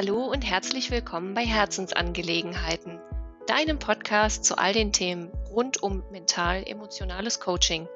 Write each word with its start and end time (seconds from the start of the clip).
Hallo 0.00 0.26
und 0.26 0.42
herzlich 0.42 0.92
willkommen 0.92 1.34
bei 1.34 1.44
Herzensangelegenheiten, 1.44 3.00
deinem 3.48 3.80
Podcast 3.80 4.44
zu 4.44 4.56
all 4.56 4.72
den 4.72 4.92
Themen 4.92 5.32
rund 5.50 5.82
um 5.82 6.04
mental-emotionales 6.12 7.40
Coaching 7.40 7.88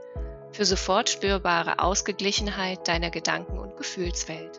für 0.51 0.65
sofort 0.65 1.11
spürbare 1.11 1.79
Ausgeglichenheit 1.79 2.89
deiner 2.89 3.11
Gedanken- 3.11 3.61
und 3.61 3.77
Gefühlswelt. 3.77 4.59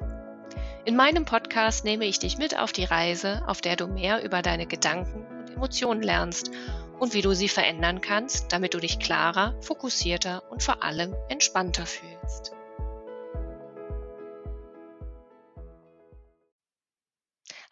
In 0.85 0.95
meinem 0.95 1.25
Podcast 1.25 1.83
nehme 1.83 2.05
ich 2.05 2.17
dich 2.17 2.37
mit 2.37 2.57
auf 2.57 2.71
die 2.71 2.85
Reise, 2.85 3.43
auf 3.45 3.59
der 3.59 3.75
du 3.75 3.87
mehr 3.87 4.23
über 4.23 4.41
deine 4.41 4.65
Gedanken 4.65 5.25
und 5.27 5.51
Emotionen 5.53 6.01
lernst 6.01 6.49
und 6.97 7.13
wie 7.13 7.21
du 7.21 7.33
sie 7.33 7.49
verändern 7.49 7.99
kannst, 7.99 8.53
damit 8.53 8.73
du 8.73 8.79
dich 8.79 8.99
klarer, 8.99 9.53
fokussierter 9.59 10.43
und 10.49 10.63
vor 10.63 10.81
allem 10.81 11.13
entspannter 11.27 11.85
fühlst. 11.85 12.53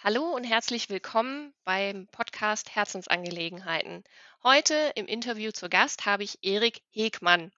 Hallo 0.04 0.31
und 0.31 0.45
herzlich 0.45 0.89
willkommen 0.89 1.54
beim 1.64 2.07
Podcast 2.07 2.73
Herzensangelegenheiten. 2.73 4.04
Heute 4.41 4.91
im 4.96 5.05
Interview 5.05 5.51
zu 5.51 5.69
Gast 5.69 6.07
habe 6.07 6.24
ich 6.24 6.39
Erik 6.41 6.82
Hegmann. 6.89 7.51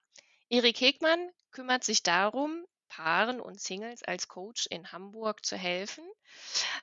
Erik 0.50 0.78
Hegmann 0.78 1.30
kümmert 1.52 1.84
sich 1.84 2.02
darum, 2.02 2.66
Paaren 2.88 3.40
und 3.40 3.62
Singles 3.62 4.02
als 4.02 4.28
Coach 4.28 4.66
in 4.66 4.92
Hamburg 4.92 5.42
zu 5.46 5.56
helfen. 5.56 6.04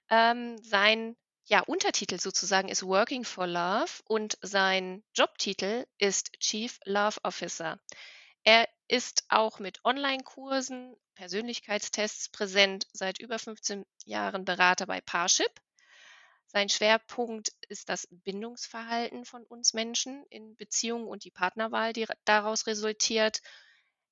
Ähm, 0.10 0.58
sein 0.64 1.16
ja, 1.46 1.60
Untertitel 1.60 2.20
sozusagen 2.20 2.68
ist 2.68 2.82
Working 2.82 3.24
for 3.24 3.46
Love 3.46 3.92
und 4.06 4.40
sein 4.42 5.04
Jobtitel 5.14 5.86
ist 6.00 6.32
Chief 6.40 6.80
Love 6.86 7.20
Officer. 7.22 7.78
Er 8.44 8.68
ist 8.88 9.26
auch 9.30 9.60
mit 9.60 9.86
Online-Kursen, 9.86 10.96
Persönlichkeitstests 11.22 12.30
präsent, 12.30 12.88
seit 12.94 13.20
über 13.20 13.38
15 13.38 13.86
Jahren 14.06 14.44
Berater 14.44 14.88
bei 14.88 15.02
Parship. 15.02 15.52
Sein 16.48 16.68
Schwerpunkt 16.68 17.52
ist 17.70 17.90
das 17.90 18.08
Bindungsverhalten 18.10 19.24
von 19.26 19.44
uns 19.44 19.76
Menschen 19.76 20.26
in 20.32 20.56
Beziehungen 20.56 21.06
und 21.06 21.24
die 21.24 21.30
Partnerwahl, 21.30 21.94
die 21.94 22.08
daraus 22.26 22.66
resultiert. 22.66 23.44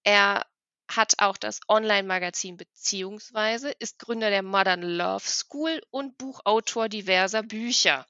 Er 0.04 0.46
hat 0.88 1.16
auch 1.18 1.38
das 1.38 1.62
Online-Magazin 1.68 2.58
Beziehungsweise, 2.58 3.72
ist 3.72 3.98
Gründer 3.98 4.30
der 4.30 4.44
Modern 4.44 4.84
Love 4.84 5.26
School 5.28 5.82
und 5.90 6.16
Buchautor 6.20 6.90
diverser 6.90 7.42
Bücher. 7.42 8.06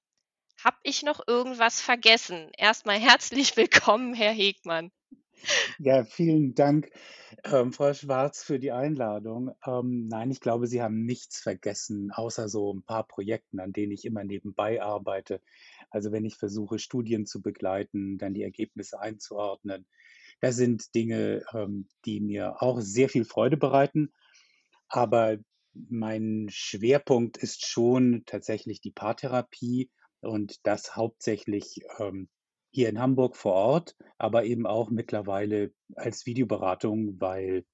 Hab 0.62 0.78
ich 0.84 1.04
noch 1.04 1.26
irgendwas 1.26 1.80
vergessen? 1.80 2.52
Erstmal 2.58 3.00
herzlich 3.00 3.56
willkommen, 3.56 4.14
Herr 4.14 4.34
Hegmann. 4.34 4.92
Ja, 5.80 6.04
vielen 6.04 6.56
Dank, 6.56 6.92
ähm, 7.44 7.72
Frau 7.74 7.94
Schwarz, 7.94 8.44
für 8.44 8.60
die 8.60 8.72
Einladung. 8.72 9.52
Ähm, 9.66 10.08
nein, 10.08 10.32
ich 10.32 10.42
glaube, 10.42 10.68
Sie 10.68 10.82
haben 10.82 11.06
nichts 11.06 11.40
vergessen, 11.40 12.12
außer 12.12 12.50
so 12.50 12.74
ein 12.74 12.84
paar 12.84 13.08
Projekten, 13.08 13.60
an 13.60 13.72
denen 13.74 13.92
ich 13.92 14.06
immer 14.06 14.24
nebenbei 14.24 14.82
arbeite. 14.82 15.42
Also 15.90 16.12
wenn 16.12 16.26
ich 16.26 16.36
versuche, 16.36 16.80
Studien 16.80 17.26
zu 17.26 17.42
begleiten, 17.42 18.18
dann 18.18 18.34
die 18.34 18.44
Ergebnisse 18.44 19.00
einzuordnen. 19.00 19.86
Das 20.42 20.56
sind 20.56 20.94
Dinge, 20.96 21.44
ähm, 21.54 21.88
die 22.06 22.20
mir 22.22 22.62
auch 22.62 22.80
sehr 22.82 23.10
viel 23.10 23.26
Freude 23.26 23.58
bereiten. 23.58 24.14
Aber 24.88 25.38
mein 25.74 26.48
Schwerpunkt 26.50 27.38
ist 27.38 27.66
schon 27.66 28.24
tatsächlich 28.26 28.82
die 28.82 28.92
Paartherapie 28.92 29.90
und 30.22 30.66
das 30.66 30.96
hauptsächlich 30.96 31.82
ähm, 32.00 32.28
hier 32.72 32.90
in 32.90 33.00
Hamburg 33.00 33.36
vor 33.36 33.54
Ort, 33.54 33.96
aber 34.18 34.46
eben 34.46 34.66
auch 34.66 34.90
mittlerweile 34.90 35.72
als 35.96 36.26
Videoberatung, 36.26 37.20
weil 37.20 37.66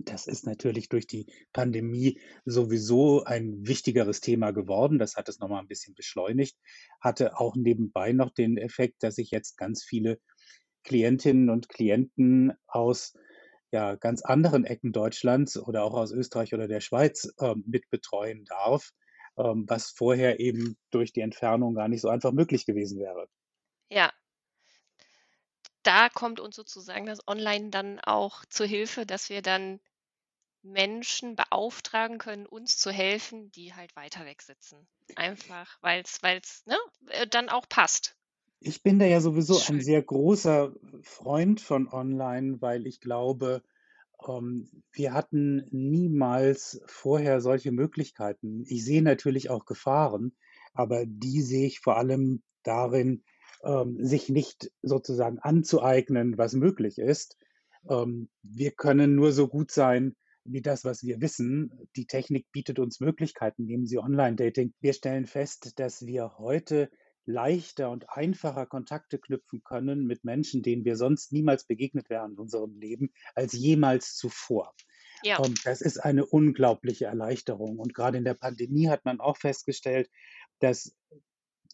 das 0.00 0.26
ist 0.26 0.44
natürlich 0.44 0.88
durch 0.88 1.06
die 1.06 1.26
Pandemie 1.52 2.20
sowieso 2.44 3.24
ein 3.24 3.66
wichtigeres 3.66 4.20
Thema 4.20 4.50
geworden. 4.50 4.98
Das 4.98 5.16
hat 5.16 5.28
es 5.28 5.38
nochmal 5.38 5.60
ein 5.60 5.68
bisschen 5.68 5.94
beschleunigt. 5.94 6.58
Hatte 7.00 7.38
auch 7.38 7.56
nebenbei 7.56 8.12
noch 8.12 8.30
den 8.30 8.58
Effekt, 8.58 9.02
dass 9.02 9.16
ich 9.16 9.30
jetzt 9.30 9.56
ganz 9.56 9.82
viele 9.82 10.18
Klientinnen 10.84 11.48
und 11.48 11.68
Klienten 11.68 12.52
aus 12.66 13.14
ja, 13.70 13.96
ganz 13.96 14.22
anderen 14.22 14.64
Ecken 14.64 14.92
Deutschlands 14.92 15.58
oder 15.58 15.84
auch 15.84 15.94
aus 15.94 16.12
Österreich 16.12 16.54
oder 16.54 16.68
der 16.68 16.80
Schweiz 16.80 17.32
äh, 17.38 17.54
mitbetreuen 17.66 18.44
darf, 18.44 18.90
ähm, 19.36 19.64
was 19.68 19.90
vorher 19.90 20.40
eben 20.40 20.76
durch 20.90 21.12
die 21.12 21.20
Entfernung 21.20 21.74
gar 21.74 21.88
nicht 21.88 22.00
so 22.00 22.08
einfach 22.08 22.32
möglich 22.32 22.66
gewesen 22.66 22.98
wäre. 22.98 23.28
Ja. 23.88 24.12
Da 25.82 26.08
kommt 26.08 26.40
uns 26.40 26.56
sozusagen 26.56 27.06
das 27.06 27.26
Online 27.26 27.70
dann 27.70 27.98
auch 28.00 28.44
zur 28.46 28.66
Hilfe, 28.66 29.06
dass 29.06 29.30
wir 29.30 29.42
dann 29.42 29.80
Menschen 30.62 31.36
beauftragen 31.36 32.18
können, 32.18 32.46
uns 32.46 32.76
zu 32.76 32.90
helfen, 32.90 33.50
die 33.52 33.74
halt 33.74 33.94
weiter 33.96 34.24
weg 34.26 34.42
sitzen. 34.42 34.86
Einfach, 35.14 35.78
weil 35.80 36.02
es 36.02 36.66
ne, 36.66 36.76
äh, 37.08 37.26
dann 37.26 37.48
auch 37.48 37.68
passt. 37.68 38.16
Ich 38.60 38.82
bin 38.82 38.98
da 38.98 39.06
ja 39.06 39.20
sowieso 39.20 39.60
ein 39.68 39.80
sehr 39.80 40.02
großer 40.02 40.74
Freund 41.02 41.60
von 41.60 41.88
Online, 41.88 42.60
weil 42.60 42.86
ich 42.86 43.00
glaube, 43.00 43.62
ähm, 44.26 44.68
wir 44.92 45.14
hatten 45.14 45.64
niemals 45.70 46.82
vorher 46.86 47.40
solche 47.40 47.70
Möglichkeiten. 47.70 48.64
Ich 48.66 48.84
sehe 48.84 49.02
natürlich 49.02 49.48
auch 49.48 49.64
Gefahren, 49.64 50.36
aber 50.74 51.06
die 51.06 51.40
sehe 51.40 51.66
ich 51.66 51.80
vor 51.80 51.96
allem 51.96 52.42
darin, 52.64 53.22
ähm, 53.64 54.04
sich 54.04 54.28
nicht 54.28 54.70
sozusagen 54.82 55.38
anzueignen, 55.38 56.38
was 56.38 56.54
möglich 56.54 56.98
ist. 56.98 57.36
Ähm, 57.88 58.28
wir 58.42 58.70
können 58.72 59.14
nur 59.14 59.32
so 59.32 59.48
gut 59.48 59.70
sein 59.70 60.16
wie 60.44 60.62
das, 60.62 60.84
was 60.84 61.02
wir 61.02 61.20
wissen. 61.20 61.88
Die 61.96 62.06
Technik 62.06 62.50
bietet 62.52 62.78
uns 62.78 63.00
Möglichkeiten, 63.00 63.64
nehmen 63.64 63.86
Sie 63.86 63.98
Online-Dating. 63.98 64.72
Wir 64.80 64.94
stellen 64.94 65.26
fest, 65.26 65.78
dass 65.78 66.06
wir 66.06 66.38
heute 66.38 66.90
leichter 67.26 67.90
und 67.90 68.08
einfacher 68.08 68.64
Kontakte 68.64 69.18
knüpfen 69.18 69.62
können 69.62 70.06
mit 70.06 70.24
Menschen, 70.24 70.62
denen 70.62 70.86
wir 70.86 70.96
sonst 70.96 71.30
niemals 71.32 71.64
begegnet 71.64 72.08
wären 72.08 72.32
in 72.32 72.38
unserem 72.38 72.78
Leben, 72.78 73.12
als 73.34 73.52
jemals 73.52 74.14
zuvor. 74.16 74.74
Ja. 75.22 75.38
Und 75.38 75.66
das 75.66 75.82
ist 75.82 75.98
eine 75.98 76.24
unglaubliche 76.24 77.04
Erleichterung. 77.04 77.78
Und 77.78 77.92
gerade 77.92 78.16
in 78.16 78.24
der 78.24 78.34
Pandemie 78.34 78.88
hat 78.88 79.04
man 79.04 79.20
auch 79.20 79.36
festgestellt, 79.36 80.08
dass 80.60 80.94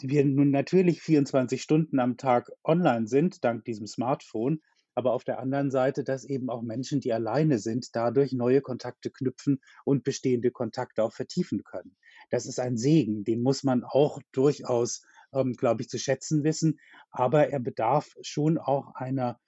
wir 0.00 0.25
nun 0.25 0.50
natürlich 0.50 1.03
24 1.03 1.62
Stunden 1.62 1.99
am 1.99 2.16
Tag 2.16 2.50
online 2.65 3.06
sind, 3.06 3.44
dank 3.44 3.65
diesem 3.65 3.87
Smartphone, 3.87 4.60
aber 4.94 5.12
auf 5.12 5.25
der 5.25 5.38
anderen 5.41 5.71
Seite, 5.71 6.05
dass 6.05 6.25
eben 6.25 6.50
auch 6.50 6.62
Menschen, 6.62 7.00
die 7.00 7.12
alleine 7.12 7.59
sind, 7.59 7.94
dadurch 7.94 8.33
neue 8.33 8.60
Kontakte 8.60 9.10
knüpfen 9.10 9.60
und 9.84 10.04
bestehende 10.04 10.50
Kontakte 10.50 11.03
auch 11.03 11.12
vertiefen 11.12 11.65
können. 11.65 11.97
Das 12.31 12.47
ist 12.47 12.60
ein 12.60 12.77
Segen, 12.77 13.25
den 13.25 13.43
muss 13.43 13.65
man 13.65 13.84
auch 13.84 14.21
durchaus, 14.33 15.03
ähm, 15.33 15.54
glaube 15.54 15.83
ich, 15.83 15.88
zu 15.88 15.99
schätzen 15.99 16.44
wissen, 16.44 16.78
aber 17.10 17.49
er 17.50 17.60
bedarf 17.60 18.15
schon 18.22 18.59
auch 18.59 18.94
einer 18.94 19.41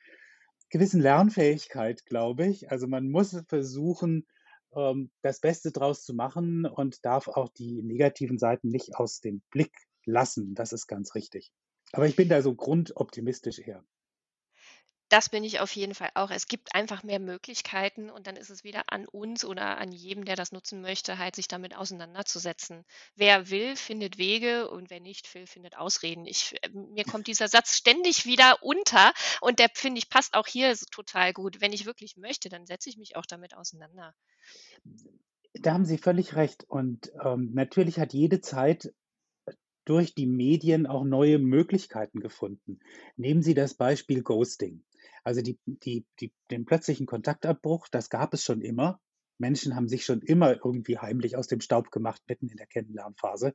gewissen 0.70 1.00
Lernfähigkeit, 1.00 2.04
glaube 2.06 2.46
ich. 2.46 2.70
Also 2.70 2.88
man 2.88 3.08
muss 3.08 3.40
versuchen, 3.48 4.26
ähm, 4.74 5.10
das 5.22 5.40
Beste 5.40 5.70
draus 5.70 6.04
zu 6.04 6.14
machen 6.14 6.66
und 6.66 7.04
darf 7.04 7.28
auch 7.28 7.48
die 7.50 7.82
negativen 7.82 8.38
Seiten 8.38 8.68
nicht 8.68 8.96
aus 8.96 9.20
dem 9.20 9.42
Blick 9.50 9.85
lassen. 10.06 10.54
Das 10.54 10.72
ist 10.72 10.86
ganz 10.86 11.14
richtig. 11.14 11.52
Aber 11.92 12.06
ich 12.06 12.16
bin 12.16 12.28
da 12.28 12.42
so 12.42 12.54
grundoptimistisch 12.54 13.58
eher. 13.58 13.84
Das 15.08 15.28
bin 15.28 15.44
ich 15.44 15.60
auf 15.60 15.70
jeden 15.76 15.94
Fall 15.94 16.10
auch. 16.14 16.30
Es 16.30 16.48
gibt 16.48 16.74
einfach 16.74 17.04
mehr 17.04 17.20
Möglichkeiten 17.20 18.10
und 18.10 18.26
dann 18.26 18.34
ist 18.34 18.50
es 18.50 18.64
wieder 18.64 18.82
an 18.88 19.06
uns 19.06 19.44
oder 19.44 19.78
an 19.78 19.92
jedem, 19.92 20.24
der 20.24 20.34
das 20.34 20.50
nutzen 20.50 20.80
möchte, 20.80 21.18
halt 21.18 21.36
sich 21.36 21.46
damit 21.46 21.76
auseinanderzusetzen. 21.76 22.84
Wer 23.14 23.48
will, 23.48 23.76
findet 23.76 24.18
Wege 24.18 24.68
und 24.68 24.90
wer 24.90 24.98
nicht 24.98 25.32
will, 25.32 25.46
findet 25.46 25.76
Ausreden. 25.76 26.26
Ich, 26.26 26.56
äh, 26.62 26.70
mir 26.70 27.04
kommt 27.04 27.26
dieser 27.28 27.46
Satz 27.46 27.76
ständig 27.76 28.26
wieder 28.26 28.58
unter 28.62 29.12
und 29.40 29.60
der 29.60 29.68
finde 29.74 29.98
ich 29.98 30.08
passt 30.08 30.34
auch 30.34 30.48
hier 30.48 30.74
total 30.90 31.32
gut. 31.32 31.60
Wenn 31.60 31.72
ich 31.72 31.86
wirklich 31.86 32.16
möchte, 32.16 32.48
dann 32.48 32.66
setze 32.66 32.90
ich 32.90 32.96
mich 32.96 33.14
auch 33.14 33.26
damit 33.26 33.54
auseinander. 33.56 34.12
Da 35.54 35.72
haben 35.72 35.84
Sie 35.84 35.98
völlig 35.98 36.34
recht. 36.34 36.64
Und 36.64 37.12
ähm, 37.24 37.52
natürlich 37.54 38.00
hat 38.00 38.12
jede 38.12 38.40
Zeit 38.40 38.92
durch 39.86 40.14
die 40.14 40.26
Medien 40.26 40.86
auch 40.86 41.04
neue 41.04 41.38
Möglichkeiten 41.38 42.20
gefunden. 42.20 42.80
Nehmen 43.16 43.42
Sie 43.42 43.54
das 43.54 43.74
Beispiel 43.74 44.22
Ghosting. 44.22 44.84
Also 45.24 45.40
die, 45.40 45.58
die, 45.66 46.04
die, 46.20 46.32
den 46.50 46.66
plötzlichen 46.66 47.06
Kontaktabbruch, 47.06 47.88
das 47.88 48.10
gab 48.10 48.34
es 48.34 48.44
schon 48.44 48.60
immer. 48.60 49.00
Menschen 49.38 49.74
haben 49.74 49.88
sich 49.88 50.04
schon 50.04 50.22
immer 50.22 50.54
irgendwie 50.64 50.98
heimlich 50.98 51.36
aus 51.36 51.46
dem 51.46 51.60
Staub 51.60 51.90
gemacht, 51.90 52.22
mitten 52.28 52.48
in 52.48 52.56
der 52.56 52.66
Kennenlernphase. 52.66 53.54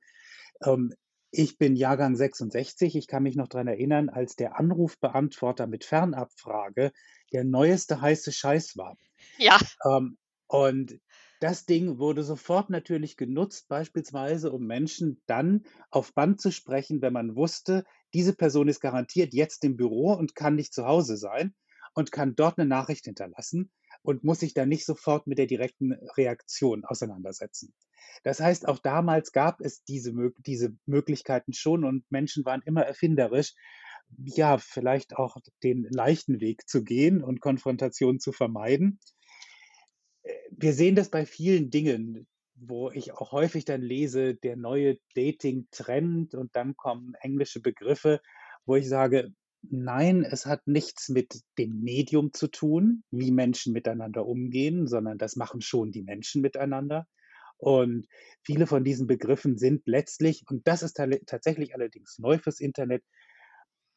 Ähm, 0.64 0.94
ich 1.32 1.58
bin 1.58 1.76
Jahrgang 1.76 2.16
66. 2.16 2.96
Ich 2.96 3.08
kann 3.08 3.24
mich 3.24 3.36
noch 3.36 3.48
daran 3.48 3.68
erinnern, 3.68 4.10
als 4.10 4.36
der 4.36 4.60
Anrufbeantworter 4.60 5.66
mit 5.66 5.86
Fernabfrage 5.86 6.92
der 7.32 7.46
neueste 7.46 8.02
heiße 8.02 8.32
Scheiß 8.32 8.78
war. 8.78 8.98
Ja. 9.38 9.58
Ähm, 9.86 10.18
und 10.48 11.00
das 11.42 11.66
Ding 11.66 11.98
wurde 12.00 12.24
sofort 12.24 12.70
natürlich 12.70 13.18
genutzt, 13.18 13.68
beispielsweise 13.68 14.52
um 14.52 14.66
Menschen 14.66 15.22
dann 15.26 15.66
auf 15.90 16.14
Band 16.14 16.40
zu 16.40 16.52
sprechen, 16.52 17.02
wenn 17.02 17.14
man 17.14 17.36
wusste, 17.36 17.84
diese 18.14 18.34
Person 18.36 18.70
ist 18.70 18.80
garantiert 18.80 19.34
jetzt 19.34 19.66
im 19.66 19.76
Büro 19.76 20.14
und 20.14 20.36
kann 20.36 20.56
nicht 20.56 20.74
zu 20.74 20.86
Hause 20.86 21.18
sein 21.18 21.54
und 21.96 22.12
kann 22.14 22.36
dort 22.36 22.60
eine 22.60 22.70
Nachricht 22.70 23.06
hinterlassen 23.06 23.72
und 24.04 24.24
muss 24.24 24.40
sich 24.40 24.54
dann 24.54 24.70
nicht 24.70 24.86
sofort 24.86 25.28
mit 25.28 25.38
der 25.38 25.48
direkten 25.48 25.94
Reaktion 26.16 26.86
auseinandersetzen. 26.86 27.74
Das 28.24 28.40
heißt, 28.40 28.68
auch 28.68 28.80
damals 28.80 29.32
gab 29.32 29.62
es 29.62 29.84
diese 29.84 30.14
diese 30.38 30.76
Möglichkeiten 30.86 31.54
schon 31.54 31.84
und 31.84 32.10
Menschen 32.12 32.46
waren 32.46 32.62
immer 32.66 32.84
erfinderisch, 32.84 33.54
ja, 34.18 34.58
vielleicht 34.58 35.16
auch 35.16 35.38
den 35.64 35.88
leichten 35.90 36.40
Weg 36.42 36.68
zu 36.68 36.84
gehen 36.84 37.24
und 37.24 37.42
Konfrontation 37.42 38.20
zu 38.20 38.32
vermeiden. 38.32 39.00
Wir 40.52 40.74
sehen 40.74 40.96
das 40.96 41.10
bei 41.10 41.26
vielen 41.26 41.70
Dingen, 41.70 42.28
wo 42.56 42.92
ich 42.92 43.14
auch 43.14 43.32
häufig 43.32 43.66
dann 43.66 43.82
lese, 43.82 44.36
der 44.36 44.56
neue 44.56 44.98
Dating-Trend 45.16 46.36
und 46.36 46.56
dann 46.56 46.76
kommen 46.76 47.14
englische 47.22 47.62
Begriffe, 47.62 48.22
wo 48.66 48.76
ich 48.76 48.88
sage: 48.88 49.34
„Nein, 49.64 50.24
es 50.24 50.46
hat 50.46 50.68
nichts 50.68 51.10
mit 51.10 51.42
dem 51.58 51.82
Medium 51.82 52.34
zu 52.34 52.48
tun, 52.48 53.04
wie 53.10 53.32
Menschen 53.32 53.74
miteinander 53.74 54.26
umgehen, 54.26 54.88
sondern 54.88 55.18
das 55.18 55.36
machen 55.36 55.62
schon 55.62 55.92
die 55.92 56.04
Menschen 56.04 56.42
miteinander.“ 56.42 57.08
Und 57.58 58.08
viele 58.44 58.68
von 58.68 58.84
diesen 58.84 59.08
Begriffen 59.08 59.58
sind 59.58 59.84
letztlich 59.86 60.44
und 60.50 60.68
das 60.68 60.84
ist 60.84 61.00
tatsächlich 61.26 61.74
allerdings 61.76 62.20
neu 62.20 62.38
fürs 62.38 62.60
Internet 62.60 63.04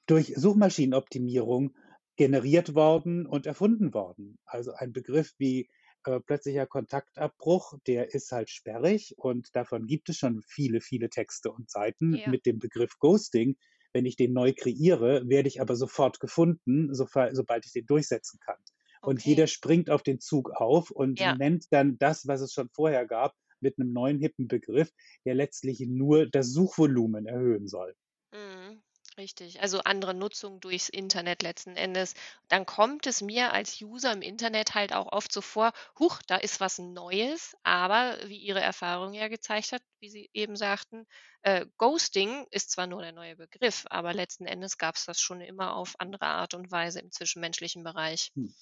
durch 0.07 0.35
Suchmaschinenoptimierung 0.37 1.75
generiert 2.17 2.75
worden 2.75 3.27
und 3.27 3.47
erfunden 3.47 3.93
worden. 3.95 4.39
Also 4.45 4.73
ein 4.73 4.93
Begriff 4.93 5.33
wie, 5.39 5.69
äh, 6.07 6.21
plötzlicher 6.21 6.67
Kontaktabbruch, 6.67 7.75
der 7.87 8.15
ist 8.15 8.33
halt 8.33 8.51
sperrig 8.51 9.15
und 9.19 9.55
davon 9.57 9.87
gibt 9.87 10.09
es 10.09 10.17
schon 10.19 10.43
viele, 10.43 10.81
viele 10.81 11.09
Texte 11.11 11.51
und 11.53 11.71
Seiten 11.71 12.21
Ja. 12.21 12.25
mit 12.25 12.47
dem 12.47 12.59
Begriff 12.59 12.99
Ghosting. 12.99 13.57
Wenn 13.93 14.07
ich 14.07 14.17
den 14.17 14.33
neu 14.33 14.53
kreiere, 14.57 15.23
werde 15.29 15.49
ich 15.49 15.61
aber 15.61 15.77
sofort 15.77 16.21
gefunden, 16.21 16.93
sofa 16.95 17.35
sobald 17.35 17.67
ich 17.67 17.73
den 17.73 17.87
durchsetzen 17.87 18.39
kann. 18.45 18.59
Und 19.05 19.23
Okay. 19.23 19.25
jeder 19.25 19.47
springt 19.47 19.91
auf 19.91 20.03
den 20.03 20.21
Zug 20.21 20.51
auf 20.51 20.91
und 20.91 21.21
Ja. 21.21 21.39
nennt 21.39 21.67
dann 21.71 21.99
das, 21.99 22.27
was 22.27 22.41
es 22.41 22.53
schon 22.53 22.69
vorher 22.71 23.07
gab, 23.07 23.35
mit 23.61 23.79
'nem 23.79 23.93
neuen 23.93 24.19
hippen 24.19 24.49
Begriff, 24.49 24.91
der 25.25 25.35
letztlich 25.35 25.81
nur 25.89 26.27
das 26.29 26.53
Suchvolumen 26.53 27.27
erhöhen 27.27 27.67
soll. 27.69 27.95
Mhm. 28.33 28.83
Richtig, 29.19 29.61
also 29.61 29.79
andere 29.81 30.13
Nutzung 30.15 30.59
durchs 30.61 30.89
Internet 30.89 31.43
letzten 31.43 31.77
Endes. 31.77 32.15
Dann 32.49 32.65
kommt 32.67 33.07
es 33.07 33.21
mir 33.23 33.53
als 33.53 33.81
User 33.81 34.13
im 34.13 34.23
Internet 34.23 34.75
halt 34.75 34.93
auch 34.93 35.11
oft 35.13 35.31
so 35.33 35.41
vor: 35.41 35.73
„Huch, 36.01 36.21
da 36.27 36.37
ist 36.37 36.59
was 36.61 36.79
Neues“, 36.79 37.57
aber 37.63 38.19
wie 38.27 38.39
Ihre 38.39 38.61
Erfahrung 38.61 39.13
ja 39.15 39.27
gezeigt 39.29 39.71
hat, 39.73 39.83
wie 40.01 40.09
Sie 40.11 40.31
eben 40.33 40.55
sagten, 40.57 41.07
äh, 41.43 41.67
Ghosting 41.79 42.47
ist 42.51 42.71
zwar 42.73 42.87
nur 42.89 43.03
der 43.03 43.13
neue 43.13 43.37
Begriff, 43.37 43.85
aber 43.89 44.15
letzten 44.15 44.47
Endes 44.47 44.79
gab's 44.79 45.05
das 45.07 45.21
schon 45.21 45.41
immer 45.41 45.75
auf 45.77 45.95
andere 46.01 46.27
Art 46.27 46.55
und 46.55 46.71
Weise 46.73 46.99
im 47.01 47.11
zwischenmenschlichen 47.13 47.85
Bereich. 47.85 48.31
Hm. 48.37 48.53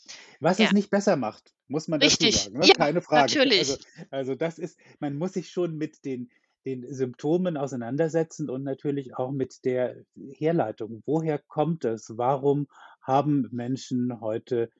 Was 0.41 0.61
es 0.61 0.71
Ja. 0.71 0.73
nicht 0.73 0.91
besser 0.91 1.17
macht, 1.17 1.55
muss 1.69 1.89
man 1.89 2.03
dazu 2.03 2.27
Richtig, 2.27 2.51
sagen, 2.51 2.59
ne? 2.59 2.69
ja, 2.69 2.75
Keine 2.75 3.01
Frage. 3.01 3.41
Also 3.57 3.77
natürlich. 3.77 3.83
also 4.11 4.35
das 4.35 4.59
ist 4.59 4.79
man 5.01 5.17
muss 5.17 5.33
sich 5.35 5.51
schon 5.51 5.77
mit 5.79 6.05
den 6.05 6.31
den 6.65 6.93
Symptomen 6.93 7.57
auseinandersetzen 7.57 8.49
und 8.51 8.63
natürlich 8.63 9.17
auch 9.17 9.33
mit 9.33 9.65
der 9.65 10.05
Herleitung. 10.15 11.03
Woher 11.07 11.39
kommt 11.39 11.85
es? 11.85 12.17
Warum 12.17 12.69
haben 13.03 13.49
Menschen 13.51 14.21
heute 14.21 14.71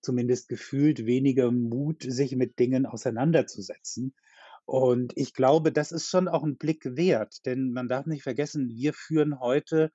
zumindest 0.00 0.48
gefühlt 0.48 1.06
weniger 1.06 1.50
Mut, 1.50 2.02
sich 2.02 2.36
mit 2.36 2.58
Dingen 2.58 2.86
auseinanderzusetzen? 2.86 4.14
Und 4.66 5.12
ich 5.16 5.34
glaube, 5.34 5.72
das 5.72 5.92
ist 5.92 6.08
schon 6.08 6.28
auch 6.28 6.44
'n 6.44 6.56
Blick 6.56 6.84
wert, 6.96 7.44
denn 7.46 7.72
man 7.72 7.88
darf 7.88 8.06
nicht 8.06 8.22
vergessen, 8.22 8.68
wir 8.68 8.94
führen 8.94 9.40
heute 9.40 9.90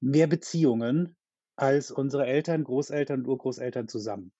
mehr 0.00 0.26
Beziehungen 0.26 1.16
als 1.56 1.90
unsere 1.90 2.26
Eltern, 2.26 2.64
Großeltern 2.64 3.20
und 3.20 3.28
Urgroßeltern 3.28 3.88
zusammen. 3.88 4.32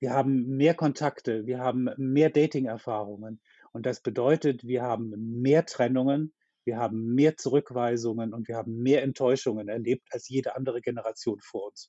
Wir 0.00 0.12
haben 0.12 0.46
mehr 0.56 0.74
Kontakte, 0.74 1.46
wir 1.46 1.58
haben 1.58 1.88
mehr 1.96 2.30
Dating-Erfahrungen 2.30 3.40
und 3.72 3.86
das 3.86 4.00
bedeutet, 4.00 4.64
wir 4.66 4.82
haben 4.82 5.10
mehr 5.40 5.64
Trennungen, 5.66 6.34
wir 6.64 6.78
haben 6.78 7.14
mehr 7.14 7.36
Zurückweisungen 7.36 8.34
und 8.34 8.48
wir 8.48 8.56
haben 8.56 8.78
mehr 8.82 9.02
Enttäuschungen 9.02 9.68
erlebt 9.68 10.08
als 10.12 10.28
jede 10.28 10.56
andere 10.56 10.80
Generation 10.80 11.40
vor 11.40 11.66
uns. 11.68 11.88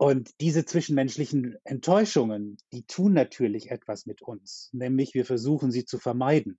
Und 0.00 0.40
diese 0.40 0.64
zwischenmenschlichen 0.64 1.56
Enttäuschungen, 1.64 2.56
die 2.72 2.84
tun 2.84 3.12
natürlich 3.14 3.72
etwas 3.72 4.06
mit 4.06 4.22
uns, 4.22 4.70
nämlich 4.72 5.12
wir 5.14 5.24
versuchen, 5.24 5.72
sie 5.72 5.84
zu 5.84 5.98
vermeiden. 5.98 6.56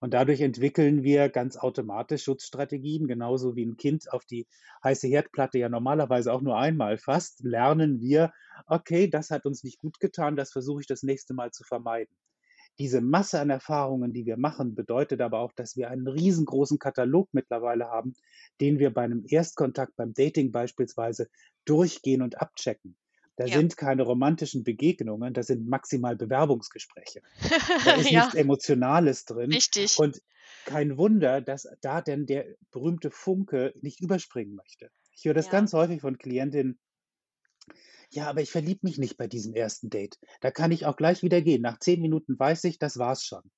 Und 0.00 0.12
dadurch 0.14 0.40
entwickeln 0.42 1.02
wir 1.02 1.28
ganz 1.30 1.56
automatisch 1.56 2.24
Schutzstrategien, 2.24 3.06
genauso 3.08 3.56
wie 3.56 3.62
'n 3.64 3.76
Kind 3.76 4.10
auf 4.12 4.24
die 4.26 4.46
heiße 4.84 5.06
Herdplatte 5.08 5.58
ja 5.58 5.68
normalerweise 5.70 6.32
auch 6.32 6.40
nur 6.42 6.56
einmal 6.58 6.98
fasst, 6.98 7.40
lernen 7.44 8.00
wir: 8.00 8.32
„Okay, 8.66 9.08
das 9.08 9.30
hat 9.30 9.44
uns 9.46 9.64
nicht 9.64 9.78
gutgetan, 9.78 10.36
das 10.36 10.52
versuche 10.52 10.80
ich 10.82 10.86
das 10.86 11.02
nächste 11.02 11.34
Mal 11.34 11.50
zu 11.50 11.62
vermeiden.“ 11.64 12.14
Diese 12.78 13.00
Masse 13.00 13.40
an 13.40 13.48
Erfahrungen, 13.50 14.12
die 14.12 14.26
wir 14.26 14.36
machen, 14.36 14.74
bedeutet 14.74 15.20
aber 15.22 15.40
auch, 15.40 15.52
dass 15.52 15.76
wir 15.76 15.90
einen 15.90 16.06
riesengroßen 16.08 16.78
Katalog 16.78 17.28
mittlerweile 17.32 17.86
haben, 17.86 18.12
den 18.60 18.78
wir 18.78 18.92
bei 18.92 19.06
'nem 19.06 19.24
Erstkontakt, 19.26 19.96
beim 19.96 20.12
Dating 20.12 20.52
beispielsweise 20.52 21.28
durchgehen 21.64 22.20
und 22.22 22.38
abchecken. 22.40 22.96
Da 23.36 23.48
Ja. 23.48 23.60
sind 23.60 23.76
keine 23.78 24.02
romantischen 24.02 24.62
Begegnungen, 24.64 25.32
das 25.34 25.46
sind 25.48 25.66
maximal 25.68 26.16
Bewerbungsgespräche. 26.16 27.22
Da 27.82 27.92
ist 27.94 28.10
Ja. 28.10 28.12
nichts 28.12 28.34
Emotionales 28.34 29.24
drin 29.26 29.62
Richtig. 29.62 29.92
und 29.94 30.22
kein 30.64 30.98
Wunder, 30.98 31.40
dass 31.40 31.68
da 31.82 32.02
denn 32.02 32.26
der 32.26 32.56
berühmte 32.72 33.10
Funke 33.10 33.72
nicht 33.80 34.00
überspringen 34.00 34.54
möchte. 34.56 34.90
Ich 35.12 35.24
höre 35.24 35.34
das 35.34 35.48
Ja. 35.48 35.50
ganz 35.50 35.72
häufig 35.74 36.00
von 36.02 36.18
Klientinnen: 36.18 36.78
„Ja, 38.12 38.28
aber 38.28 38.40
ich 38.40 38.50
verliebe 38.50 38.80
mich 38.84 38.98
nicht 38.98 39.16
bei 39.16 39.26
diesem 39.26 39.54
1. 39.54 39.88
Date. 39.90 40.18
Da 40.40 40.50
kann 40.50 40.70
ich 40.72 40.86
auch 40.86 40.96
gleich 40.96 41.22
wieder 41.22 41.40
gehen. 41.42 41.62
Nach 41.62 41.78
10 41.78 42.00
Minuten 42.00 42.38
weiß 42.38 42.64
ich, 42.64 42.78
das 42.78 42.98
war's 42.98 43.24
schon.“ 43.24 43.50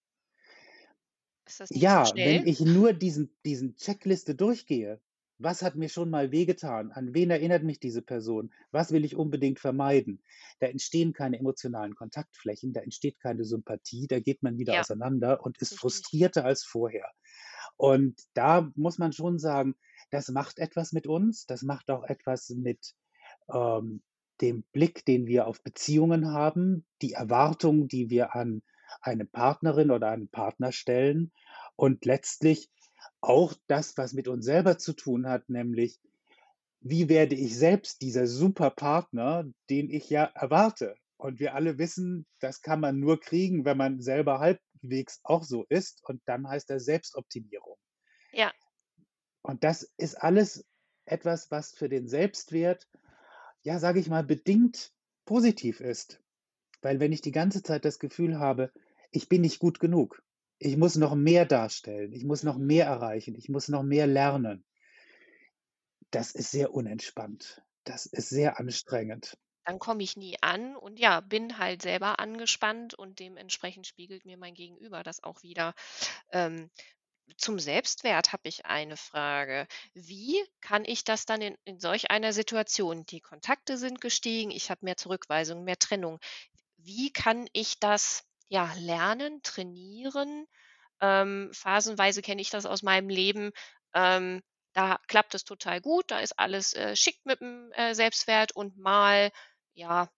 Ist 1.46 1.60
das 1.60 1.74
nicht 1.74 1.90
zu 1.90 2.02
Ja, 2.02 2.14
wenn 2.16 2.42
schnell? 2.42 2.46
ich 2.46 2.60
nur 2.60 2.94
diesen 2.94 3.36
diesen 3.44 3.76
Checkliste 3.76 4.34
durchgehe: 4.34 5.02
„Was 5.36 5.60
hat 5.62 5.76
mir 5.76 5.90
schon 5.90 6.08
mal 6.08 6.30
wehgetan? 6.32 6.92
An 6.92 7.12
wen 7.12 7.30
erinnert 7.30 7.62
mich 7.62 7.78
diese 7.78 8.00
Person? 8.00 8.54
Was 8.70 8.90
will 8.90 9.04
ich 9.04 9.16
unbedingt 9.16 9.58
vermeiden?“ 9.60 10.22
Da 10.60 10.66
entstehen 10.68 11.12
keine 11.12 11.38
emotionalen 11.38 11.94
Kontaktflächen, 11.94 12.72
da 12.72 12.80
entsteht 12.80 13.20
keine 13.20 13.44
Sympathie, 13.44 14.06
da 14.06 14.18
geht 14.18 14.42
man 14.42 14.56
wieder 14.58 14.76
Ja. 14.76 14.78
auseinander 14.78 15.42
und 15.44 15.58
ist 15.58 15.74
Richtig. 15.84 16.08
frustrierter 16.14 16.46
als 16.46 16.64
vorher. 16.64 17.10
Und 17.76 18.18
da 18.34 18.72
muss 18.76 18.96
man 18.98 19.12
schon 19.12 19.38
sagen, 19.38 19.74
das 20.10 20.28
macht 20.30 20.58
etwas 20.58 20.92
mit 20.92 21.06
uns, 21.06 21.44
das 21.46 21.62
macht 21.62 21.90
auch 21.90 22.04
etwas 22.04 22.48
mit, 22.50 22.94
ähm, 23.52 24.02
dem 24.40 24.62
Blick, 24.72 25.04
den 25.04 25.26
wir 25.26 25.46
auf 25.46 25.62
Beziehungen 25.62 26.32
haben, 26.32 26.86
die 27.02 27.12
Erwartung, 27.12 27.88
die 27.88 28.10
wir 28.10 28.34
an 28.34 28.62
eine 29.00 29.24
Partnerin 29.24 29.90
oder 29.90 30.10
einen 30.10 30.28
Partner 30.28 30.72
stellen 30.72 31.32
und 31.76 32.04
letztlich 32.04 32.70
auch 33.20 33.54
das, 33.66 33.96
was 33.96 34.12
mit 34.12 34.28
uns 34.28 34.44
selber 34.44 34.78
zu 34.78 34.92
tun 34.92 35.28
hat, 35.28 35.48
nämlich: 35.48 36.00
„Wie 36.80 37.08
werde 37.08 37.36
ich 37.36 37.56
selbst 37.56 38.02
dieser 38.02 38.26
Super-Partner, 38.26 39.44
den 39.70 39.90
ich 39.90 40.10
ja 40.10 40.24
erwarte?“ 40.24 40.96
Und 41.16 41.40
wir 41.40 41.54
alle 41.54 41.78
wissen, 41.78 42.26
das 42.40 42.62
kann 42.62 42.80
man 42.80 43.00
nur 43.00 43.20
kriegen, 43.20 43.64
wenn 43.64 43.76
man 43.76 44.00
selber 44.00 44.40
halbwegs 44.40 45.20
auch 45.24 45.44
so 45.44 45.64
ist 45.68 46.02
und 46.04 46.22
dann 46.26 46.48
heißt 46.48 46.70
das 46.70 46.84
Selbstoptimierung. 46.84 47.76
Ja. 48.32 48.52
Und 49.42 49.64
das 49.64 49.82
ist 49.96 50.14
alles 50.16 50.64
etwas, 51.06 51.50
was 51.50 51.72
für 51.72 51.88
den 51.88 52.06
Selbstwert, 52.06 52.86
ja, 53.68 53.78
sage 53.78 54.00
ich 54.00 54.08
mal, 54.08 54.24
bedingt 54.24 54.92
positiv 55.26 55.80
ist. 55.80 56.22
Weil 56.82 57.00
wenn 57.00 57.12
ich 57.12 57.22
die 57.22 57.32
ganze 57.32 57.62
Zeit 57.62 57.84
das 57.84 57.98
Gefühl 58.00 58.38
habe, 58.40 58.72
ich 59.12 59.28
bin 59.28 59.42
nicht 59.42 59.60
gut 59.60 59.80
genug, 59.80 60.22
ich 60.58 60.76
muss 60.78 60.96
noch 60.96 61.14
mehr 61.16 61.46
darstellen, 61.46 62.12
ich 62.12 62.24
muss 62.24 62.42
noch 62.44 62.58
Mhm. 62.58 62.58
mehr 62.58 62.86
erreichen, 62.86 63.34
ich 63.36 63.48
muss 63.50 63.68
noch 63.68 63.82
mehr 63.84 64.06
lernen 64.08 64.64
das 66.10 66.32
ist 66.32 66.50
sehr 66.50 66.74
unentspannt. 66.74 67.62
Das 67.84 68.04
ist 68.04 68.28
sehr 68.28 68.60
anstrengend. 68.60 69.38
Dann 69.64 69.78
komme 69.78 70.02
ich 70.02 70.16
nie 70.16 70.36
an 70.40 70.74
und 70.76 70.98
ja, 70.98 71.20
bin 71.20 71.58
halt 71.58 71.82
selber 71.82 72.18
angespannt 72.20 72.94
und 72.94 73.18
dementsprechend 73.20 73.86
spiegelt 73.86 74.24
mir 74.24 74.38
mein 74.38 74.54
Gegenüber 74.54 75.02
das 75.02 75.22
auch 75.22 75.42
wider. 75.42 75.74
Ähm, 76.32 76.70
zum 77.36 77.58
Selbstwert 77.58 78.32
habe 78.32 78.48
ich 78.48 78.66
eine 78.66 78.96
Frage. 78.96 79.66
Wie 79.94 80.42
kann 80.60 80.84
ich 80.84 81.04
das 81.04 81.26
dann 81.26 81.40
in 81.42 81.56
in 81.64 81.78
solch 81.80 82.10
einer 82.10 82.32
Situation 82.32 83.04
die 83.06 83.20
Kontakte 83.20 83.76
sind 83.78 84.00
gestiegen, 84.00 84.50
ich 84.50 84.70
habe 84.70 84.84
mehr 84.84 84.96
Zurückweisung, 84.96 85.64
mehr 85.64 85.78
Trennung. 85.78 86.18
Wie 86.78 87.12
kann 87.12 87.48
ich 87.52 87.80
das, 87.80 88.24
ja, 88.48 88.72
lernen, 88.78 89.42
trainieren? 89.42 90.46
Ähm, 91.00 91.50
phasenweise 91.54 92.22
kenne 92.22 92.42
ich 92.42 92.50
das 92.50 92.66
aus 92.66 92.82
meinem 92.82 93.08
Leben, 93.10 93.52
ähm, 93.94 94.42
da 94.74 95.00
klappt 95.08 95.34
es 95.34 95.44
total 95.44 95.80
gut, 95.80 96.10
da 96.10 96.20
ist 96.20 96.38
alles, 96.38 96.74
äh, 96.74 96.96
schick 96.96 97.18
mit'm, 97.26 97.72
äh, 97.74 97.94
Selbstwert 97.94 98.52
und 98.52 98.76
mal, 98.78 99.30
ja, 99.74 100.10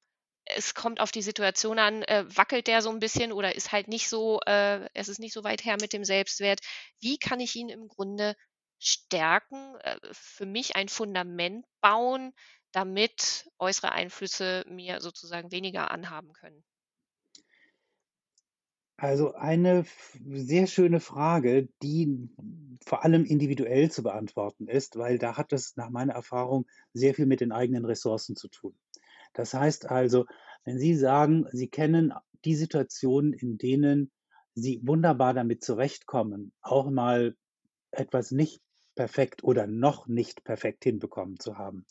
es 0.56 0.74
kommt 0.74 1.00
auf 1.00 1.10
die 1.12 1.22
Situation 1.22 1.78
an, 1.78 2.02
äh, 2.04 2.24
wackelt 2.36 2.66
der 2.66 2.82
so 2.82 2.90
'n 2.90 2.98
bisschen 3.00 3.32
oder 3.32 3.54
ist 3.54 3.72
halt 3.72 3.88
nicht 3.88 4.08
so 4.08 4.40
äh, 4.46 4.88
es 4.94 5.08
ist 5.08 5.18
nicht 5.20 5.32
so 5.34 5.44
weit 5.44 5.64
her 5.64 5.76
mit 5.80 5.92
dem 5.92 6.04
Selbstwert. 6.04 6.60
Wie 7.00 7.18
kann 7.18 7.40
ich 7.40 7.54
ihn 7.56 7.68
im 7.68 7.88
Grunde 7.88 8.34
stärken, 8.78 9.76
äh, 9.80 9.98
für 10.12 10.46
mich 10.46 10.76
ein 10.76 10.88
Fundament 10.88 11.66
bauen, 11.80 12.32
damit 12.72 13.46
äußere 13.58 13.92
Einflüsse 13.92 14.64
mir 14.68 15.00
sozusagen 15.00 15.52
weniger 15.52 15.90
anhaben 15.90 16.32
können? 16.32 16.64
Also 18.98 19.32
eine 19.34 19.84
sehr 20.28 20.66
schöne 20.66 21.00
Frage, 21.00 21.68
die 21.82 22.28
vor 22.84 23.02
allem 23.02 23.24
individuell 23.24 23.90
zu 23.90 24.02
beantworten 24.02 24.68
ist, 24.68 24.96
weil 24.96 25.18
da 25.18 25.36
hat 25.38 25.52
es 25.52 25.76
nach 25.76 25.88
meiner 25.90 26.12
Erfahrung 26.12 26.66
sehr 26.92 27.14
viel 27.14 27.26
mit 27.26 27.40
den 27.40 27.50
eigenen 27.52 27.84
Ressourcen 27.86 28.36
zu 28.36 28.48
tun. 28.48 28.78
Das 29.32 29.54
heißt 29.54 29.90
also, 29.90 30.26
wenn 30.64 30.78
Sie 30.78 30.94
sagen, 30.94 31.46
Sie 31.52 31.68
kennen 31.68 32.12
die 32.44 32.54
Situationen, 32.54 33.32
in 33.32 33.58
denen 33.58 34.10
Sie 34.54 34.80
wunderbar 34.84 35.34
damit 35.34 35.64
zurechtkommen, 35.64 36.52
auch 36.60 36.90
mal 36.90 37.36
etwas 37.92 38.30
nicht 38.32 38.62
perfekt 38.96 39.44
oder 39.44 39.66
noch 39.66 40.06
nicht 40.08 40.44
perfekt 40.44 40.84
hinbekommen 40.84 41.38
zu 41.38 41.56
haben, 41.58 41.86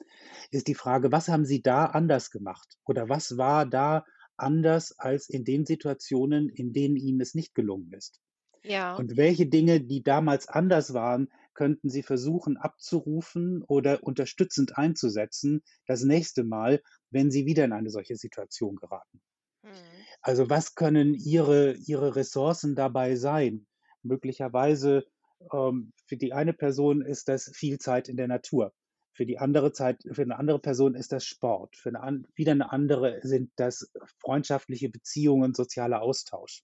ist 0.52 0.68
die 0.68 0.76
Frage, 0.76 1.12
was 1.12 1.30
haben 1.30 1.46
Sie 1.46 1.62
da 1.62 1.86
anders 1.86 2.32
gemacht? 2.32 2.78
Oder 2.86 3.10
was 3.10 3.38
war 3.38 3.66
da 3.66 4.06
anders 4.38 4.98
als 5.00 5.30
in 5.30 5.44
den 5.44 5.66
Situationen, 5.66 6.50
in 6.50 6.74
denen 6.74 6.96
Ihnen 6.98 7.22
es 7.22 7.34
nicht 7.36 7.56
gelungen 7.56 7.92
ist? 7.94 8.20
Ja. 8.64 8.98
Und 8.98 9.18
welche 9.18 9.48
Dinge, 9.48 9.82
die 9.82 10.04
damals 10.04 10.48
anders 10.48 10.94
waren, 10.94 11.30
könnten 11.54 11.90
Sie 11.90 12.04
versuchen 12.04 12.58
abzurufen 12.58 13.64
oder 13.64 14.04
unterstützend 14.04 14.78
einzusetzen 14.78 15.64
das 15.88 16.04
nächste 16.04 16.44
Mal, 16.44 16.82
wenn 17.12 17.32
Sie 17.32 17.46
wieder 17.46 17.66
in 17.66 17.74
eine 17.74 17.90
solche 17.92 18.16
Situation 18.18 18.76
geraten? 18.78 19.22
Mhm. 19.64 20.10
Also, 20.24 20.50
was 20.50 20.76
können 20.76 21.14
Ihre 21.14 21.74
Ihre 21.74 22.16
Ressourcen 22.16 22.76
dabei 22.76 23.16
sein? 23.16 23.68
Möglicherweise, 24.04 25.06
ähm, 25.54 25.94
für 26.08 26.18
die 26.18 26.34
eine 26.34 26.54
Person 26.54 27.02
ist 27.02 27.30
das 27.30 27.50
viel 27.56 27.78
Zeit 27.80 28.10
in 28.10 28.18
der 28.18 28.28
Natur. 28.28 28.74
Für 29.14 29.26
die 29.26 29.38
andere 29.40 29.72
Zeit 29.72 30.04
für 30.12 30.26
'ne 30.26 30.38
andere 30.38 30.60
Person 30.60 30.96
ist 30.96 31.12
das 31.14 31.26
Sport. 31.26 31.76
Für 31.78 31.92
'ne 31.92 32.02
an 32.02 32.28
wieder 32.36 32.54
'ne 32.56 32.70
andere 32.72 33.20
sind 33.24 33.52
das 33.56 33.92
freundschaftliche 34.22 34.90
Beziehungen, 34.90 35.54
sozialer 35.54 36.02
Austausch. 36.02 36.62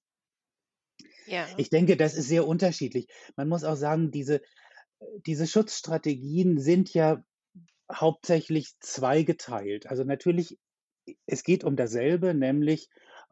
Ja. 1.27 1.49
Ich 1.57 1.69
denke, 1.69 1.95
das 1.97 2.15
ist 2.15 2.27
sehr 2.27 2.47
unterschiedlich. 2.47 3.07
Man 3.37 3.47
muss 3.47 3.63
auch 3.63 3.75
sagen, 3.77 4.11
diese 4.11 4.41
äh, 4.41 4.41
diese 5.25 5.47
Schutzstrategien 5.47 6.59
sind 6.59 6.93
ja 6.93 7.23
hauptsächlich 7.91 8.73
zweigeteilt. 8.79 9.87
Also, 9.87 10.03
natürlich 10.03 10.57
es 11.25 11.43
geht 11.43 11.63
um 11.63 11.75
dasselbe, 11.75 12.33
nämlich, 12.33 12.89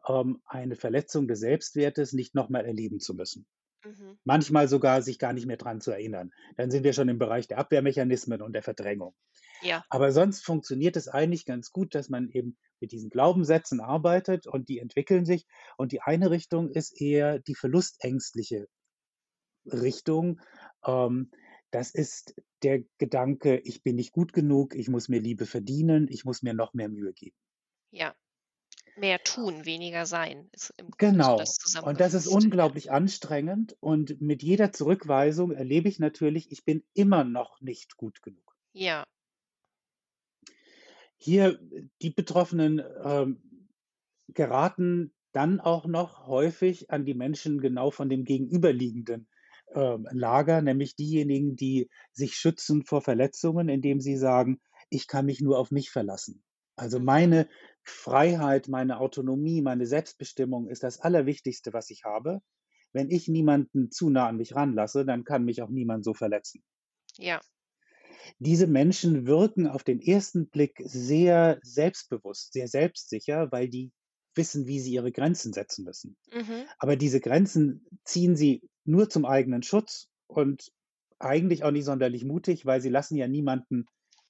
ähm, 0.08 0.42
eine 0.46 0.76
Verletzung 0.76 1.28
des 1.28 1.40
Selbstwertes 1.40 2.12
nicht 2.12 2.34
noch 2.34 2.48
mal 2.48 2.64
erleben 2.64 3.00
zu 3.00 3.14
müssen. 3.14 3.46
Mhm. 3.84 4.18
Manchmal 4.24 4.68
sogar 4.68 5.02
sich 5.02 5.18
gar 5.18 5.32
nicht 5.32 5.46
mehr 5.46 5.56
dran 5.56 5.80
zu 5.80 5.90
erinnern. 5.90 6.30
Dann 6.56 6.70
sind 6.70 6.84
wir 6.84 6.92
schon 6.92 7.08
im 7.08 7.18
Bereich 7.18 7.48
der 7.48 7.58
Abwehrmechanismen 7.58 8.42
und 8.42 8.52
der 8.52 8.62
Verdrängung. 8.62 9.14
Ja. 9.62 9.84
Aber 9.88 10.12
sonst 10.12 10.44
funktioniert 10.44 10.96
es 10.96 11.08
eigentlich 11.08 11.44
ganz 11.44 11.70
gut, 11.70 11.94
dass 11.94 12.08
man 12.08 12.28
eben 12.28 12.56
mit 12.80 12.92
diesen 12.92 13.10
Glaubenssätzen 13.10 13.80
arbeitet 13.80 14.46
und 14.46 14.68
die 14.68 14.78
entwickeln 14.78 15.24
sich. 15.24 15.46
Und 15.76 15.92
die 15.92 16.02
eine 16.02 16.30
Richtung 16.30 16.70
ist 16.70 17.00
eher 17.00 17.38
die 17.38 17.54
verlustängstliche 17.54 18.68
Richtung. 19.66 20.40
Ähm, 20.86 21.30
das 21.74 21.90
ist 21.92 22.34
der 22.62 22.84
Gedanke: 22.98 23.58
„Ich 23.58 23.82
bin 23.82 23.96
nicht 23.96 24.12
gut 24.12 24.32
genug, 24.32 24.74
ich 24.74 24.88
muss 24.88 25.08
mir 25.08 25.20
Liebe 25.20 25.46
verdienen, 25.46 26.08
ich 26.08 26.24
muss 26.24 26.42
mir 26.42 26.54
noch 26.54 26.74
mehr 26.74 26.88
Mühe 26.88 27.12
geben.“ 27.12 27.36
Ja. 27.92 28.14
Mehr 28.96 29.22
tun, 29.24 29.64
weniger 29.66 30.06
sein, 30.06 30.50
Grunde 30.54 31.24
so 31.24 31.34
Genau. 31.36 31.44
Und 31.82 32.00
das 32.00 32.14
ist 32.14 32.26
unglaublich 32.26 32.90
anstrengend 32.90 33.76
und 33.80 34.20
mit 34.20 34.42
jeder 34.42 34.72
Zurückweisung 34.72 35.50
erlebe 35.52 35.88
ich 35.88 35.98
natürlich, 35.98 36.50
ich 36.52 36.64
bin 36.64 36.84
immer 36.94 37.24
noch 37.24 37.60
nicht 37.60 37.96
gut 37.96 38.22
genug. 38.22 38.56
Ja. 38.74 39.06
Hier 41.16 41.58
die 42.02 42.10
Betroffenen, 42.10 42.82
ähm, 43.02 43.40
geraten 44.28 45.12
dann 45.32 45.60
auch 45.60 45.86
noch 45.86 46.26
häufig 46.26 46.90
an 46.90 47.04
die 47.04 47.14
Menschen 47.14 47.60
genau 47.60 47.90
von 47.90 48.08
dem 48.08 48.24
gegenüberliegenden, 48.24 49.28
ähm, 49.74 50.06
Lager, 50.12 50.62
nämlich 50.62 50.96
diejenigen, 50.96 51.56
die 51.56 51.88
sich 52.12 52.34
schützen 52.36 52.84
vor 52.84 53.02
Verletzungen, 53.02 53.68
indem 53.68 54.00
sie 54.00 54.16
sagen: 54.16 54.60
„Ich 54.90 55.06
kann 55.08 55.26
mich 55.26 55.40
nur 55.40 55.58
auf 55.58 55.70
mich 55.70 55.90
verlassen. 55.90 56.44
Also, 56.76 57.00
Mhm. 57.08 57.24
meine 57.24 57.48
Freiheit, 57.84 58.68
meine 58.68 58.98
Autonomie, 59.00 59.62
meine 59.62 59.86
Selbstbestimmung 59.86 60.68
ist 60.68 60.82
das 60.82 61.00
Allerwichtigste, 61.00 61.72
was 61.72 61.90
ich 61.90 62.04
habe. 62.04 62.40
Wenn 62.92 63.10
ich 63.10 63.28
niemanden 63.28 63.90
zu 63.90 64.10
nah 64.10 64.28
an 64.28 64.36
mich 64.38 64.54
ranlasse, 64.54 65.04
dann 65.04 65.24
kann 65.24 65.44
mich 65.44 65.62
auch 65.62 65.70
niemand 65.70 66.04
so 66.04 66.14
verletzen.“ 66.14 66.62
Ja. 67.18 67.40
Diese 68.38 68.66
Menschen 68.66 69.26
wirken 69.26 69.66
auf 69.66 69.84
den 69.84 70.00
ersten 70.00 70.48
Blick 70.48 70.80
sehr 70.84 71.58
selbstbewusst, 71.62 72.52
sehr 72.52 72.68
selbstsicher, 72.68 73.50
weil 73.50 73.68
die 73.68 73.92
wissen, 74.34 74.66
wie 74.66 74.80
sie 74.80 74.92
ihre 74.92 75.12
Grenzen 75.12 75.52
setzen 75.52 75.84
müssen. 75.84 76.16
Mhm. 76.32 76.68
Aber 76.78 76.96
diese 76.96 77.20
Grenzen 77.20 77.86
ziehen 78.04 78.36
sie 78.36 78.68
nur 78.84 79.10
zum 79.10 79.24
eigenen 79.24 79.62
Schutz 79.62 80.08
und 80.26 80.72
eigentlich 81.18 81.64
auch 81.64 81.70
nicht 81.70 81.84
sonderlich 81.84 82.24
mutig, 82.24 82.66
weil 82.66 82.80
sie 82.80 82.90
lassen 82.90 83.16
ja 83.16 83.28
niemanden, 83.28 83.86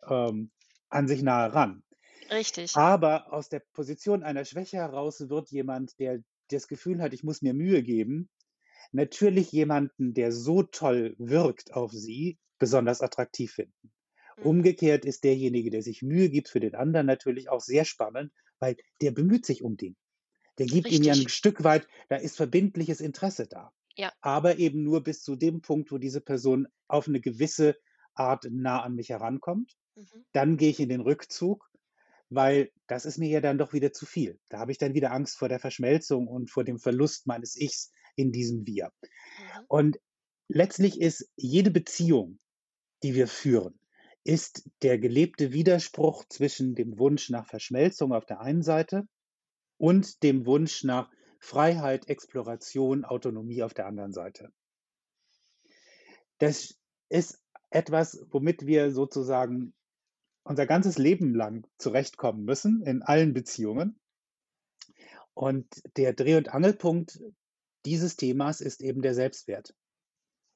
ähm, 0.09 0.51
an 0.91 1.09
sich 1.09 1.23
nahe 1.23 1.53
ran. 1.55 1.83
Richtig. 2.31 2.71
Aber 2.73 3.33
aus 3.33 3.49
der 3.49 3.61
Position 3.73 4.23
einer 4.23 4.45
Schwäche 4.45 4.77
heraus 4.79 5.29
wird 5.31 5.51
jemand, 5.51 5.99
der 5.99 6.21
das 6.51 6.69
Gefühl 6.69 7.01
hat: 7.01 7.15
„Ich 7.15 7.25
muss 7.25 7.43
mir 7.43 7.55
Mühe 7.55 7.83
geben“, 7.83 8.29
natürlich 8.93 9.53
jemanden, 9.53 10.15
der 10.15 10.33
so 10.33 10.63
toll 10.65 11.17
wirkt 11.19 11.75
auf 11.75 11.93
sie, 11.93 12.39
besonders 12.59 13.03
attraktiv 13.03 13.53
finden. 13.55 13.93
Mhm. 14.39 14.55
Umgekehrt 14.55 15.05
ist 15.07 15.25
derjenige, 15.25 15.71
der 15.71 15.83
sich 15.83 16.03
Mühe 16.03 16.31
gibt 16.31 16.49
für 16.51 16.61
den 16.61 16.75
anderen 16.77 17.07
natürlich 17.07 17.49
auch 17.51 17.61
sehr 17.63 17.85
spannend, 17.87 18.33
weil 18.61 18.77
der 19.03 19.13
bemüht 19.13 19.47
sich 19.47 19.63
um 19.65 19.77
den. 19.77 19.97
Der 20.59 20.69
gibt 20.69 20.91
ihm 20.91 21.03
ja 21.05 21.15
'n 21.15 21.27
Richtig. 21.27 21.29
Stück 21.29 21.65
weit 21.65 21.89
da 22.09 22.17
ist 22.17 22.37
verbindliches 22.37 23.01
Interesse 23.01 23.47
da. 23.49 23.73
Ja. 23.99 24.15
Aber 24.23 24.59
eben 24.59 24.83
nur 24.83 25.03
bis 25.03 25.23
zu 25.23 25.37
dem 25.37 25.61
Punkt, 25.63 25.93
wo 25.93 25.99
diese 25.99 26.21
Person 26.21 26.69
auf 26.89 27.09
'ne 27.09 27.21
gewisse 27.21 27.77
Art 28.15 28.47
nah 28.51 28.83
an 28.83 28.95
mich 28.95 29.11
herankommt. 29.11 29.77
Mhm. 29.97 30.25
Dann 30.33 30.57
gehe 30.57 30.71
ich 30.71 30.81
in 30.81 30.89
den 30.91 31.01
Rückzug, 31.03 31.71
weil 32.31 32.71
das 32.89 33.07
ist 33.07 33.19
mir 33.19 33.29
ja 33.31 33.41
dann 33.41 33.59
doch 33.59 33.73
wieder 33.73 33.93
zu 33.93 34.07
viel. 34.07 34.41
Da 34.51 34.59
habe 34.61 34.73
ich 34.73 34.79
dann 34.79 34.95
wieder 34.95 35.13
Angst 35.13 35.39
vor 35.39 35.49
der 35.49 35.61
Verschmelzung 35.61 36.29
und 36.29 36.51
vor 36.51 36.65
dem 36.65 36.79
Verlust 36.79 37.27
meines 37.27 37.57
Ichs 37.57 37.93
in 38.17 38.33
diesem 38.33 38.67
Wir. 38.67 38.93
Mhm. 39.39 39.69
Und 39.69 39.99
letztlich 40.49 41.01
ist 41.01 41.31
jede 41.37 41.71
Beziehung, 41.71 42.41
die 43.03 43.15
wir 43.15 43.29
führen, 43.29 43.81
ist 44.25 44.69
der 44.83 44.99
gelebte 44.99 45.53
Widerspruch 45.53 46.25
zwischen 46.31 46.75
dem 46.75 46.99
Wunsch 46.99 47.31
nach 47.31 47.47
Verschmelzung 47.49 48.13
auf 48.15 48.27
der 48.27 48.41
einen 48.41 48.63
Seite 48.63 49.05
und 49.79 50.23
dem 50.23 50.47
Wunsch 50.47 50.85
nach 50.85 51.11
Freiheit, 51.45 52.09
Exploration, 52.09 53.05
Autonomie 53.05 53.63
auf 53.63 53.75
der 53.75 53.87
anderen 53.87 54.15
Seite. 54.15 54.51
Das 56.39 56.75
ist 57.11 57.39
etwas, 57.69 58.27
womit 58.31 58.65
wir 58.65 58.91
sozusagen 58.91 59.75
unser 60.43 60.67
ganzes 60.67 60.97
Leben 60.97 61.35
lang 61.35 61.67
zurechtkommen 61.77 62.45
müssen 62.45 62.83
in 62.83 63.03
allen 63.03 63.35
Beziehungen. 63.35 64.01
Und 65.35 65.67
der 65.99 66.15
Dreh 66.15 66.37
und 66.37 66.49
Angelpunkt 66.49 67.21
dieses 67.85 68.17
Themas 68.17 68.63
ist 68.63 68.81
eben 68.81 69.03
der 69.03 69.15
Selbstwert. 69.15 69.75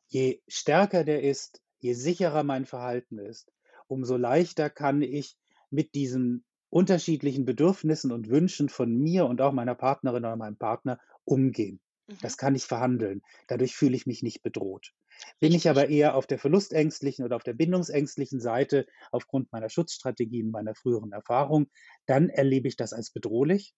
Je 0.07 0.41
stärker 0.49 1.05
der 1.05 1.23
ist, 1.23 1.63
je 1.81 1.93
sicherer 1.93 2.45
mein 2.45 2.65
Verhalten 2.65 3.19
ist, 3.19 3.53
umso 3.89 4.17
leichter 4.17 4.71
kann 4.71 5.03
ich 5.03 5.37
mit 5.69 5.95
diesen 5.95 6.47
unterschiedlichen 6.71 7.45
Bedürfnissen 7.45 8.13
und 8.13 8.29
Wünschen 8.29 8.69
von 8.69 8.95
mir 8.97 9.27
und 9.27 9.41
auch 9.41 9.53
meiner 9.53 9.75
Partnerin 9.75 10.25
oder 10.25 10.37
meinem 10.37 10.59
Partner 10.59 10.99
umgehen. 11.25 11.81
Mhm. 12.07 12.17
Das 12.23 12.37
kann 12.37 12.55
ich 12.55 12.65
verhandeln. 12.65 13.23
Dadurch 13.47 13.75
fühle 13.75 13.97
ich 13.97 14.07
mich 14.07 14.23
nicht 14.23 14.43
bedroht. 14.43 14.93
Bin 15.41 15.53
ich 15.53 15.69
aber 15.69 15.89
eher 15.89 16.15
auf 16.15 16.27
der 16.27 16.39
verlustängstlichen 16.39 17.25
oder 17.25 17.37
auf 17.37 17.43
der 17.43 17.55
bindungsängstlichen 17.55 18.41
Seite 18.41 18.87
aufgrund 19.11 19.51
meiner 19.53 19.69
Schutzstrategien, 19.69 20.51
meiner 20.51 20.75
früheren 20.75 21.13
Erfahrung, 21.13 21.69
dann 22.07 22.29
erlebe 22.29 22.69
ich 22.69 22.77
das 22.77 22.93
als 22.93 23.11
bedrohlich 23.11 23.75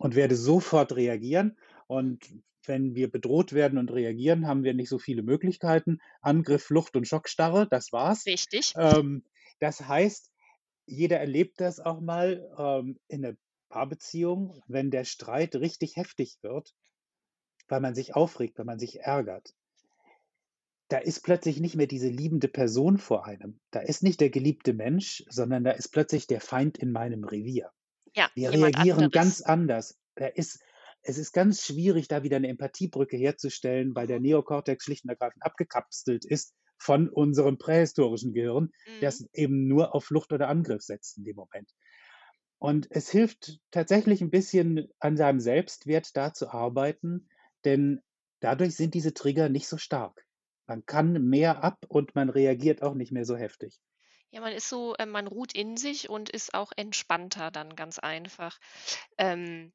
und 0.00 0.14
werde 0.14 0.36
sofort 0.36 0.94
reagieren. 0.94 1.46
Mhm. 1.46 1.54
Und 1.86 2.24
wenn 2.66 2.94
wir 2.94 3.10
bedroht 3.10 3.52
werden 3.52 3.78
und 3.78 3.90
reagieren, 3.92 4.46
haben 4.46 4.64
wir 4.64 4.74
nicht 4.74 4.88
so 4.88 4.98
viele 4.98 5.22
Möglichkeiten. 5.22 5.98
Angriff, 6.20 6.64
Flucht 6.64 6.96
und 6.96 7.08
Schockstarre, 7.08 7.66
das 7.68 7.92
war's. 7.92 8.24
Richtig. 8.26 8.74
Ähm, 8.76 9.24
das 9.58 9.80
heißt, 9.80 10.31
jeder 10.86 11.20
erlebt 11.20 11.60
das 11.60 11.80
auch 11.80 12.00
mal, 12.00 12.50
ähm, 12.58 12.98
in 13.08 13.22
'ner 13.22 13.34
Paarbeziehung, 13.70 14.62
wenn 14.66 14.90
der 14.90 15.04
Streit 15.04 15.56
richtig 15.56 15.96
heftig 15.96 16.38
wird, 16.42 16.74
weil 17.68 17.80
man 17.80 17.94
sich 17.94 18.16
aufregt, 18.16 18.58
weil 18.58 18.66
man 18.66 18.78
sich 18.80 19.00
ärgert. 19.00 19.52
Da 20.90 20.98
ist 20.98 21.20
plötzlich 21.22 21.60
nicht 21.60 21.76
mehr 21.76 21.86
diese 21.86 22.08
liebende 22.08 22.48
Person 22.48 22.98
vor 22.98 23.24
einem. 23.26 23.60
Da 23.70 23.80
ist 23.80 24.02
nicht 24.02 24.20
der 24.20 24.30
geliebte 24.30 24.74
Mensch, 24.74 25.24
sondern 25.28 25.64
da 25.64 25.70
ist 25.72 25.88
plötzlich 25.88 26.26
der 26.26 26.40
Feind 26.40 26.76
in 26.78 26.92
meinem 26.92 27.24
Revier. 27.24 27.70
Ja, 28.14 28.30
Wir 28.34 28.52
reagieren 28.52 29.10
anderes. 29.10 29.12
ganz 29.12 29.42
anders. 29.42 29.98
Da 30.16 30.26
ist 30.28 30.60
es 31.02 31.18
ist 31.18 31.32
ganz 31.32 31.64
schwierig, 31.66 32.08
da 32.08 32.22
wieder 32.24 32.40
'ne 32.40 32.48
Empathiebrücke 32.48 33.16
herzustellen, 33.16 33.94
weil 33.96 34.06
der 34.08 34.20
Mhm. 34.20 34.22
Neokortex 34.22 34.84
schlicht 34.84 35.04
und 35.04 35.10
ergreifend 35.10 35.44
abgekapselt 35.44 36.24
ist 36.26 36.54
von 36.82 37.08
unserem 37.08 37.58
prähistorischen 37.58 38.32
Gehirn, 38.34 38.70
Mhm. 38.86 39.00
das 39.00 39.26
eben 39.34 39.68
nur 39.68 39.94
auf 39.94 40.04
Flucht 40.06 40.32
oder 40.32 40.48
Angriff 40.48 40.82
setzt 40.82 41.18
in 41.18 41.24
dem 41.24 41.36
Moment. 41.36 41.70
Und 42.58 42.88
es 42.90 43.10
hilft 43.10 43.60
tatsächlich 43.70 44.22
'n 44.22 44.30
bisschen 44.30 44.88
an 45.00 45.16
seinem 45.18 45.40
Selbstwert 45.40 46.16
da 46.16 46.32
zu 46.32 46.48
arbeiten, 46.50 47.28
denn 47.64 48.00
dadurch 48.40 48.76
sind 48.76 48.94
diese 48.94 49.12
Trigger 49.14 49.48
nicht 49.50 49.68
so 49.68 49.76
stark. 49.78 50.26
Man 50.66 50.86
kann 50.86 51.12
mehr 51.28 51.62
ab 51.64 51.84
und 51.88 52.14
man 52.14 52.30
reagiert 52.30 52.82
auch 52.82 52.94
nicht 52.94 53.12
mehr 53.12 53.26
so 53.26 53.36
heftig. 53.36 53.80
Ja, 54.30 54.40
man 54.40 54.52
ist 54.54 54.68
so 54.68 54.94
äh, 54.96 55.04
man 55.06 55.26
ruht 55.26 55.52
in 55.54 55.76
sich 55.76 56.08
und 56.08 56.30
ist 56.30 56.54
auch 56.54 56.72
entspannter 56.76 57.50
dann 57.50 57.76
ganz 57.76 57.98
einfach. 57.98 58.58
Ähm, 59.18 59.72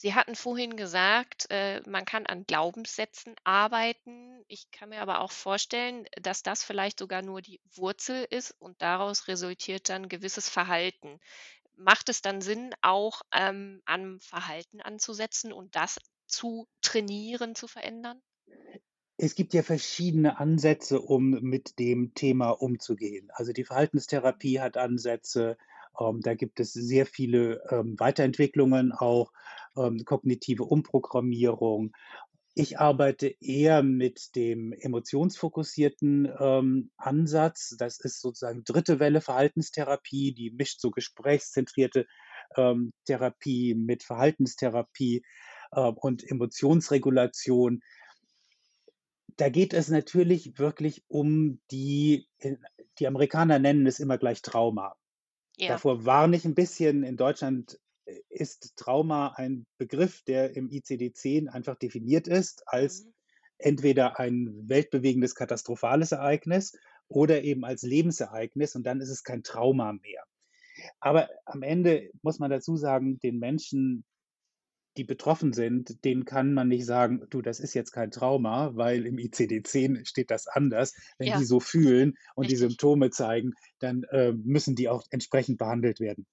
Sie 0.00 0.14
hatten 0.14 0.36
vorhin 0.36 0.76
gesagt, 0.76 1.48
äh, 1.50 1.82
man 1.84 2.04
kann 2.04 2.24
an 2.24 2.44
Glaubenssätzen 2.44 3.34
arbeiten. 3.42 4.44
Ich 4.46 4.70
kann 4.70 4.90
mir 4.90 5.00
aber 5.00 5.22
auch 5.22 5.32
vorstellen, 5.32 6.06
dass 6.22 6.44
das 6.44 6.62
vielleicht 6.62 7.00
sogar 7.00 7.20
nur 7.20 7.42
die 7.42 7.60
Wurzel 7.74 8.24
ist 8.30 8.54
und 8.60 8.80
daraus 8.80 9.26
resultiert 9.26 9.88
dann 9.88 10.08
gewisses 10.08 10.48
Verhalten. 10.48 11.18
Macht 11.74 12.10
es 12.10 12.22
dann 12.22 12.40
Sinn, 12.40 12.76
auch, 12.80 13.22
ähm, 13.32 13.82
am 13.86 14.20
Verhalten 14.20 14.80
anzusetzen 14.80 15.52
und 15.52 15.74
das 15.74 15.98
zu 16.28 16.68
trainieren, 16.80 17.56
zu 17.56 17.66
verändern? 17.66 18.22
Es 19.16 19.34
gibt 19.34 19.52
ja 19.52 19.64
verschiedene 19.64 20.38
Ansätze, 20.38 21.00
um 21.00 21.30
mit 21.30 21.80
dem 21.80 22.14
Thema 22.14 22.50
umzugehen. 22.50 23.32
Also, 23.32 23.52
die 23.52 23.64
Verhaltenstherapie 23.64 24.60
hat 24.60 24.76
Ansätze, 24.76 25.58
ähm, 26.00 26.20
da 26.20 26.34
gibt 26.34 26.60
es 26.60 26.72
sehr 26.72 27.06
viele, 27.06 27.62
ähm, 27.70 27.94
Weiterentwicklungen 27.98 28.92
auch, 28.92 29.32
ähm, 29.76 30.04
kognitive 30.04 30.64
Umprogrammierung. 30.64 31.92
Ich 32.54 32.78
arbeite 32.80 33.34
eher 33.40 33.82
mit 33.82 34.34
dem 34.34 34.72
emotionsfokussierten, 34.72 36.28
ähm, 36.40 36.90
Ansatz. 36.96 37.76
Das 37.78 38.00
ist 38.00 38.20
sozusagen 38.20 38.64
dritte 38.64 38.98
Welle 38.98 39.20
Verhaltenstherapie, 39.20 40.34
die 40.34 40.50
mischt 40.50 40.80
so 40.80 40.90
gesprächszentrierte, 40.90 42.06
ähm, 42.56 42.92
Therapie 43.04 43.74
mit 43.74 44.02
Verhaltenstherapie, 44.02 45.22
äh, 45.72 45.80
und 45.80 46.28
Emotionsregulation. 46.28 47.82
Da 49.36 49.48
geht 49.48 49.72
es 49.72 49.88
natürlich 49.88 50.58
wirklich 50.58 51.04
um 51.08 51.60
die 51.70 52.26
äh, 52.38 52.56
die 52.98 53.06
Amerikaner 53.06 53.58
nennen 53.60 53.86
es 53.86 54.00
immer 54.00 54.18
gleich 54.18 54.42
Trauma. 54.42 54.96
Ja. 55.58 55.80
Davor 55.80 56.04
warne 56.06 56.36
ich 56.36 56.44
'n 56.46 56.54
bisschen. 56.54 57.02
In 57.04 57.16
Deutschland, 57.16 57.78
äh, 58.06 58.20
ist 58.30 58.74
Trauma 58.76 59.32
ein 59.36 59.66
Begriff, 59.78 60.22
der 60.24 60.56
im 60.56 60.70
ICD-10 60.70 61.48
einfach 61.48 61.76
definiert 61.76 62.28
ist 62.28 62.62
als 62.66 63.06
Mhm. 63.06 63.12
entweder 63.58 64.18
ein 64.20 64.68
weltbewegendes 64.68 65.34
katastrophales 65.34 66.12
Ereignis 66.12 66.72
oder 67.08 67.42
eben 67.42 67.64
als 67.64 67.82
Lebensereignis 67.82 68.76
und 68.76 68.84
dann 68.84 69.00
ist 69.00 69.10
es 69.10 69.24
kein 69.24 69.42
Trauma 69.42 69.92
mehr. 69.94 70.24
Aber 71.00 71.30
am 71.46 71.62
Ende 71.62 72.10
muss 72.22 72.38
man 72.40 72.50
dazu 72.50 72.76
sagen, 72.76 73.18
den 73.20 73.38
Menschen, 73.40 74.04
die 74.98 75.04
betroffen 75.04 75.52
sind, 75.54 76.04
denen 76.04 76.24
kann 76.26 76.52
man 76.54 76.68
nicht 76.68 76.84
sagen: 76.86 77.26
„Du, 77.30 77.42
das 77.42 77.60
ist 77.60 77.74
jetzt 77.74 77.92
kein 77.92 78.10
Trauma“, 78.10 78.76
weil 78.76 79.06
im 79.06 79.18
ICD-10 79.18 80.04
steht 80.04 80.30
das 80.30 80.46
anders. 80.48 80.94
Wenn 81.18 81.32
Ja, 81.32 81.34
die 81.34 81.44
so 81.44 81.60
fühlen 81.60 82.14
und 82.36 82.50
die 82.50 82.56
richtig. 82.56 82.56
Symptome 82.56 83.10
zeigen, 83.10 83.52
dann, 83.80 84.02
äh, 84.10 84.32
müssen 84.32 84.74
die 84.76 84.88
auch 84.88 85.04
entsprechend 85.10 85.58
behandelt 85.58 86.00
werden. 86.00 86.26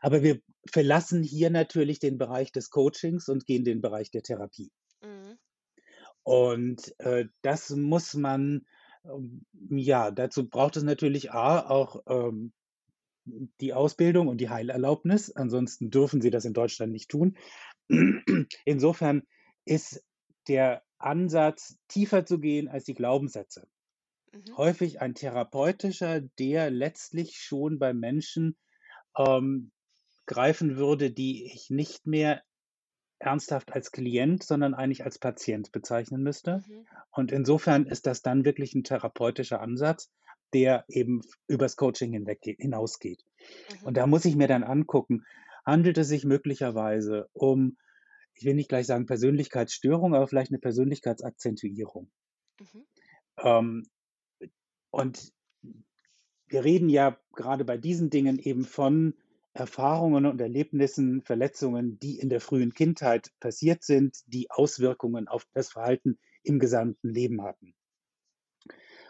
Aber 0.00 0.22
wir 0.24 0.40
verlassen 0.68 1.22
hier 1.22 1.50
natürlich 1.50 2.00
den 2.00 2.18
Bereich 2.18 2.50
des 2.50 2.70
Coachings 2.70 3.28
und 3.28 3.46
gehen 3.46 3.62
den 3.64 3.80
Bereich 3.80 4.10
der 4.10 4.22
Therapie. 4.22 4.72
Mhm. 5.02 5.38
Und, 6.22 6.94
äh, 6.98 7.26
das 7.42 7.70
muss 7.70 8.14
man 8.14 8.66
ähm, 9.04 9.46
ja, 9.70 10.10
dazu 10.10 10.48
braucht 10.48 10.76
es 10.76 10.82
natürlich 10.82 11.32
A 11.32 11.60
auch, 11.68 12.02
ähm, 12.08 12.52
die 13.60 13.72
Ausbildung 13.74 14.28
und 14.28 14.40
die 14.40 14.50
Heilerlaubnis, 14.50 15.30
ansonsten 15.34 15.90
dürfen 15.90 16.20
sie 16.20 16.30
das 16.30 16.44
in 16.44 16.54
Deutschland 16.54 16.92
nicht 16.92 17.10
tun. 17.10 17.36
Insofern 18.64 19.22
ist 19.64 20.04
der 20.48 20.82
Ansatz, 20.98 21.78
tiefer 21.88 22.24
zu 22.26 22.40
gehen 22.40 22.68
als 22.68 22.84
die 22.84 22.94
Glaubenssätze, 22.94 23.68
Mhm. 24.32 24.58
häufig 24.58 25.00
ein 25.00 25.14
therapeutischer, 25.14 26.20
der 26.20 26.70
letztlich 26.70 27.38
schon 27.38 27.78
bei 27.78 27.94
Menschen, 27.94 28.58
ähm, 29.18 29.72
greifen 30.26 30.76
würde, 30.76 31.10
die 31.12 31.46
ich 31.46 31.70
nicht 31.70 32.06
mehr 32.06 32.42
ernsthaft 33.20 33.72
als 33.72 33.92
Klient, 33.92 34.42
sondern 34.44 34.74
eigentlich 34.74 35.04
als 35.04 35.18
Patient 35.20 35.72
bezeichnen 35.72 36.22
müsste. 36.22 36.64
Mhm. 36.66 36.88
Und 37.12 37.32
insofern 37.32 37.86
ist 37.86 38.06
das 38.06 38.22
dann 38.22 38.44
wirklich 38.44 38.74
'n 38.74 38.84
therapeutischer 38.84 39.60
Ansatz, 39.60 40.10
der 40.54 40.84
eben 40.88 41.22
übers 41.48 41.76
Coaching 41.76 42.12
hinweggeht 42.12 42.58
hinausgeht. 42.60 43.24
Mhm. 43.70 43.84
Und 43.84 43.96
da 43.96 44.06
muss 44.06 44.24
ich 44.26 44.36
mir 44.36 44.48
dann 44.48 44.64
angucken, 44.64 45.24
handelt 45.66 45.98
es 45.98 46.08
sich 46.08 46.24
möglicherweise 46.24 47.28
um 47.34 47.78
ich 48.34 48.44
will 48.46 48.54
nicht 48.54 48.68
gleich 48.70 48.86
sagen 48.86 49.06
Persönlichkeitsstörung, 49.06 50.14
aber 50.14 50.28
vielleicht 50.28 50.52
'ne 50.52 50.58
Persönlichkeitsakzentuierung. 50.60 52.10
Mhm. 52.60 52.82
Ähm, 53.38 53.84
und 54.90 55.32
wir 56.50 56.64
reden 56.64 56.88
ja 56.88 57.18
grade 57.32 57.64
bei 57.64 57.76
diesen 57.76 58.08
Dingen 58.10 58.38
eben 58.38 58.64
von 58.64 59.14
Erfahrungen 59.52 60.24
und 60.24 60.40
Erlebnissen, 60.40 61.22
Verletzungen, 61.22 61.98
die 61.98 62.18
in 62.18 62.30
der 62.30 62.40
frühen 62.40 62.72
Kindheit 62.72 63.32
passiert 63.40 63.82
sind, 63.84 64.18
die 64.26 64.50
Auswirkungen 64.50 65.28
auf 65.28 65.46
das 65.52 65.70
Verhalten 65.72 66.18
im 66.42 66.58
gesamten 66.58 67.08
Leben 67.10 67.42
hatten. 67.42 67.74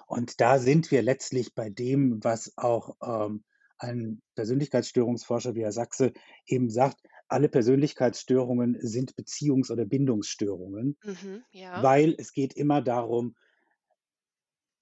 Und 0.09 0.41
da 0.41 0.59
sind 0.59 0.91
wir 0.91 1.03
letztlich 1.03 1.55
bei 1.55 1.71
dem, 1.71 2.25
was 2.25 2.55
auch, 2.57 2.97
ähm, 3.03 3.45
ein 3.79 4.23
Persönlichkeitsstörungsforscher 4.35 5.55
wie 5.55 5.63
Herr 5.63 5.73
Sachse 5.73 6.13
eben 6.47 6.71
sagt: 6.71 6.99
„Alle 7.29 7.49
Persönlichkeitsstörungen 7.49 8.77
sind 8.81 9.15
Beziehungs 9.15 9.71
oder 9.71 9.85
Bindungsstörungen“, 9.85 10.99
Mhm, 11.05 11.45
ja. 11.51 11.93
weil 11.93 12.17
es 12.19 12.33
geht 12.33 12.55
immer 12.55 12.83
darum 12.83 13.37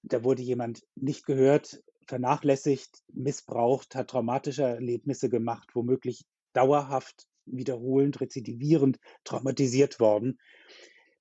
da 0.03 0.23
wurde 0.23 0.41
jemand 0.41 0.83
nicht 0.95 1.25
gehört, 1.25 1.83
vernachlässigt, 2.07 3.03
missbraucht, 3.13 3.95
hat 3.95 4.09
traumatische 4.09 4.63
Erlebnisse 4.63 5.29
gemacht, 5.29 5.71
womöglich 5.73 6.25
dauerhaft, 6.53 7.27
wiederholend, 7.45 8.19
rezidivierend 8.21 8.99
traumatisiert 9.23 9.99
worden. 9.99 10.39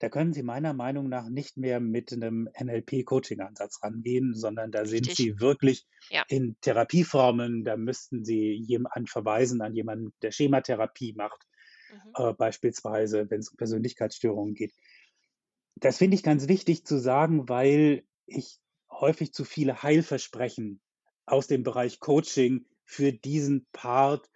Da 0.03 0.11
können 0.11 0.35
Sie 0.35 0.43
meiner 0.43 0.75
Meinung 0.75 1.09
nach 1.09 1.29
nicht 1.31 1.57
mehr 1.57 1.81
mit 1.81 2.11
'nem 2.13 2.49
NLP-Coaching-Ansatz 2.55 3.83
rangehen, 3.83 4.35
sondern 4.35 4.71
da 4.71 4.85
sind 4.85 5.11
Richtig. 5.11 5.17
Sie 5.17 5.41
wirklich 5.41 5.87
Ja. 6.11 6.27
in 6.29 6.57
Therapieformen. 6.61 7.65
Da 7.65 7.77
müssten 7.79 8.23
Sie 8.25 8.53
jemanden 8.53 9.07
verweisen 9.07 9.63
an 9.63 9.75
jemanden, 9.75 10.13
der 10.21 10.33
Schematherapie 10.33 11.15
macht, 11.15 11.47
Mhm. 11.91 12.17
äh, 12.17 12.33
beispielsweise, 12.35 13.31
wenn's 13.31 13.51
um 13.51 13.57
Persönlichkeitsstörungen 13.57 14.55
geht. 14.55 14.73
Das 15.79 15.99
finde 15.99 16.15
ich 16.17 16.23
ganz 16.23 16.49
wichtig 16.49 16.87
zu 16.87 16.99
sagen, 16.99 17.49
weil 17.51 18.05
ich 18.27 18.61
häufig 18.91 19.33
zu 19.35 19.45
viele 19.45 19.83
Heilversprechen 19.83 20.81
aus 21.27 21.49
dem 21.49 21.63
Bereich 21.65 22.01
Coaching 22.01 22.67
für 22.85 23.13
diesen 23.13 23.67
Part 23.73 24.31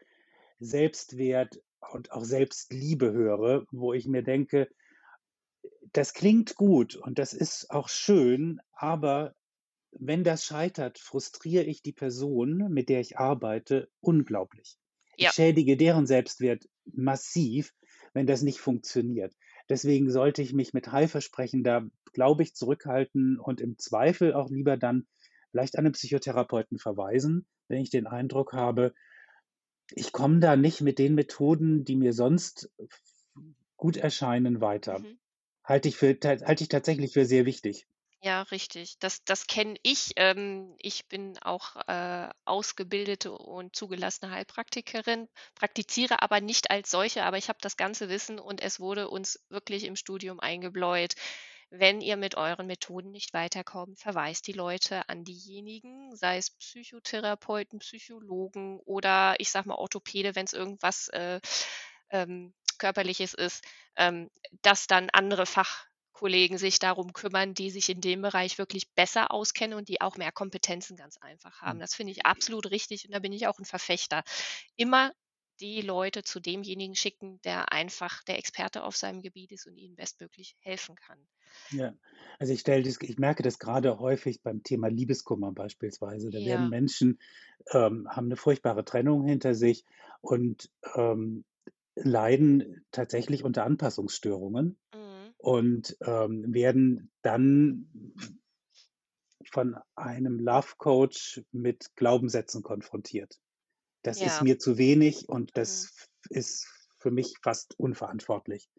Selbstwert 0.61 1.62
und 1.92 2.12
auch 2.12 2.25
Selbstliebe 2.25 3.12
höre, 3.12 3.64
wo 3.73 3.94
ich 3.94 4.07
mir 4.07 4.23
denke: 4.23 4.68
„Das 5.94 6.14
klingt 6.14 6.55
gut 6.55 6.94
und 6.94 7.18
das 7.18 7.33
ist 7.33 7.70
auch 7.70 7.88
schön, 7.88 8.61
aber 8.72 9.35
wenn 9.92 10.24
das 10.24 10.44
scheitert, 10.44 10.98
frustriere 10.98 11.64
ich 11.64 11.83
die 11.83 11.92
Person, 11.92 12.68
mit 12.72 12.88
der 12.88 13.00
ich 13.00 13.18
arbeite, 13.18 13.90
unglaublich.“ 14.00 14.79
Ich 15.18 15.31
Ja. 15.31 15.33
schädige 15.33 15.76
deren 15.76 16.07
Selbstwert 16.07 16.66
massiv, 16.87 17.74
wenn 18.14 18.26
das 18.26 18.42
nicht 18.42 18.61
funktioniert. 18.61 19.35
Deswegen 19.68 20.11
sollte 20.11 20.42
ich 20.42 20.53
mich 20.55 20.74
mit 20.74 20.92
Heilversprechen 20.92 21.64
da, 21.64 21.87
glaube 22.12 22.42
ich, 22.44 22.55
zurückhalten 22.55 23.38
und 23.40 23.61
im 23.61 23.79
Zweifel 23.79 24.35
auch 24.35 24.50
lieber 24.50 24.76
dann 24.76 25.07
vielleicht 25.53 25.79
an 25.79 25.85
'nen 25.85 25.92
Psychotherapeuten 25.94 26.79
verweisen, 26.79 27.46
wenn 27.68 27.83
ich 27.83 27.90
den 27.90 28.07
Eindruck 28.07 28.53
habe, 28.55 28.94
ich 29.94 30.12
komme 30.12 30.40
da 30.40 30.57
nicht 30.57 30.81
mit 30.83 30.98
den 31.00 31.14
Methoden, 31.16 31.85
die 31.85 31.96
mir 31.96 32.12
sonst 32.14 32.70
f 32.79 33.00
gut 33.76 33.96
erscheinen, 33.98 34.61
weiter. 34.62 35.03
Mhm. 35.03 35.18
Halte 35.71 35.89
ich 35.89 35.97
für 35.97 36.19
halte 36.23 36.63
ich 36.65 36.69
tatsächlich 36.69 37.15
für 37.15 37.25
sehr 37.25 37.47
wichtig. 37.47 37.87
Ja, 38.23 38.43
richtig. 38.43 38.99
Das 38.99 39.25
das 39.25 39.47
kenne 39.47 39.77
ich. 39.83 40.13
Ähm, 40.17 40.75
ich 40.79 41.09
bin 41.09 41.39
auch, 41.39 41.77
äh, 41.89 42.29
ausgebildete 42.45 43.33
und 43.33 43.75
zugelassene 43.75 44.31
Heilpraktikerin, 44.31 45.27
praktiziere 45.55 46.21
aber 46.21 46.43
nicht 46.43 46.71
als 46.71 46.91
solche, 46.91 47.23
aber 47.25 47.39
ich 47.39 47.49
habe 47.49 47.59
das 47.63 47.79
ganze 47.79 48.11
Wissen 48.11 48.39
und 48.39 48.61
es 48.61 48.79
wurde 48.79 49.09
uns 49.09 49.43
wirklich 49.49 49.85
im 49.85 49.97
Studium 49.97 50.39
eingebläut: 50.39 51.15
„Wenn 51.71 52.03
ihr 52.03 52.19
mit 52.19 52.35
euren 52.37 52.67
Methoden 52.67 53.11
nicht 53.11 53.33
weiterkommt, 53.33 54.01
verweist 54.01 54.47
die 54.49 54.53
Leute 54.53 55.09
an 55.09 55.25
diejenigen, 55.25 56.15
sei 56.15 56.37
es 56.37 56.51
Psychotherapeuten, 56.51 57.79
Psychologen 57.79 58.81
oder 58.85 59.37
ich 59.39 59.51
sage 59.51 59.69
mal 59.69 59.77
Orthopäde, 59.77 60.35
wenn's 60.35 60.53
irgendwas, 60.53 61.09
äh, 61.09 61.41
ähm, 62.11 62.55
Körperliches 62.81 63.35
ist, 63.35 63.64
ähm, 63.97 64.31
dass 64.64 64.88
dann 64.88 65.11
andere 65.12 65.47
Fachkollegen 65.47 66.59
sich 66.59 66.81
darum 66.81 67.14
kümmern, 67.14 67.55
die 67.55 67.71
sich 67.71 67.90
in 67.90 68.03
dem 68.03 68.23
Bereich 68.23 68.59
wirklich 68.59 68.93
besser 68.95 69.33
auskennen 69.33 69.79
und 69.79 69.88
die 69.90 70.03
auch 70.03 70.16
mehr 70.19 70.33
Kompetenzen 70.33 70.97
ganz 70.99 71.19
einfach 71.19 71.62
haben.“ 71.62 71.79
Hm. 71.79 71.81
Das 71.81 71.95
finde 71.97 72.12
ich 72.14 72.27
absolut 72.27 72.71
richtig 72.73 73.07
und 73.07 73.12
da 73.14 73.21
bin 73.21 73.33
ich 73.35 73.49
auch 73.49 73.61
'n 73.61 73.66
Verfechter. 73.66 74.25
Immer 74.77 75.12
die 75.61 75.83
Leute 75.83 76.25
zu 76.25 76.40
demjenigen 76.40 76.97
schicken, 76.97 77.40
der 77.43 77.73
einfach 77.73 78.25
der 78.25 78.38
Experte 78.38 78.85
auf 78.85 78.97
seinem 78.97 79.23
Gebiet 79.23 79.53
ist 79.53 79.66
und 79.69 79.77
ihnen 79.77 79.97
bestmöglich 79.97 80.57
helfen 80.61 80.97
kann. 80.97 81.27
Ja, 81.73 81.95
also 82.40 82.53
ich 82.53 82.61
stelle 82.61 82.83
das 82.83 82.99
ich 83.01 83.19
merke 83.19 83.45
das 83.45 83.61
gerade 83.61 84.01
häufig 84.01 84.43
beim 84.43 84.62
Thema 84.64 84.88
Liebeskummer 84.88 85.53
beispielsweise. 85.53 86.31
Da 86.31 86.45
werden 86.45 86.69
Ja. 86.69 86.71
Menschen, 86.71 87.21
ähm, 87.73 88.09
haben 88.09 88.27
eine 88.27 88.37
furchtbare 88.37 88.85
Trennung 88.85 89.25
hinter 89.25 89.55
sich 89.55 89.85
und, 90.21 90.71
ähm, 90.97 91.45
leiden 92.05 92.85
tatsächlich 92.93 93.45
unter 93.45 93.65
Anpassungsstörungen 93.65 94.79
Mhm. 94.93 95.35
und, 95.39 95.97
ähm, 96.03 96.53
werden 96.55 97.13
dann 97.23 97.91
von 99.51 99.77
einem 99.97 100.39
Love 100.39 100.75
Coach 100.79 101.43
mit 101.53 101.95
Glaubenssätzen 101.97 102.63
konfrontiert. 102.63 103.37
Das 104.03 104.23
ist 104.23 104.41
Ja. 104.41 104.43
mir 104.43 104.59
zu 104.59 104.79
wenig 104.79 105.29
und 105.29 105.53
Mhm. 105.57 105.59
das 105.59 105.93
f 105.97 106.09
ist 106.31 106.67
für 106.99 107.11
mich 107.11 107.37
fast 107.43 107.79
unverantwortlich. 107.79 108.71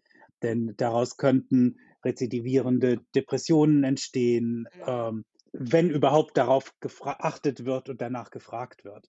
Denn 0.44 0.76
daraus 0.78 1.18
könnten 1.18 1.80
rezidivierende 2.06 3.00
Depressionen 3.16 3.84
entstehen, 3.84 4.68
Mhm. 4.74 4.88
ähm, 4.88 5.26
wenn 5.54 5.90
überhaupt 5.90 6.38
darauf 6.38 6.74
geachtet 6.82 7.66
wird 7.66 7.90
und 7.90 8.02
danach 8.02 8.32
gefragt 8.32 8.86
wird. 8.86 9.08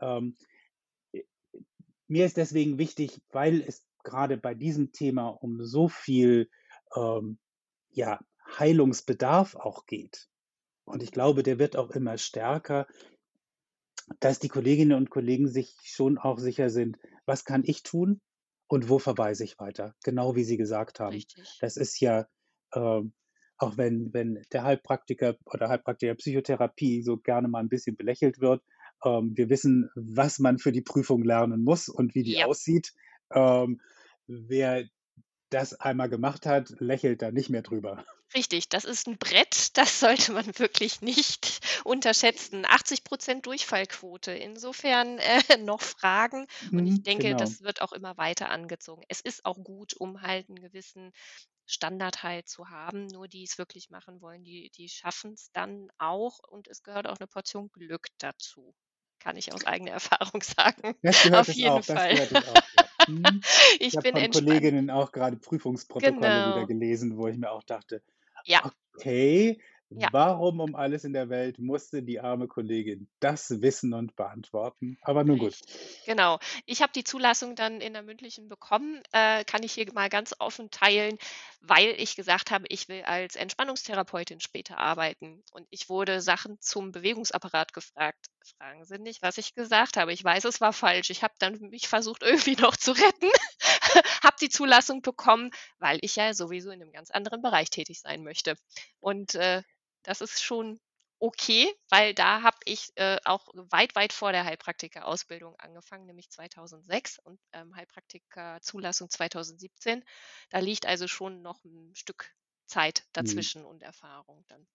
Ähm, 0.00 0.36
äh, 0.40 0.51
mir 2.12 2.26
ist 2.26 2.36
deswegen 2.38 2.78
wichtig, 2.78 3.22
weil 3.32 3.62
es 3.62 3.86
gerade 4.04 4.38
bei 4.38 4.54
diesem 4.54 4.92
Thema 4.92 5.28
um 5.28 5.64
so 5.64 5.88
viel, 5.88 6.50
ähm, 6.96 7.38
ja, 7.90 8.20
Heilungsbedarf 8.58 9.56
auch 9.56 9.86
geht. 9.86 10.28
Und 10.86 11.02
ich 11.02 11.12
glaube, 11.12 11.42
der 11.44 11.58
wird 11.58 11.76
auch 11.76 11.90
immer 11.92 12.18
stärker 12.18 12.86
dass 14.20 14.38
die 14.38 14.48
Kolleginnen 14.48 14.96
und 14.96 15.10
Kollegen 15.10 15.48
sich 15.48 15.74
schon 15.84 16.16
auch 16.18 16.38
sicher 16.38 16.70
sind: 16.70 16.98
„Was 17.26 17.44
kann 17.44 17.62
ich 17.64 17.82
tun 17.82 18.20
und 18.68 18.88
wo 18.88 18.98
verweise 18.98 19.44
ich 19.44 19.58
weiter?“ 19.58 19.94
Genau 20.04 20.34
wie 20.36 20.44
Sie 20.44 20.56
gesagt 20.56 21.00
haben. 21.00 21.24
Richtig. 21.24 21.48
Das 21.58 21.76
ist 21.76 22.00
ja, 22.00 22.26
ähm 22.74 23.12
auch 23.58 23.76
wenn 23.76 24.12
wenn 24.12 24.42
der 24.52 24.64
Heilpraktiker 24.64 25.36
oder 25.46 25.68
Heilpraktiker 25.68 26.14
Psychotherapie 26.16 27.02
so 27.02 27.16
gerne 27.18 27.48
mal 27.48 27.60
'n 27.62 27.68
bisschen 27.68 27.96
belächelt 27.96 28.40
wird, 28.40 28.62
ähm, 29.04 29.36
wir 29.36 29.48
wissen, 29.50 29.90
was 29.94 30.38
man 30.38 30.58
für 30.58 30.72
die 30.72 30.82
Prüfung 30.82 31.24
lernen 31.24 31.64
muss 31.64 31.88
und 31.88 32.14
wie 32.14 32.24
die 32.24 32.38
Ja. 32.38 32.46
aussieht. 32.46 32.92
Ähm, 33.32 33.80
wer 34.26 34.84
das 35.50 35.74
einmal 35.80 36.08
gemacht 36.10 36.46
hat, 36.46 36.74
lächelt 36.80 37.22
da 37.22 37.32
nicht 37.32 37.50
mehr 37.50 37.62
drüber. 37.62 38.04
Richtig, 38.34 38.68
das 38.70 38.84
ist 38.86 39.06
'n 39.08 39.18
Brett, 39.18 39.76
das 39.76 40.00
sollte 40.00 40.32
man 40.32 40.46
wirklich 40.58 41.02
nicht 41.02 41.60
unterschätzen. 41.84 42.64
80% 42.66 43.44
Durchfallquote. 43.46 44.32
Insofern, 44.32 45.18
äh, 45.18 45.58
noch 45.58 45.82
Fragen 45.82 46.46
und 46.74 46.86
ich 46.86 46.94
Mhm, 46.94 47.04
denke, 47.04 47.34
genau. 47.34 47.36
das 47.36 47.60
wird 47.60 47.82
auch 47.82 47.92
immer 47.92 48.16
weiter 48.16 48.48
angezogen. 48.50 49.02
Es 49.08 49.20
ist 49.20 49.44
auch 49.44 49.58
gut, 49.62 49.92
um 49.94 50.22
halt 50.22 50.48
'n 50.48 50.56
gewissen 50.56 51.12
Standard 51.66 52.22
halt 52.22 52.48
zu 52.48 52.70
haben. 52.70 53.06
Nur 53.08 53.28
die 53.28 53.44
es 53.44 53.58
wirklich 53.58 53.90
machen 53.90 54.20
wollen, 54.22 54.44
die 54.44 54.70
die 54.70 54.88
schaffen's 54.88 55.50
dann 55.52 55.90
auch 55.98 56.38
und 56.48 56.68
es 56.68 56.82
gehört 56.82 57.06
auch 57.08 57.18
'ne 57.20 57.26
Portion 57.28 57.70
Glück 57.72 58.08
dazu. 58.18 58.74
Kann 59.22 59.36
ich 59.36 59.52
aus 59.52 59.64
eigener 59.64 59.92
Erfahrung 59.92 60.42
sagen. 60.42 60.94
Das 61.02 61.20
gehört 61.20 61.48
Auf 61.48 61.52
jeden 61.52 61.64
auch, 61.64 61.84
das 61.84 62.06
Fall. 62.06 62.08
gehört 62.08 62.32
es 62.32 62.42
auch. 62.42 62.64
Mhm. 63.06 63.44
Ich 63.80 63.96
Ich 63.96 63.96
habe 63.96 64.08
von 64.08 64.24
entspannt. 64.24 64.28
Kolleginnen 64.28 64.90
auch 64.90 65.10
grade 65.12 65.36
Prüfungsprotokolle 65.36 66.44
wieder 66.44 66.64
Genau. 66.64 66.66
gelesen, 66.66 67.16
wo 67.16 67.26
ich 67.28 67.36
mir 67.36 67.50
auch 67.50 67.64
dachte: 67.64 68.02
Ja. 68.44 68.62
„Okay, 68.94 69.60
Ja. 69.94 70.08
warum 70.10 70.60
um 70.60 70.74
alles 70.74 71.04
in 71.04 71.12
der 71.12 71.28
Welt 71.28 71.58
musste 71.58 72.02
die 72.02 72.20
arme 72.20 72.48
Kollegin 72.48 73.08
das 73.20 73.62
wissen 73.62 73.94
und 73.94 74.16
beantworten?“ 74.16 74.98
Aber 75.02 75.24
nun 75.24 75.38
gut. 75.38 75.56
Genau. 76.04 76.38
Ich 76.66 76.82
habe 76.82 76.92
die 76.92 77.04
Zulassung 77.04 77.54
dann 77.54 77.80
in 77.80 77.92
der 77.92 78.02
mündlichen 78.02 78.48
bekommen, 78.48 79.00
äh, 79.12 79.44
kann 79.44 79.62
ich 79.62 79.72
hier 79.72 79.92
mal 79.92 80.08
ganz 80.08 80.34
offen 80.40 80.70
teilen, 80.70 81.16
weil 81.60 81.94
ich 81.96 82.16
gesagt 82.16 82.50
habe, 82.50 82.64
ich 82.68 82.88
will 82.88 83.02
als 83.02 83.36
Entspannungstherapeutin 83.36 84.40
später 84.40 84.78
arbeiten 84.78 85.44
und 85.52 85.66
ich 85.70 85.88
wurde 85.88 86.20
Sachen 86.20 86.60
zum 86.60 86.90
Bewegungsapparat 86.90 87.72
gefragt. 87.72 88.26
Fragen 88.58 88.84
Sie 88.84 88.98
nicht, 88.98 89.22
was 89.22 89.38
ich 89.38 89.54
gesagt 89.54 89.96
habe. 89.96 90.12
Ich 90.12 90.24
weiß, 90.24 90.44
es 90.44 90.60
war 90.60 90.72
falsch. 90.72 91.10
Ich 91.10 91.22
habe 91.22 91.34
dann 91.38 91.60
mich 91.70 91.86
versucht, 91.86 92.22
irgendwie 92.24 92.56
noch 92.56 92.76
zu 92.76 92.90
retten, 92.92 93.30
habe 94.24 94.36
die 94.40 94.48
Zulassung 94.48 95.02
bekommen, 95.02 95.50
weil 95.78 95.98
ich 96.02 96.16
ja 96.16 96.34
sowieso 96.34 96.70
in 96.70 96.80
'nem 96.80 96.90
ganz 96.92 97.10
anderen 97.10 97.42
Bereich 97.42 97.70
tätig 97.70 98.00
sein 98.00 98.24
möchte. 98.24 98.56
Und, 99.00 99.34
äh, 99.36 99.62
das 100.02 100.20
ist 100.20 100.42
schon 100.42 100.80
okay, 101.20 101.72
weil 101.90 102.14
da 102.14 102.42
habe 102.42 102.58
ich, 102.64 102.90
äh, 102.96 103.18
auch 103.24 103.48
weit, 103.54 103.94
weit 103.96 104.12
vor 104.12 104.32
der 104.32 104.44
Heilpraktikerausbildung 104.44 105.56
angefangen, 105.60 106.06
nämlich 106.06 106.30
2006 106.30 107.18
und, 107.20 107.40
ähm, 107.52 107.74
Heilpraktiker-Zulassung 107.76 109.08
2017. 109.10 110.04
Da 110.50 110.58
liegt 110.58 110.86
also 110.86 111.08
schon 111.08 111.42
noch 111.42 111.64
'n 111.64 111.94
Stück 111.94 112.32
Zeit 112.66 113.04
Mhm. 113.18 113.52
dazwischen 113.52 113.64
und 113.64 113.82
Erfahrung 113.82 114.44
dann. 114.48 114.66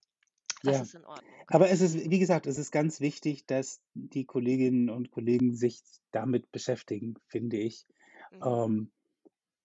Das 0.64 0.80
Ja. 0.80 0.82
ist 0.82 0.94
in 0.94 1.04
Ordnung. 1.06 1.48
Aber 1.48 1.70
es 1.70 1.80
ist 1.80 2.10
wie 2.10 2.18
gesagt, 2.18 2.46
es 2.46 2.58
ist 2.58 2.72
ganz 2.72 3.00
wichtig, 3.00 3.46
dass 3.46 3.82
die 3.94 4.24
Kolleginnen 4.26 4.90
und 4.90 5.10
Kollegen 5.10 5.54
sich 5.54 5.82
damit 6.12 6.52
beschäftigen, 6.52 7.16
finde 7.28 7.58
ich, 7.58 7.86
Mhm. 8.32 8.44
ähm, 8.44 8.92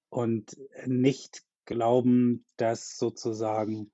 und 0.10 0.58
nicht 0.88 1.44
glauben, 1.66 2.46
dass 2.58 2.98
sozusagen 2.98 3.94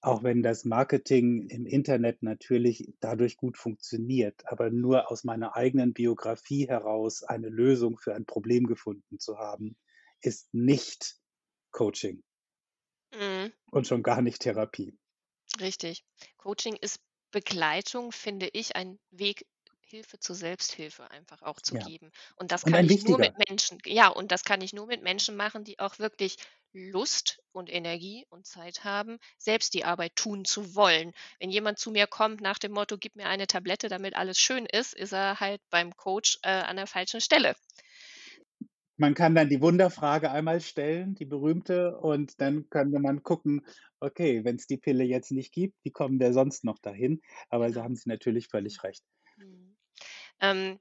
auch 0.00 0.22
wenn 0.22 0.42
das 0.42 0.64
Marketing 0.64 1.48
im 1.48 1.66
Internet 1.66 2.22
natürlich 2.22 2.92
dadurch 3.00 3.36
gut 3.36 3.56
funktioniert, 3.56 4.46
aber 4.46 4.70
nur 4.70 5.10
aus 5.10 5.24
meiner 5.24 5.56
eigenen 5.56 5.92
Biografie 5.92 6.68
heraus 6.68 7.22
eine 7.22 7.48
Lösung 7.48 7.98
für 7.98 8.14
ein 8.14 8.26
Problem 8.26 8.66
gefunden 8.66 9.18
zu 9.18 9.38
haben, 9.38 9.76
ist 10.20 10.52
nicht 10.54 11.16
Coaching. 11.70 12.22
Mhm. 13.14 13.52
Und 13.70 13.86
schon 13.86 14.02
gar 14.02 14.22
nicht 14.22 14.42
Therapie. 14.42 14.96
Richtig. 15.60 16.04
Coaching 16.36 16.76
ist 16.80 17.00
Begleitung, 17.30 18.12
finde 18.12 18.48
ich, 18.52 18.76
ein 18.76 18.98
Weg, 19.10 19.46
Hilfe 19.88 20.18
zur 20.18 20.34
Selbsthilfe 20.34 21.10
einfach 21.12 21.42
auch 21.42 21.60
zu 21.60 21.74
Ja. 21.74 21.78
geben. 21.78 22.10
Und 22.34 22.50
das 22.52 22.64
Und 22.64 22.72
kann 22.72 22.84
ich 22.84 22.98
nur 22.98 23.18
mit 23.18 23.30
wichtiger. 23.30 23.36
Menschen 23.48 23.78
ja, 23.86 24.08
und 24.08 24.32
das 24.32 24.42
kann 24.44 24.60
ich 24.60 24.72
nur 24.72 24.86
mit 24.86 25.00
Menschen 25.02 25.36
machen, 25.36 25.62
die 25.64 25.78
auch 25.78 25.98
wirklich 26.00 26.36
Lust 26.72 27.38
und 27.52 27.72
Energie 27.72 28.26
und 28.28 28.46
Zeit 28.46 28.82
haben, 28.84 29.18
selbst 29.38 29.74
die 29.74 29.84
Arbeit 29.84 30.16
tun 30.16 30.44
zu 30.44 30.74
wollen. 30.74 31.12
Wenn 31.38 31.50
jemand 31.50 31.78
zu 31.78 31.90
mir 31.92 32.06
kommt 32.08 32.40
nach 32.40 32.58
dem 32.58 32.72
Motto: 32.72 32.98
„Gib 32.98 33.14
mir 33.14 33.26
eine 33.28 33.46
Tablette, 33.46 33.88
damit 33.88 34.16
alles 34.16 34.38
schön 34.40 34.66
ist“, 34.66 34.92
ist 34.92 35.12
er 35.12 35.38
halt 35.40 35.62
beim 35.70 35.96
Coach, 35.96 36.38
äh, 36.42 36.48
an 36.50 36.76
der 36.76 36.86
falschen 36.88 37.20
Stelle. 37.20 37.54
Man 38.98 39.14
kann 39.14 39.34
dann 39.34 39.48
die 39.50 39.60
Wunderfrage 39.60 40.30
einmal 40.30 40.60
stellen, 40.60 41.14
die 41.14 41.24
berühmte, 41.26 41.98
und 41.98 42.40
dann 42.40 42.68
könnte 42.70 42.98
man 42.98 43.22
gucken: 43.22 43.66
„Okay, 44.00 44.44
wenn's 44.44 44.66
die 44.66 44.78
Pille 44.78 45.04
jetzt 45.04 45.32
nicht 45.32 45.52
gibt, 45.52 45.76
wie 45.84 45.90
kommen 45.90 46.18
wir 46.20 46.32
sonst 46.32 46.64
noch 46.64 46.78
dahin?“ 46.78 47.20
Aber 47.50 47.70
da 47.72 47.82
Genau. 47.82 47.84
haben 47.84 47.94
Sie 47.96 48.08
natürlich 48.08 48.48
völlig 48.48 48.82
recht. 48.84 49.04
Ähm, 50.40 50.78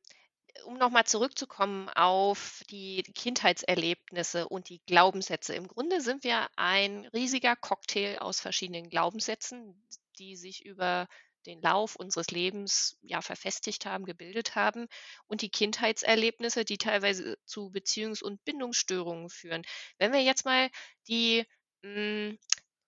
um 0.65 0.77
noch 0.77 0.89
mal 0.89 1.05
zurückzukommen 1.05 1.89
auf 1.89 2.63
die 2.69 3.03
Kindheitserlebnisse 3.03 4.47
und 4.47 4.69
die 4.69 4.81
Glaubenssätze. 4.85 5.53
Im 5.53 5.67
Grunde 5.67 6.01
sind 6.01 6.23
wir 6.23 6.47
ein 6.55 7.05
riesiger 7.07 7.55
Cocktail 7.55 8.19
aus 8.19 8.39
verschiedenen 8.39 8.89
Glaubenssätzen, 8.89 9.75
die 10.17 10.35
sich 10.35 10.65
über 10.65 11.07
den 11.45 11.61
Lauf 11.61 11.95
unseres 11.95 12.31
Lebens, 12.31 12.97
ja, 13.03 13.21
verfestigt 13.21 13.85
haben, 13.85 14.05
gebildet 14.05 14.55
haben 14.55 14.87
und 15.27 15.41
die 15.41 15.49
Kindheitserlebnisse, 15.49 16.65
die 16.65 16.77
teilweise 16.77 17.37
zu 17.45 17.69
Beziehungs 17.69 18.21
und 18.23 18.43
Bindungsstörungen 18.45 19.29
führen. 19.29 19.63
Wenn 19.99 20.11
wir 20.11 20.21
jetzt 20.21 20.45
mal 20.45 20.69
die, 21.07 21.45
hm, 21.83 22.39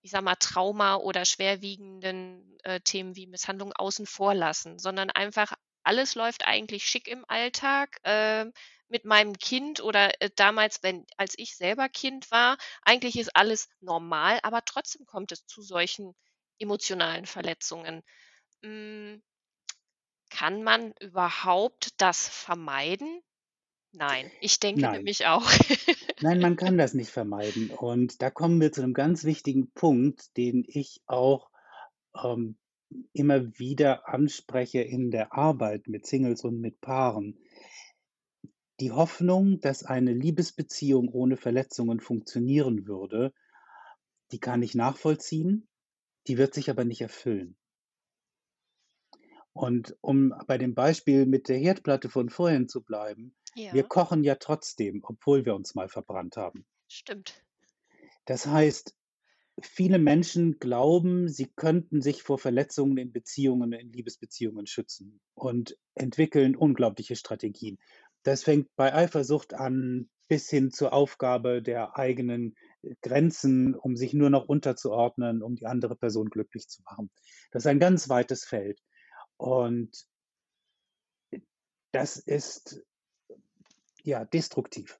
ich 0.02 0.12
sage 0.12 0.24
mal, 0.24 0.36
Trauma 0.36 0.96
oder 0.96 1.26
schwerwiegenden, 1.26 2.58
äh, 2.64 2.80
Themen 2.82 3.16
wie 3.16 3.28
Misshandlung 3.28 3.74
außen 3.74 4.08
vor 4.08 4.34
lassen, 4.34 4.80
sondern 4.80 5.12
einfach 5.12 5.54
alles 5.88 6.16
läuft 6.16 6.46
eigentlich 6.48 6.86
schick 6.86 7.08
im 7.08 7.26
Alltag, 7.28 8.00
ähm, 8.04 8.54
mit 8.90 9.06
meinem 9.06 9.38
Kind 9.38 9.82
oder, 9.82 10.22
äh, 10.22 10.30
damals, 10.36 10.84
wenn 10.84 11.06
als 11.18 11.34
ich 11.38 11.56
selber 11.58 11.90
Kind 11.90 12.32
war, 12.32 12.58
eigentlich 12.84 13.18
ist 13.20 13.36
alles 13.36 13.70
normal, 13.82 14.40
aber 14.44 14.64
trotzdem 14.66 15.06
kommt 15.06 15.32
es 15.34 15.46
zu 15.46 15.62
solchen 15.62 16.16
emotionalen 16.60 17.26
Verletzungen. 17.26 18.04
Hm 18.64 19.22
kann 20.30 20.64
man 20.64 20.94
überhaupt 21.00 21.90
das 22.02 22.28
vermeiden? 22.28 23.22
Nein, 23.94 24.32
ich 24.42 24.60
denke 24.60 24.88
Nein. 24.88 24.90
nämlich 24.90 25.28
auch. 25.28 25.50
Nein, 26.20 26.42
man 26.42 26.56
kann 26.58 26.78
das 26.78 26.94
nicht 26.94 27.12
vermeiden. 27.12 27.70
Und 27.72 28.22
da 28.22 28.30
kommen 28.30 28.62
wir 28.62 28.72
zu 28.72 28.82
'nem 28.82 28.94
ganz 28.94 29.24
wichtigen 29.24 29.72
Punkt, 29.72 30.36
den 30.38 30.64
ich 30.68 31.02
auch, 31.08 31.50
ähm, 32.16 32.58
immer 33.14 33.58
wieder 33.60 34.08
anspreche 34.10 34.82
in 34.82 35.12
der 35.12 35.34
Arbeit 35.34 35.88
mit 35.88 36.06
Singles 36.06 36.44
und 36.44 36.60
mit 36.60 36.82
Paaren. 36.82 37.38
Die 38.80 38.92
Hoffnung, 38.92 39.60
dass 39.60 39.84
eine 39.84 40.14
Liebesbeziehung 40.14 41.10
ohne 41.10 41.38
Verletzungen 41.38 42.00
funktionieren 42.00 42.88
würde, 42.88 43.32
die 44.32 44.40
kann 44.40 44.64
ich 44.64 44.76
nachvollziehen, 44.76 45.68
die 46.28 46.38
wird 46.38 46.54
sich 46.54 46.70
aber 46.70 46.86
nicht 46.86 47.02
erfüllen. 47.02 47.58
Und 49.52 49.98
um 50.00 50.34
bei 50.48 50.58
dem 50.58 50.74
Beispiel 50.74 51.26
mit 51.26 51.50
der 51.50 51.58
Herdplatte 51.58 52.08
von 52.10 52.30
vorhin 52.30 52.70
zu 52.70 52.82
bleiben, 52.82 53.36
wir 53.70 53.84
Ja. 53.84 53.84
kochen 53.84 54.24
ja 54.24 54.36
trotzdem, 54.36 55.02
obwohl 55.04 55.44
wir 55.46 55.54
uns 55.54 55.76
mal 55.76 55.90
verbrannt 55.90 56.38
haben. 56.38 56.66
Stimmt. 56.90 57.46
Das 58.26 58.46
heißt, 58.46 58.96
viele 59.62 59.98
Menschen 59.98 60.60
glauben, 60.60 61.30
sie 61.30 61.48
könnten 61.56 62.02
sich 62.02 62.24
vor 62.24 62.38
Verletzungen 62.38 62.98
in 62.98 63.12
Beziehungen, 63.12 63.74
in 63.74 63.92
Liebesbeziehungen 63.92 64.68
schützen 64.68 65.20
und 65.34 65.78
entwickeln 65.96 66.56
unglaubliche 66.56 67.16
Strategien. 67.16 67.78
Das 68.24 68.44
fängt 68.44 68.76
bei 68.76 68.94
Eifersucht 68.94 69.54
an 69.54 70.10
bis 70.28 70.50
hin 70.50 70.72
zur 70.72 70.94
Aufgabe 70.94 71.62
der 71.62 71.98
eigenen, 71.98 72.56
äh, 72.82 72.96
Grenzen, 73.02 73.76
um 73.76 73.96
sich 73.96 74.14
nur 74.14 74.30
noch 74.30 74.48
unterzuordnen, 74.48 75.42
um 75.42 75.56
die 75.56 75.66
andere 75.66 75.96
Person 75.96 76.30
glücklich 76.30 76.68
zu 76.68 76.82
machen. 76.84 77.10
Das 77.52 77.64
ist 77.64 77.68
ein 77.68 77.80
ganz 77.80 78.10
weites 78.10 78.44
Feld 78.44 78.82
und 79.38 80.08
das 81.94 82.18
ist, 82.18 82.84
ja, 84.04 84.26
destruktiv. 84.26 85.00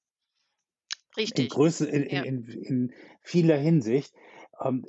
In 1.16 1.22
Richtig, 1.24 1.50
Größe 1.50 1.88
in 1.88 2.04
in 2.04 2.16
ja. 2.16 2.24
in 2.24 2.48
in 2.48 2.94
vieler 3.24 3.58
Hinsicht. 3.58 4.14
Ähm, 4.62 4.86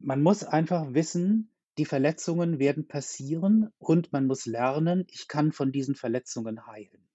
man 0.00 0.22
muss 0.22 0.44
einfach 0.44 0.92
wissen, 0.92 1.50
die 1.78 1.86
Verletzungen 1.86 2.58
werden 2.58 2.88
passieren 2.88 3.72
und 3.78 4.12
man 4.12 4.26
muss 4.26 4.44
lernen, 4.44 5.06
ich 5.10 5.28
kann 5.28 5.52
von 5.52 5.72
diesen 5.72 5.94
Verletzungen 5.94 6.66
heilen. 6.66 7.08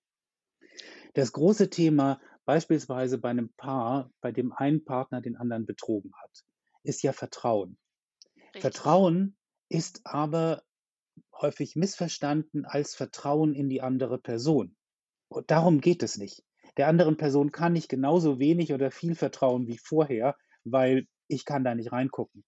Das 1.14 1.34
große 1.34 1.70
Thema 1.70 2.22
beispielsweise 2.46 3.18
bei 3.18 3.34
'nem 3.34 3.50
Paar, 3.58 4.12
bei 4.22 4.32
dem 4.32 4.54
ein 4.54 4.86
Partner 4.86 5.22
den 5.22 5.36
anderen 5.36 5.66
betrogen 5.66 6.12
hat, 6.22 6.46
ist 6.84 7.04
ja 7.04 7.12
Vertrauen. 7.14 7.78
Richtig. 8.54 8.62
Vertrauen 8.62 9.38
ist 9.70 10.02
aber 10.06 10.64
häufig 11.34 11.76
missverstanden 11.76 12.66
als 12.66 12.96
Vertrauen 12.96 13.54
in 13.54 13.70
die 13.70 13.82
andere 13.82 14.18
Person. 14.20 14.76
Und 15.30 15.52
darum 15.52 15.82
geht 15.82 16.04
es 16.04 16.18
nicht. 16.18 16.46
Der 16.78 16.88
anderen 16.88 17.18
Person 17.18 17.52
kann 17.52 17.76
ich 17.76 17.88
genauso 17.88 18.40
wenig 18.40 18.74
oder 18.74 18.92
viel 18.92 19.16
vertrauen 19.16 19.68
wie 19.68 19.78
vorher, 19.78 20.38
weil 20.64 21.08
ich 21.28 21.46
kann 21.46 21.64
da 21.64 21.76
nicht 21.76 21.92
reingucken. 21.92 22.46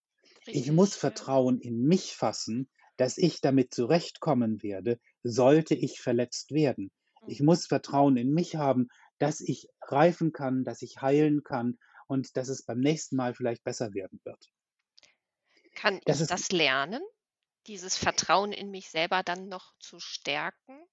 Ich 0.51 0.71
muss 0.71 0.95
Richtig, 0.95 1.03
ja. 1.03 1.13
Vertrauen 1.13 1.59
in 1.59 1.81
mich 1.83 2.15
fassen, 2.15 2.69
dass 2.97 3.17
ich 3.17 3.41
damit 3.41 3.73
zurechtkommen 3.73 4.61
werde, 4.63 4.99
sollte 5.23 5.75
ich 5.75 6.01
verletzt 6.01 6.51
werden. 6.51 6.91
Ich 7.25 7.41
Mhm. 7.41 7.41
muss 7.41 7.67
Vertrauen 7.67 8.17
in 8.17 8.31
mich 8.33 8.55
haben, 8.55 8.87
dass 9.19 9.41
ich 9.41 9.69
reifen 9.81 10.31
kann, 10.33 10.63
dass 10.63 10.81
ich 10.83 11.01
heilen 11.01 11.43
kann 11.43 11.77
und 12.07 12.37
dass 12.37 12.49
es 12.49 12.65
beim 12.65 12.79
nächsten 12.79 13.15
Mal 13.15 13.33
vielleicht 13.33 13.63
besser 13.63 13.93
werden 13.93 14.19
wird. 14.23 14.51
Kann 15.73 15.99
Das 16.05 16.19
ich 16.19 16.21
ist 16.21 16.27
das 16.27 16.51
lernen, 16.51 17.01
dieses 17.67 17.97
Vertrauen 17.97 18.51
in 18.51 18.71
mich 18.71 18.89
selber 18.91 19.23
dann 19.23 19.47
noch 19.49 19.73
zu 19.79 19.99
stärken? 19.99 20.85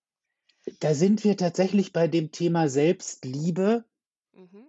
Da 0.78 0.94
sind 0.94 1.24
wir 1.24 1.36
tatsächlich 1.36 1.92
bei 1.92 2.06
dem 2.06 2.30
Thema 2.30 2.68
Selbstliebe. 2.68 3.84
Mhm. 4.32 4.66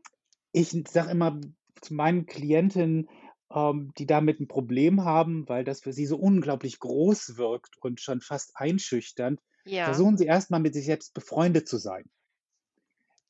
Ich 0.52 0.72
sage 0.92 1.12
immer 1.12 1.40
zu 1.82 1.94
meinen 1.94 2.26
Klientinnen, 2.26 3.10
ähm, 3.54 3.92
die 3.98 4.06
damit 4.08 4.40
'n 4.42 4.48
Problem 4.48 5.04
haben, 5.06 5.48
weil 5.50 5.64
das 5.64 5.82
für 5.82 5.94
sie 5.94 6.06
so 6.06 6.18
unglaublich 6.18 6.80
groß 6.80 7.38
wirkt 7.38 7.78
und 7.82 8.02
schon 8.02 8.22
fast 8.22 8.52
einschüchternd: 8.56 9.40
Ja. 9.66 10.02
Versuchen 10.02 10.18
Sie 10.18 10.26
erst 10.26 10.52
mal 10.52 10.60
mit 10.60 10.74
sich 10.74 10.86
selbst 10.86 11.14
befreundet 11.14 11.68
zu 11.68 11.78
sein. 11.78 12.10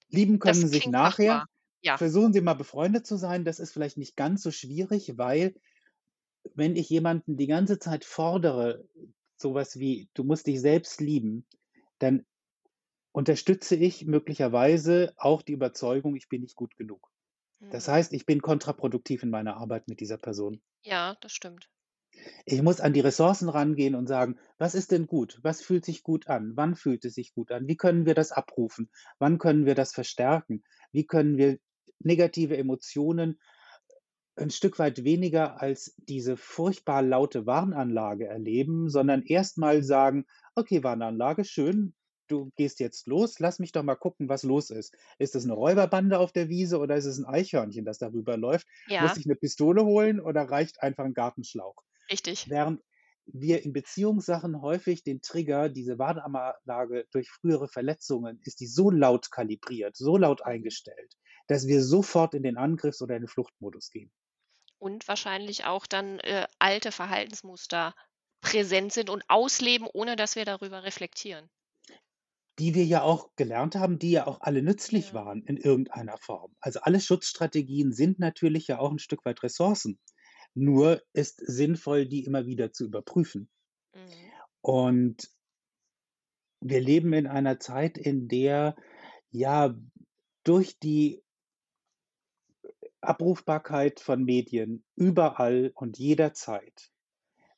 Lieben 0.09 0.39
können 0.39 0.61
Sie 0.61 0.67
sich 0.69 0.87
nachher. 0.87 1.43
ja. 1.81 1.97
Versuchen 1.97 2.31
Sie 2.33 2.41
mal 2.41 2.53
befreundet 2.53 3.05
zu 3.07 3.17
sein. 3.17 3.43
Das 3.45 3.59
ist 3.59 3.71
vielleicht 3.73 3.97
nicht 3.97 4.15
ganz 4.15 4.43
so 4.43 4.51
schwierig, 4.51 5.17
weil 5.17 5.55
wenn 6.55 6.75
ich 6.75 6.89
jemanden 6.89 7.37
die 7.37 7.47
ganze 7.47 7.79
Zeit 7.79 8.05
fordere, 8.05 8.87
so 9.37 9.53
was 9.55 9.79
wie: 9.79 10.09
„Du 10.15 10.23
musst 10.23 10.47
dich 10.47 10.61
selbst 10.61 11.01
lieben“, 11.01 11.45
dann 11.99 12.25
unterstütze 13.13 13.75
ich 13.75 14.05
möglicherweise 14.07 15.13
auch 15.17 15.41
die 15.43 15.53
Überzeugung, 15.53 16.15
ich 16.15 16.29
bin 16.29 16.41
nicht 16.43 16.55
gut 16.57 16.77
genug. 16.77 17.09
Das 17.69 17.87
Mhm. 17.87 17.89
heißt, 17.89 18.13
ich 18.13 18.25
bin 18.25 18.41
kontraproduktiv 18.41 19.23
in 19.23 19.29
meiner 19.29 19.57
Arbeit 19.57 19.87
mit 19.87 20.01
dieser 20.01 20.17
Person. 20.17 20.61
Ja, 20.83 21.13
das 21.21 21.33
stimmt. 21.33 21.69
Ich 22.45 22.61
muss 22.63 22.79
an 22.81 22.93
die 22.93 22.99
Ressourcen 22.99 23.47
rangehen 23.49 23.93
und 23.95 24.07
sagen: 24.07 24.37
„Was 24.57 24.73
ist 24.75 24.91
denn 24.91 25.05
gut? 25.05 25.39
Was 25.43 25.61
fühlt 25.61 25.85
sich 25.85 26.01
gut 26.03 26.27
an? 26.27 26.53
Wann 26.55 26.75
fühlt 26.75 27.05
es 27.05 27.13
sich 27.15 27.31
gut 27.33 27.51
an? 27.51 27.67
Wie 27.67 27.77
können 27.77 28.05
wir 28.07 28.15
das 28.15 28.31
abrufen? 28.31 28.89
Wann 29.19 29.37
können 29.37 29.65
wir 29.67 29.75
das 29.75 29.93
verstärken? 29.93 30.63
Wie 30.91 31.05
können 31.05 31.37
wir 31.37 31.59
negative 31.99 32.57
Emotionen 32.57 33.39
'n 34.37 34.49
Stück 34.51 34.79
weit 34.79 35.03
weniger 35.03 35.61
als 35.61 35.93
diese 35.97 36.37
furchtbar 36.37 37.01
laute 37.03 37.45
Warnanlage 37.45 38.25
erleben, 38.27 38.89
sondern 38.89 39.23
erst 39.23 39.57
mal 39.57 39.83
sagen: 39.83 40.25
„Okay, 40.55 40.83
Warnanlage, 40.83 41.43
schön. 41.45 41.93
Du 42.29 42.51
gehst 42.57 42.79
jetzt 42.81 43.07
los. 43.07 43.39
Lass 43.39 43.59
mich 43.59 43.71
doch 43.71 43.83
mal 43.83 43.95
gucken, 43.95 44.27
was 44.27 44.43
los 44.43 44.69
ist. 44.69 44.93
Ist 45.17 45.33
das 45.35 45.45
'ne 45.45 45.53
Mhm. 45.65 45.87
Räuberbande 45.93 46.19
auf 46.19 46.33
der 46.33 46.49
Wiese 46.49 46.77
oder 46.79 46.97
ist 46.97 47.05
es 47.05 47.17
'n 47.19 47.25
Eichhörnchen, 47.25 47.85
das 47.85 47.99
da 47.99 48.07
rüberläuft? 48.07 48.67
Muss 48.97 49.15
Ja. 49.15 49.17
ich 49.17 49.25
'ne 49.25 49.35
Pistole 49.35 49.85
holen 49.85 50.19
oder 50.19 50.43
reicht 50.49 50.81
einfach 50.83 51.05
'n 51.05 51.13
Gartenschlauch?“ 51.13 51.75
Richtig. 52.09 52.47
Während 52.47 52.81
wir 53.27 53.63
in 53.63 53.73
Beziehungssachen 53.73 54.61
häufig 54.61 55.03
den 55.03 55.21
Trigger, 55.21 55.69
diese 55.69 55.99
Warnanlage 55.99 57.07
durch 57.11 57.29
frühere 57.31 57.69
Verletzungen 57.69 58.39
ist 58.45 58.59
die 58.61 58.67
so 58.67 58.91
laut 58.91 59.31
kalibriert, 59.31 59.95
so 59.97 60.17
laut 60.17 60.43
eingestellt, 60.45 61.15
dass 61.47 61.67
wir 61.67 61.83
sofort 61.83 62.33
in 62.35 62.43
den 62.43 62.57
Angriffs 62.57 63.01
oder 63.01 63.15
in 63.17 63.23
den 63.23 63.29
Fluchtmodus 63.29 63.91
gehen. 63.91 64.11
Und 64.81 65.07
wahrscheinlich 65.07 65.65
auch 65.65 65.87
dann, 65.87 66.19
äh, 66.19 66.47
alte 66.59 66.91
Verhaltensmuster 66.91 67.95
präsent 68.41 68.93
sind 68.93 69.09
und 69.09 69.23
ausleben, 69.27 69.87
ohne 69.91 70.15
dass 70.15 70.35
wir 70.35 70.45
darüber 70.45 70.83
reflektieren. 70.83 71.49
Die 72.59 72.73
wir 72.73 72.85
ja 72.85 73.03
auch 73.03 73.35
gelernt 73.35 73.75
haben, 73.75 73.99
die 73.99 74.11
ja 74.11 74.25
auch 74.25 74.41
alle 74.41 74.63
nützlich 74.63 75.13
waren 75.13 75.43
in 75.43 75.57
irgendeiner 75.57 76.17
Form. 76.17 76.55
Also, 76.59 76.79
alle 76.81 76.99
Schutzstrategien 76.99 77.93
sind 77.93 78.19
natürlich 78.19 78.67
ja 78.67 78.79
auch 78.79 78.91
'n 78.91 78.99
Stück 78.99 79.25
weit 79.25 79.43
Ressourcen. 79.43 79.99
Nur 80.55 81.03
ist 81.13 81.39
sinnvoll, 81.45 82.07
die 82.07 82.25
immer 82.25 82.47
wieder 82.47 82.71
zu 82.73 82.85
überprüfen. 82.85 83.49
Mhm. 83.93 84.31
Und 84.63 85.29
wir 86.61 86.81
leben 86.81 87.13
in 87.13 87.27
einer 87.27 87.59
Zeit, 87.59 87.97
in 87.97 88.27
der, 88.27 88.75
ja, 89.31 89.75
durch 90.43 90.79
die 90.79 91.21
Abrufbarkeit 93.01 93.99
von 93.99 94.23
Medien 94.23 94.83
überall 94.95 95.71
und 95.75 95.99
jederzeit 95.99 96.91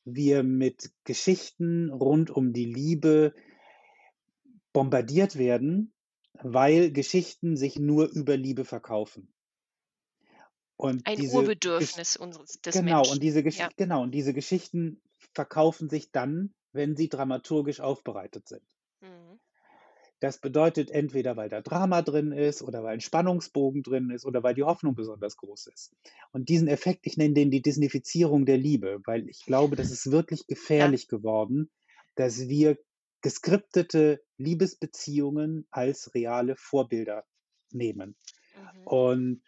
wir 0.06 0.44
mit 0.44 0.92
Geschichten 1.04 1.92
rund 1.92 2.32
um 2.32 2.54
die 2.54 2.66
Liebe 2.66 3.34
bombardiert 4.74 5.38
werden, 5.38 5.94
weil 6.34 6.92
Geschichten 6.92 7.58
sich 7.58 7.78
nur 7.80 8.10
über 8.10 8.38
Liebe 8.38 8.66
verkaufen. 8.66 9.34
Und 10.80 11.04
Ein 11.04 11.18
diese 11.18 11.58
Gesch 11.76 11.98
Urbedürfnis 12.00 12.16
unseres 12.16 12.62
des 12.62 12.80
genau, 12.80 13.08
und 13.10 13.22
Menschen, 13.22 13.24
diese 13.24 13.44
ja. 13.52 13.68
Gesch 13.68 13.70
genau, 13.78 14.04
und 14.04 14.12
diese 14.12 14.34
Geschichten 14.34 15.02
verkaufen 15.34 15.90
sich 15.90 16.12
dann, 16.12 16.56
wenn 16.74 16.96
sie 16.98 17.10
dramaturgisch 17.10 17.82
aufbereitet 17.82 18.48
sind. 18.48 18.64
Mhm. 19.02 19.40
Das 20.22 20.40
bedeutet 20.40 20.92
entweder, 20.92 21.38
weil 21.38 21.48
da 21.50 21.62
Drama 21.62 22.02
drin 22.02 22.32
ist 22.34 22.62
oder 22.62 22.84
weil 22.84 22.96
'n 22.98 23.00
Spannungsbogen 23.00 23.84
drin 23.84 24.10
ist 24.10 24.26
oder 24.26 24.44
weil 24.44 24.54
die 24.54 24.64
Hoffnung 24.64 24.96
besonders 24.96 25.38
groß 25.38 25.68
ist. 25.68 25.94
Und 26.34 26.50
diesen 26.50 26.68
Effekt, 26.68 27.02
ich 27.08 27.16
nenne 27.18 27.34
den 27.34 27.52
die 27.52 27.62
Disneyfizierung 27.62 28.46
der 28.46 28.58
Liebe, 28.58 29.00
weil 29.06 29.30
ich 29.30 29.46
glaube, 29.46 29.76
das 29.78 29.92
ist 29.92 30.12
wirklich 30.12 30.46
Ja. 30.78 30.92
gefährlich 30.92 31.08
geworden, 31.08 31.70
dass 32.16 32.50
wir 32.50 32.78
geskriptete 33.22 34.24
Liebesbeziehungen 34.38 35.68
als 35.72 36.14
reale 36.16 36.56
Vorbilder 36.58 37.26
nehmen. 37.72 38.16
Mhm. 38.56 38.90
Und 38.90 39.44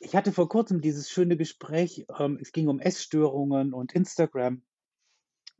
ich 0.00 0.14
hatte 0.14 0.32
vor 0.32 0.50
Kurzem 0.50 0.82
dieses 0.82 1.08
schöne 1.10 1.38
Gespräch, 1.38 2.04
ähm, 2.18 2.38
es 2.40 2.52
ging 2.52 2.68
um 2.68 2.78
Essstörungen 2.78 3.72
und 3.72 3.92
Instagram. 3.94 4.62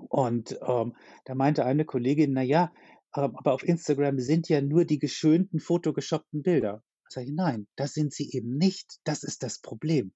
Und, 0.08 0.58
ähm, 0.66 0.96
da 1.24 1.34
meinte 1.34 1.64
eine 1.64 1.84
Kollegin: 1.84 2.32
„Na 2.34 2.42
ja, 2.42 2.72
ähm, 3.16 3.36
aber 3.36 3.52
auf 3.52 3.64
Instagram 3.64 4.18
sind 4.20 4.48
ja 4.48 4.60
nur 4.60 4.84
die 4.84 4.98
geschönten, 5.00 5.60
photoshoppten 5.60 6.42
Bilder.“ 6.42 6.84
Sage 7.08 7.26
ich: 7.28 7.32
„Nein, 7.32 7.66
das 7.76 7.94
sind 7.94 8.12
sie 8.12 8.30
eben 8.32 8.56
nicht. 8.56 9.00
Das 9.04 9.24
ist 9.24 9.42
das 9.42 9.60
Problem.“ 9.60 10.14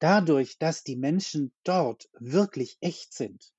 Dadurch, 0.00 0.58
dass 0.58 0.84
die 0.84 0.96
Menschen 0.96 1.54
dort 1.64 2.08
wirklich 2.20 2.78
echt 2.80 3.14
sind 3.14 3.54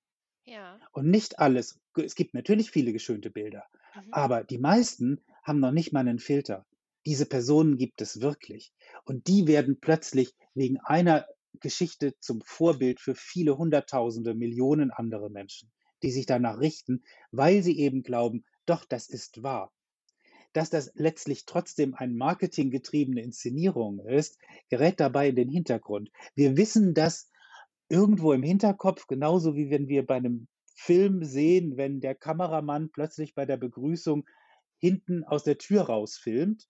Ja. 0.48 0.82
und 0.94 1.10
nicht 1.10 1.40
alles 1.40 1.80
es 1.98 2.16
gibt 2.16 2.34
natürlich 2.36 2.72
viele 2.72 2.94
geschönte 2.94 3.32
Bilder, 3.32 3.66
Mhm. 3.96 4.12
aber 4.12 4.44
die 4.44 4.60
meisten 4.60 5.22
haben 5.44 5.60
noch 5.60 5.72
nicht 5.72 5.94
mal 5.94 6.04
'nen 6.04 6.20
Filter. 6.20 6.66
Diese 7.06 7.26
Personen 7.26 7.78
gibt 7.78 8.02
es 8.02 8.22
wirklich. 8.22 8.74
Und 9.06 9.28
die 9.28 9.48
werden 9.48 9.80
plötzlich 9.80 10.36
wegen 10.54 10.78
einer 10.80 11.26
Geschichte 11.60 12.14
zum 12.20 12.42
Vorbild 12.42 13.00
für 13.00 13.16
viele 13.16 13.58
Hunderttausende, 13.58 14.36
Millionen 14.36 14.92
andere 14.92 15.30
Menschen, 15.32 15.72
die 16.04 16.12
sich 16.12 16.26
danach 16.28 16.60
richten, 16.60 17.04
weil 17.32 17.64
sie 17.64 17.80
eben 17.80 18.04
glauben: 18.04 18.46
„Doch, 18.68 18.86
das 18.86 19.10
ist 19.10 19.42
wahr.“ 19.44 19.74
Dass 20.54 20.70
das 20.70 20.92
letztlich 20.96 21.46
trotzdem 21.46 21.96
eine 21.96 22.14
marketinggetriebene 22.14 23.22
Inszenierung 23.22 24.00
ist, 24.06 24.38
gerät 24.70 25.00
dabei 25.00 25.30
in 25.30 25.36
den 25.38 25.50
Hintergrund. 25.50 26.12
Wir 26.36 26.58
wissen 26.58 26.94
das 26.94 27.30
irgendwo 27.90 28.34
im 28.34 28.44
Hinterkopf, 28.44 29.08
genauso 29.08 29.56
wie 29.56 29.70
wenn 29.70 29.88
wir 29.88 30.06
bei 30.06 30.20
'nem 30.20 30.48
Film 30.76 31.24
sehen, 31.24 31.78
wenn 31.78 32.02
der 32.02 32.16
Kameramann 32.16 32.92
plötzlich 32.92 33.36
bei 33.36 33.46
der 33.46 33.58
Begrüßung 33.58 34.28
hinten 34.80 35.24
aus 35.24 35.44
der 35.44 35.58
Tür 35.58 35.84
raus 35.84 36.18
filmt 36.18 36.68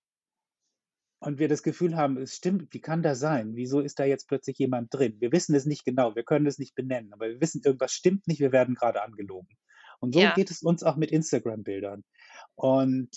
und 1.20 1.40
wir 1.40 1.48
das 1.48 1.64
Gefühl 1.64 1.96
haben, 1.96 2.18
es 2.18 2.36
stimmt, 2.36 2.74
wie 2.74 2.82
kann 2.82 3.02
das 3.02 3.20
sein? 3.20 3.56
Wieso 3.56 3.80
ist 3.80 3.98
da 4.00 4.06
jetzt 4.06 4.28
plötzlich 4.28 4.58
jemand 4.60 4.94
drin? 4.94 5.18
Wir 5.20 5.32
wissen 5.32 5.56
es 5.56 5.66
nicht 5.66 5.84
genau, 5.84 6.16
wir 6.16 6.24
können 6.24 6.46
es 6.46 6.60
nicht 6.60 6.76
benennen, 6.76 7.12
aber 7.14 7.28
wir 7.30 7.42
wissen, 7.42 7.62
irgendwas 7.66 7.92
stimmt 7.92 8.28
nicht, 8.28 8.40
wir 8.40 8.52
werden 8.52 8.76
gerade 8.76 9.02
angelogen. 9.02 9.58
Und 10.00 10.14
so 10.14 10.30
Ja. 10.30 10.32
geht 10.32 10.52
es 10.52 10.62
uns 10.62 10.84
auch 10.84 10.96
mit 10.96 11.12
Instagram-Bildern. 11.12 12.04
Und 12.56 13.10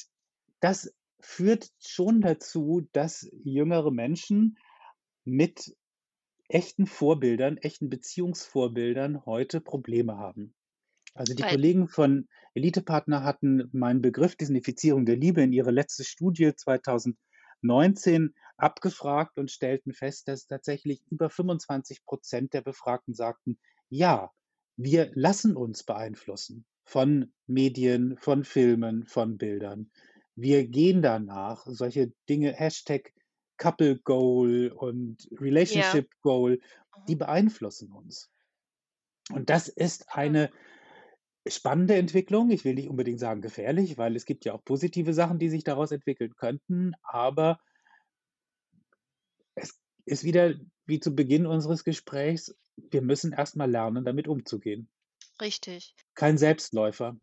das 0.61 0.95
führt 1.21 1.71
schon 1.81 2.23
dazu, 2.23 2.89
dass 2.93 3.29
jüngere 3.45 3.91
Menschen 3.93 4.57
mit 5.25 5.77
echten 6.51 6.87
Vorbildern, 6.87 7.57
echten 7.59 7.91
Beziehungsvorbildern 7.91 9.25
heute 9.27 9.61
Probleme 9.61 10.17
haben. 10.19 10.55
Also, 11.15 11.35
die 11.35 11.45
Weil 11.45 11.47
Kollegen 11.47 11.89
von 11.89 12.29
Elite-Partner 12.55 13.25
hatten 13.25 13.69
meinen 13.73 14.03
Begriff 14.03 14.37
Disneyfizierung 14.37 15.07
der 15.07 15.17
Liebe 15.17 15.43
in 15.43 15.53
ihre 15.53 15.71
letzte 15.71 16.05
Studie 16.05 16.55
2019 16.57 18.35
abgefragt 18.57 19.39
und 19.39 19.51
stellten 19.51 19.93
fest, 19.93 20.29
dass 20.29 20.47
tatsächlich 20.47 21.03
über 21.11 21.31
25% 21.31 22.55
der 22.55 22.63
Befragten 22.63 23.15
sagten: 23.15 23.59
„Ja, 23.89 24.33
wir 24.77 25.11
lassen 25.15 25.57
uns 25.57 25.85
beeinflussen 25.85 26.67
von 26.85 27.33
Medien, 27.47 28.17
von 28.19 28.45
Filmen, 28.45 29.07
von 29.07 29.39
Bildern. 29.39 29.91
Wir 30.35 30.67
gehen 30.67 31.03
danach.“ 31.03 31.67
Solche 31.69 32.13
Dinge, 32.29 32.53
Hashtag 32.53 33.13
Couple 33.61 33.99
Goal 33.99 34.73
und. 34.75 35.29
Relationship 35.39 36.11
Goal, 36.23 36.59
die 37.09 37.15
Mhm. 37.15 37.19
beeinflussen 37.19 37.93
uns. 37.93 38.31
Und 39.31 39.51
das 39.51 39.69
ist 39.69 40.17
eine 40.17 40.51
spannende 41.47 41.95
Entwicklung. 41.95 42.51
Ich 42.51 42.65
will 42.65 42.75
nicht 42.75 42.89
unbedingt 42.89 43.21
sagen 43.21 43.43
gefährlich, 43.43 43.99
weil 43.99 44.17
es 44.17 44.25
gibt 44.25 44.45
ja 44.45 44.55
auch 44.55 44.65
positive 44.65 45.13
Sachen, 45.13 45.39
die 45.39 45.51
sich 45.51 45.63
daraus 45.63 45.93
entwickeln 45.93 46.35
könnten, 46.37 46.93
aber 47.03 47.61
es 49.55 49.79
ist 50.07 50.25
wieder 50.25 50.55
wie 50.87 51.01
zu 51.01 51.15
Beginn 51.15 51.47
unseres 51.47 51.85
Gesprächs, 51.85 52.57
wir 52.77 53.03
müssen 53.03 53.33
erst 53.33 53.57
mal 53.57 53.71
lernen, 53.71 54.05
damit 54.05 54.27
umzugehen. 54.27 54.89
Richtig. 55.41 55.95
Kein 56.15 56.39
Selbstläufer. 56.39 57.17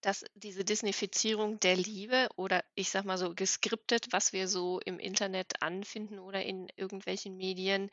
Dass 0.00 0.24
diese 0.34 0.64
Disneyfizierung 0.64 1.60
der 1.60 1.76
Liebe 1.76 2.28
oder 2.36 2.64
ich 2.74 2.90
sage 2.90 3.06
mal 3.06 3.18
so 3.18 3.34
geskriptet, 3.34 4.08
was 4.10 4.32
wir 4.32 4.48
so 4.48 4.80
im 4.80 4.98
Internet 4.98 5.62
anfinden 5.62 6.18
oder 6.18 6.42
in 6.42 6.68
irgendwelchen 6.76 7.36
Medien 7.36 7.90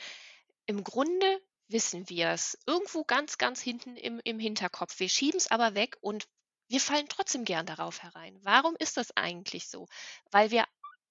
im 0.65 0.83
Grunde 0.83 1.41
wissen 1.67 2.09
wir's 2.09 2.57
irgendwo 2.65 3.03
ganz, 3.03 3.37
ganz 3.37 3.61
hinten 3.61 3.97
im 3.97 4.21
im 4.23 4.39
Hinterkopf. 4.39 4.99
Wir 4.99 5.09
schieben's 5.09 5.51
aber 5.51 5.75
weg 5.75 5.97
und 6.01 6.27
wir 6.69 6.79
fallen 6.79 7.07
trotzdem 7.09 7.45
gern 7.45 7.65
darauf 7.65 8.03
herein. 8.03 8.37
Warum 8.43 8.75
ist 8.79 8.97
das 8.97 9.15
eigentlich 9.15 9.69
so? 9.69 9.87
Weil 10.31 10.51
wir 10.51 10.65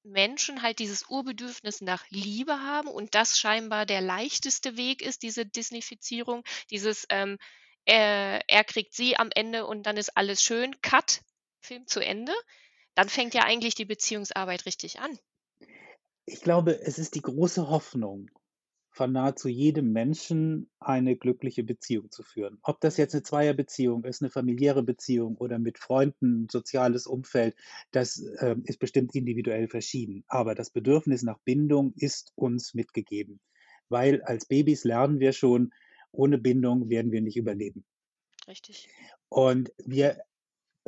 Menschen 0.07 0.63
halt 0.63 0.79
dieses 0.79 1.09
Urbedürfnis 1.09 1.81
nach 1.81 2.05
Liebe 2.11 2.61
haben 2.61 2.89
und 2.89 3.15
das 3.15 3.39
scheinbar 3.39 3.87
der 3.87 4.01
leichteste 4.01 4.77
Weg 4.77 5.03
ist, 5.03 5.23
diese 5.23 5.45
Disneyfizierung, 5.45 6.45
dieses, 6.71 7.07
ähm, 7.11 7.39
äh, 7.87 8.41
er 8.47 8.65
kriegt 8.65 8.95
sie 8.95 9.17
am 9.19 9.31
Ende 9.35 9.67
und 9.67 9.85
dann 9.85 9.97
ist 9.97 10.17
alles 10.17 10.43
schön, 10.43 10.81
Cut, 10.83 11.23
Film 11.61 11.87
zu 11.87 12.01
Ende. 12.01 12.33
Dann 12.95 13.09
fängt 13.11 13.35
ja 13.35 13.45
eigentlich 13.45 13.75
die 13.77 13.85
Beziehungsarbeit 13.87 14.67
richtig 14.67 15.01
an. 15.01 15.19
Ich 16.29 16.41
glaube, 16.41 16.81
es 16.83 16.99
ist 16.99 17.15
die 17.15 17.23
große 17.23 17.69
Hoffnung 17.69 18.31
von 18.91 19.13
nahezu 19.13 19.49
jedem 19.49 19.93
Menschen, 19.93 20.71
eine 20.81 21.17
glückliche 21.17 21.63
Beziehung 21.65 22.11
zu 22.11 22.23
führen. 22.25 22.59
Ob 22.63 22.81
das 22.81 22.97
jetzt 22.97 23.13
Mhm. 23.13 23.17
'ne 23.17 23.23
Zweierbeziehung 23.23 24.05
ist, 24.05 24.23
'ne 24.23 24.31
familiäre 24.31 24.83
Beziehung 24.83 25.37
oder 25.37 25.59
mit 25.61 25.79
Freunden, 25.79 26.49
soziales 26.51 27.07
Umfeld, 27.07 27.57
das, 27.93 28.25
ähm, 28.41 28.63
ist 28.67 28.79
bestimmt 28.81 29.15
individuell 29.15 29.69
verschieden. 29.69 30.25
Aber 30.29 30.55
das 30.57 30.71
Bedürfnis 30.71 31.23
nach 31.23 31.39
Bindung 31.45 31.93
ist 31.97 32.33
uns 32.37 32.75
mitgegeben, 32.75 33.41
weil 33.89 34.23
als 34.23 34.47
Babys 34.47 34.85
lernen 34.85 35.21
wir 35.21 35.33
schon, 35.33 35.73
ohne 36.17 36.39
Bindung 36.39 36.89
werden 36.89 37.13
wir 37.13 37.23
nicht 37.23 37.37
überleben. 37.37 37.85
Richtig. 38.49 38.89
Und 39.33 39.73
wir 39.85 40.19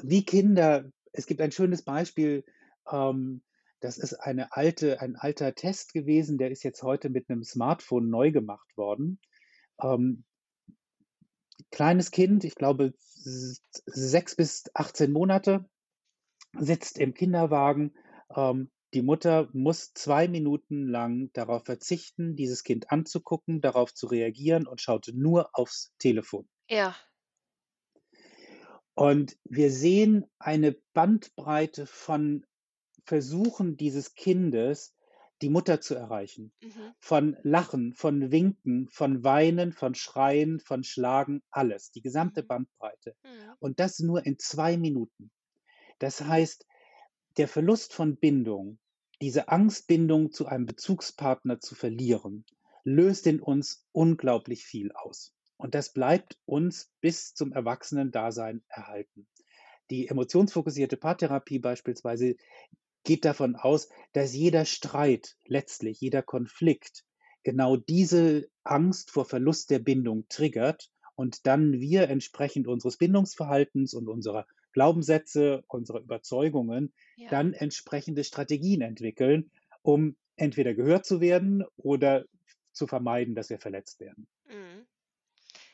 wie 0.02 0.24
Kinder 0.24 0.90
es 1.12 1.26
gibt 1.26 1.40
ein 1.40 1.52
schönes 1.52 1.82
Beispiel, 1.82 2.44
ähm, 2.90 3.42
das 3.80 3.98
ist 3.98 4.14
eine 4.14 4.52
alte 4.52 5.00
ein 5.00 5.16
alter 5.16 5.54
Test 5.54 5.92
gewesen, 5.94 6.38
der 6.38 6.50
ist 6.50 6.64
jetzt 6.64 6.82
heute 6.82 7.10
mit 7.10 7.28
'nem 7.28 7.44
Smartphone 7.44 8.10
neu 8.10 8.30
gemacht 8.32 8.76
worden. 8.76 9.20
Ähm 9.82 10.24
kleines 11.72 12.10
Kind, 12.10 12.44
ich 12.44 12.54
glaube 12.54 12.94
s 12.96 13.62
6 13.86 14.36
bis 14.36 14.64
18 14.74 15.12
Monate, 15.12 15.68
sitzt 16.58 16.98
im 16.98 17.14
Kinderwagen. 17.14 17.94
Ähm, 18.34 18.70
die 18.94 19.02
Mutter 19.02 19.48
muss 19.52 19.92
2 19.94 20.28
Minuten 20.28 20.88
lang 20.88 21.30
darauf 21.32 21.64
verzichten, 21.64 22.36
dieses 22.36 22.64
Kind 22.64 22.90
anzugucken, 22.90 23.60
darauf 23.60 23.94
zu 23.94 24.06
reagieren 24.06 24.66
und 24.66 24.80
schaute 24.80 25.16
nur 25.16 25.50
aufs 25.52 25.92
Telefon. 25.98 26.48
Ja. 26.68 26.96
Und 28.94 29.36
wir 29.44 29.70
sehen 29.70 30.26
eine 30.38 30.76
Bandbreite 30.92 31.86
von 31.86 32.44
Versuchen 33.04 33.76
dieses 33.76 34.14
Kindes, 34.14 34.94
die 35.40 35.50
Mutter 35.50 35.80
zu 35.80 35.94
erreichen. 35.94 36.52
Mhm. 36.60 36.94
Von 36.98 37.36
Lachen, 37.42 37.94
von 37.94 38.32
Winken, 38.32 38.88
von 38.88 39.22
Weinen, 39.22 39.72
von 39.72 39.94
Schreien, 39.94 40.58
von 40.58 40.82
Schlagen, 40.82 41.42
alles, 41.50 41.92
die 41.92 42.02
gesamte 42.02 42.42
Mhm. 42.42 42.48
Bandbreite. 42.48 43.14
Mhm. 43.22 43.54
Und 43.60 43.78
das 43.78 44.00
nur 44.00 44.26
in 44.26 44.38
2 44.38 44.76
Minuten. 44.78 45.30
Das 46.00 46.20
heißt, 46.20 46.66
der 47.38 47.48
Verlust 47.48 47.94
von 47.94 48.16
Bindung, 48.16 48.78
diese 49.22 49.48
Angst, 49.48 49.86
Bindung 49.86 50.32
zu 50.32 50.46
einem 50.46 50.66
Bezugspartner 50.66 51.60
zu 51.60 51.74
verlieren, 51.74 52.44
löst 52.84 53.26
in 53.26 53.40
uns 53.40 53.86
unglaublich 53.92 54.64
viel 54.64 54.92
aus. 54.92 55.34
Und 55.56 55.74
das 55.74 55.92
bleibt 55.92 56.36
uns 56.44 56.92
bis 57.00 57.34
zum 57.34 57.52
Erwachsenendasein 57.52 58.62
erhalten. 58.68 59.26
Die 59.90 60.08
emotionsfokussierte 60.08 60.96
Paartherapie 60.96 61.58
beispielsweise 61.58 62.36
geht 63.04 63.24
davon 63.24 63.56
aus, 63.56 63.88
dass 64.12 64.34
jeder 64.34 64.64
Streit, 64.64 65.36
letztlich 65.46 66.00
jeder 66.00 66.22
Konflikt 66.22 67.04
genau 67.42 67.76
diese 67.76 68.48
Angst 68.64 69.10
vor 69.10 69.24
Verlust 69.24 69.70
der 69.70 69.78
Bindung 69.78 70.26
triggert 70.28 70.90
und 71.14 71.46
dann 71.46 71.80
wir 71.80 72.08
entsprechend 72.08 72.68
unseres 72.68 72.98
Bindungsverhaltens 72.98 73.94
und 73.94 74.08
unserer 74.08 74.46
Glaubenssätze, 74.72 75.64
unserer 75.68 76.00
Überzeugungen 76.00 76.94
Ja. 77.18 77.38
dann 77.38 77.52
entsprechende 77.54 78.24
Strategien 78.24 78.80
entwickeln, 78.82 79.50
um 79.82 80.16
entweder 80.36 80.74
gehört 80.74 81.04
zu 81.06 81.20
werden 81.20 81.64
oder 81.76 82.24
zu 82.72 82.86
vermeiden, 82.86 83.34
dass 83.34 83.50
wir 83.50 83.58
verletzt 83.60 84.00
werden. 84.00 84.26
Mhm. 84.46 84.86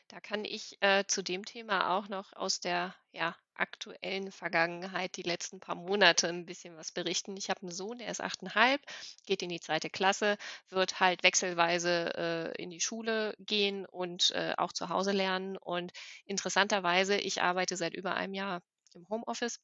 Da 0.09 0.19
kann 0.21 0.45
ich, 0.45 0.77
äh, 0.81 1.05
zu 1.07 1.23
dem 1.23 1.45
Thema 1.45 1.97
auch 1.97 2.09
noch 2.09 2.33
aus 2.33 2.59
der, 2.61 2.95
ja, 3.11 3.35
aktuellen 3.55 4.31
Vergangenheit 4.31 5.17
die 5.17 5.23
letzten 5.23 5.59
paar 5.61 5.75
Monate 5.75 6.27
'n 6.29 6.45
bisschen 6.45 6.77
was 6.77 6.91
berichten. 6.91 7.37
Ich 7.37 7.49
habe 7.49 7.65
'n 7.65 7.71
Sohn, 7.71 7.99
der 7.99 8.09
ist 8.09 8.21
8,5, 8.21 8.81
geht 9.25 9.41
in 9.43 9.49
die 9.49 9.59
2. 9.61 9.89
Klasse, 9.89 10.37
wird 10.69 10.99
halt 10.99 11.23
wechselweise, 11.23 12.53
äh, 12.57 12.61
in 12.63 12.69
die 12.71 12.81
Schule 12.81 13.35
gehen 13.39 13.85
und, 13.85 14.31
äh, 14.31 14.53
auch 14.57 14.73
zu 14.73 14.89
Hause 14.89 15.11
lernen. 15.13 15.57
Und 15.57 15.93
interessanterweise, 16.25 17.17
ich 17.17 17.41
arbeite 17.41 17.77
seit 17.77 17.93
über 17.95 18.15
einem 18.15 18.33
Jahr 18.35 18.61
im 18.95 19.07
Homeoffice. 19.09 19.59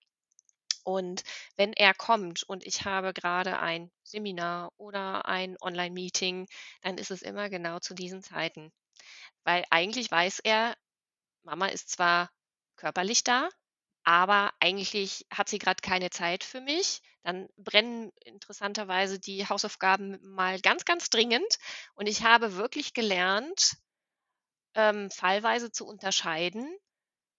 Und 0.84 1.24
wenn 1.58 1.74
er 1.74 1.94
kommt 1.94 2.44
und 2.44 2.65
ich 2.65 2.86
habe 2.86 3.13
grade 3.13 3.60
ein 3.60 3.91
Seminar 4.04 4.72
oder 4.78 5.26
ein 5.26 5.58
Online-Meeting, 5.62 6.48
dann 6.82 6.98
ist 6.98 7.12
es 7.12 7.22
immer 7.22 7.50
genau 7.50 7.80
zu 7.80 7.94
diesen 7.94 8.24
Zeiten. 8.24 8.72
Weil 9.44 9.63
eigentlich 9.70 10.10
weiß 10.12 10.39
er, 10.39 10.76
Mama 11.44 11.67
ist 11.67 11.89
zwar 11.89 12.32
körperlich 12.76 13.24
da, 13.24 13.50
aber 14.04 14.52
eigentlich 14.60 15.26
hat 15.32 15.50
sie 15.50 15.60
grad 15.60 15.84
keine 15.84 16.10
Zeit 16.10 16.44
für 16.44 16.62
mich. 16.62 17.02
Dann 17.24 17.48
brennen 17.58 18.12
interessanterweise 18.26 19.20
die 19.20 19.47
Hausaufgaben 19.47 20.18
mal 20.24 20.60
ganz, 20.62 20.86
ganz 20.86 21.10
dringend. 21.10 21.58
Und 21.93 22.08
ich 22.08 22.24
habe 22.24 22.56
wirklich 22.56 22.93
gelernt 22.93 23.78
ähm, 24.76 25.12
fallweise 25.12 25.72
zu 25.72 25.86
unterscheiden. 25.86 26.76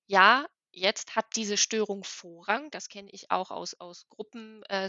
Ja, 0.06 0.46
jetzt 0.72 1.16
hat 1.16 1.26
diese 1.36 1.56
Störung 1.56 2.04
Vorrang. 2.04 2.70
Das 2.70 2.88
kenne 2.88 3.10
ich 3.12 3.30
auch 3.30 3.50
aus 3.50 3.74
aus 3.74 4.06
Gruppen 4.08 4.62
äh, 4.64 4.88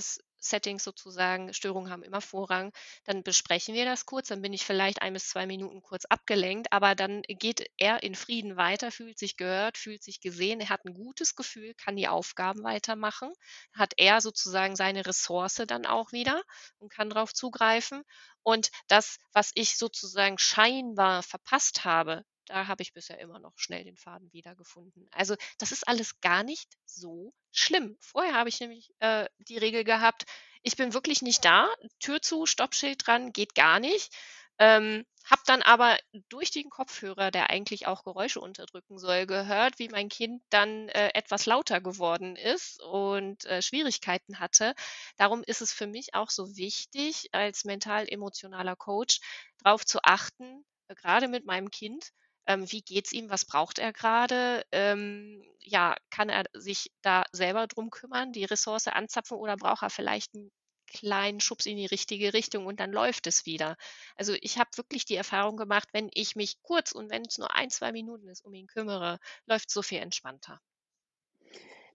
sozusagen. 0.79 1.53
Störungen 1.53 1.89
haben 1.91 2.03
immer 2.03 2.21
Vorrang. 2.21 2.73
Dann 3.05 3.23
besprechen 3.23 3.75
wir 3.75 3.85
das 3.85 4.05
kurz, 4.05 4.27
dann 4.29 4.41
bin 4.41 4.53
ich 4.53 4.65
vielleicht 4.65 5.01
1 5.01 5.13
bis 5.13 5.29
2 5.29 5.45
Minuten 5.45 5.81
kurz 5.81 6.05
abgelenkt, 6.05 6.71
aber 6.71 6.95
dann 6.95 7.21
geht 7.27 7.69
er 7.77 8.03
in 8.03 8.15
Frieden 8.15 8.57
weiter, 8.57 8.91
fühlt 8.91 9.17
sich 9.19 9.37
gehört, 9.37 9.77
fühlt 9.77 10.03
sich 10.03 10.19
gesehen. 10.21 10.59
Er 10.59 10.69
hat 10.69 10.85
'n 10.85 10.93
gutes 10.93 11.35
Gefühl, 11.35 11.73
kann 11.75 11.95
die 11.95 12.07
Aufgaben 12.09 12.63
weitermachen, 12.63 13.31
hat 13.73 13.93
er 13.97 14.21
sozusagen 14.21 14.75
seine 14.75 15.05
Ressource 15.05 15.61
dann 15.67 15.85
auch 15.85 16.11
wieder 16.11 16.41
und 16.79 16.91
kann 16.91 17.09
drauf 17.09 17.33
zugreifen. 17.33 18.03
Und 18.43 18.69
das, 18.87 19.17
was 19.33 19.51
ich 19.55 19.77
sozusagen 19.77 20.37
scheinbar 20.37 21.23
verpasst 21.23 21.85
habe, 21.85 22.23
da 22.45 22.67
habe 22.67 22.81
ich 22.83 22.93
bisher 22.93 23.19
immer 23.19 23.39
noch 23.39 23.53
schnell 23.57 23.83
den 23.83 23.97
Faden 23.97 24.31
wiedergefunden. 24.33 25.07
Also, 25.11 25.35
das 25.59 25.71
ist 25.71 25.87
alles 25.87 26.19
gar 26.21 26.43
nicht 26.43 26.69
so 26.85 27.33
schlimm. 27.51 27.97
Vorher 27.99 28.33
habe 28.35 28.49
ich 28.49 28.59
nämlich, 28.59 28.91
äh, 28.99 29.27
die 29.39 29.57
Regel 29.57 29.83
gehabt: 29.83 30.25
„Ich 30.63 30.75
bin 30.75 30.93
wirklich 30.93 31.21
nicht 31.21 31.45
da, 31.45 31.69
Tür 31.99 32.21
zu, 32.21 32.45
Stoppschild 32.45 33.05
dran, 33.07 33.31
geht 33.33 33.55
gar 33.55 33.79
nicht.“ 33.79 34.13
Ähm, 34.59 35.05
habe 35.25 35.41
dann 35.45 35.61
aber 35.61 35.97
durch 36.29 36.51
den 36.51 36.69
Kopfhörer, 36.69 37.31
der 37.31 37.49
eigentlich 37.49 37.87
auch 37.87 38.03
Geräusche 38.03 38.39
unterdrücken 38.41 38.97
soll, 38.99 39.25
gehört, 39.25 39.79
wie 39.79 39.87
mein 39.89 40.09
Kind 40.09 40.43
dann, 40.49 40.89
äh, 40.89 41.09
etwas 41.13 41.45
lauter 41.45 41.79
geworden 41.81 42.35
ist 42.35 42.81
und, 42.83 43.45
äh, 43.45 43.61
Schwierigkeiten 43.61 44.39
hatte. 44.39 44.75
Darum 45.17 45.43
ist 45.43 45.61
es 45.61 45.71
für 45.73 45.87
mich 45.87 46.13
auch 46.13 46.29
so 46.29 46.55
wichtig, 46.57 47.29
als 47.31 47.63
mental-emotionaler 47.65 48.75
Coach 48.75 49.19
drauf 49.63 49.85
zu 49.85 49.99
achten, 50.03 50.65
äh, 50.87 50.95
grade 50.95 51.27
mit 51.27 51.45
meinem 51.45 51.71
Kind, 51.71 52.11
ähm, 52.47 52.71
wie 52.71 52.81
geht's 52.81 53.11
ihm, 53.13 53.29
was 53.29 53.45
braucht 53.45 53.79
er 53.79 53.93
grade? 53.93 54.63
Ähm, 54.71 55.43
ja, 55.59 55.95
kann 56.09 56.29
er 56.29 56.43
sich 56.53 56.91
da 57.01 57.23
selber 57.31 57.67
drum 57.67 57.89
kümmern, 57.89 58.31
die 58.33 58.45
Ressource 58.45 58.87
anzapfen 58.87 59.37
oder 59.37 59.55
braucht 59.57 59.83
er 59.83 59.89
vielleicht 59.89 60.33
'n 60.35 60.51
kleinen 60.87 61.39
Schubs 61.39 61.65
in 61.65 61.77
die 61.77 61.85
richtige 61.87 62.33
Richtung 62.33 62.65
und 62.67 62.79
dann 62.79 62.91
läuft 62.91 63.25
es 63.27 63.45
wieder. 63.45 63.77
Also, 64.15 64.33
ich 64.41 64.57
habe 64.59 64.69
wirklich 64.77 65.05
die 65.05 65.15
Erfahrung 65.15 65.57
gemacht, 65.57 65.89
wenn 65.93 66.09
ich 66.13 66.35
mich 66.35 66.61
kurz 66.61 66.91
und 66.91 67.09
wenn's 67.09 67.37
nur 67.37 67.55
1, 67.55 67.69
2 67.69 67.91
Minuten 67.91 68.27
ist, 68.29 68.45
um 68.45 68.53
ihn 68.53 68.67
kümmere, 68.67 69.19
läuft's 69.47 69.73
so 69.73 69.81
viel 69.81 69.99
entspannter. 69.99 70.59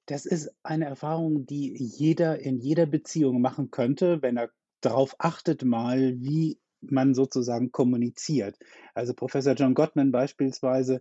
Das 0.06 0.24
ist 0.24 0.50
eine 0.62 0.86
Erfahrung, 0.86 1.44
die 1.46 1.74
jeder 1.76 2.38
in 2.40 2.58
jeder 2.58 2.86
Beziehung 2.86 3.40
machen 3.40 3.70
könnte, 3.70 4.22
wenn 4.22 4.36
er 4.38 4.50
darauf 4.80 5.14
achtet 5.18 5.64
mal, 5.64 6.18
wie 6.20 6.58
man 6.80 7.14
sozusagen 7.14 7.72
kommuniziert. 7.72 8.58
Also, 8.94 9.14
Professor 9.14 9.54
John 9.54 9.74
Gottman 9.74 10.12
beispielsweise, 10.12 11.00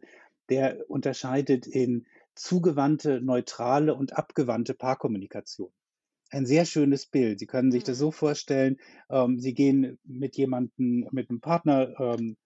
der 0.49 0.89
unterscheidet 0.89 1.67
in 1.67 2.07
zugewandte, 2.35 3.21
neutrale 3.21 3.95
und 3.95 4.13
abgewandte 4.17 4.73
Paarkommunikation. 4.75 5.71
Ein 6.31 6.45
sehr 6.47 6.65
schönes 6.65 7.07
Bild. 7.07 7.39
Sie 7.39 7.47
können 7.47 7.71
sich 7.71 7.83
das 7.85 7.97
Mhm. 7.97 7.99
so 7.99 8.11
vorstellen, 8.11 8.77
ähm, 9.09 9.39
Sie 9.39 9.53
gehen 9.55 9.99
mit 10.05 10.37
jemandem 10.37 11.07
mit 11.11 11.29
'nem 11.31 11.41
Partner, 11.41 11.93
ähm, 11.99 12.37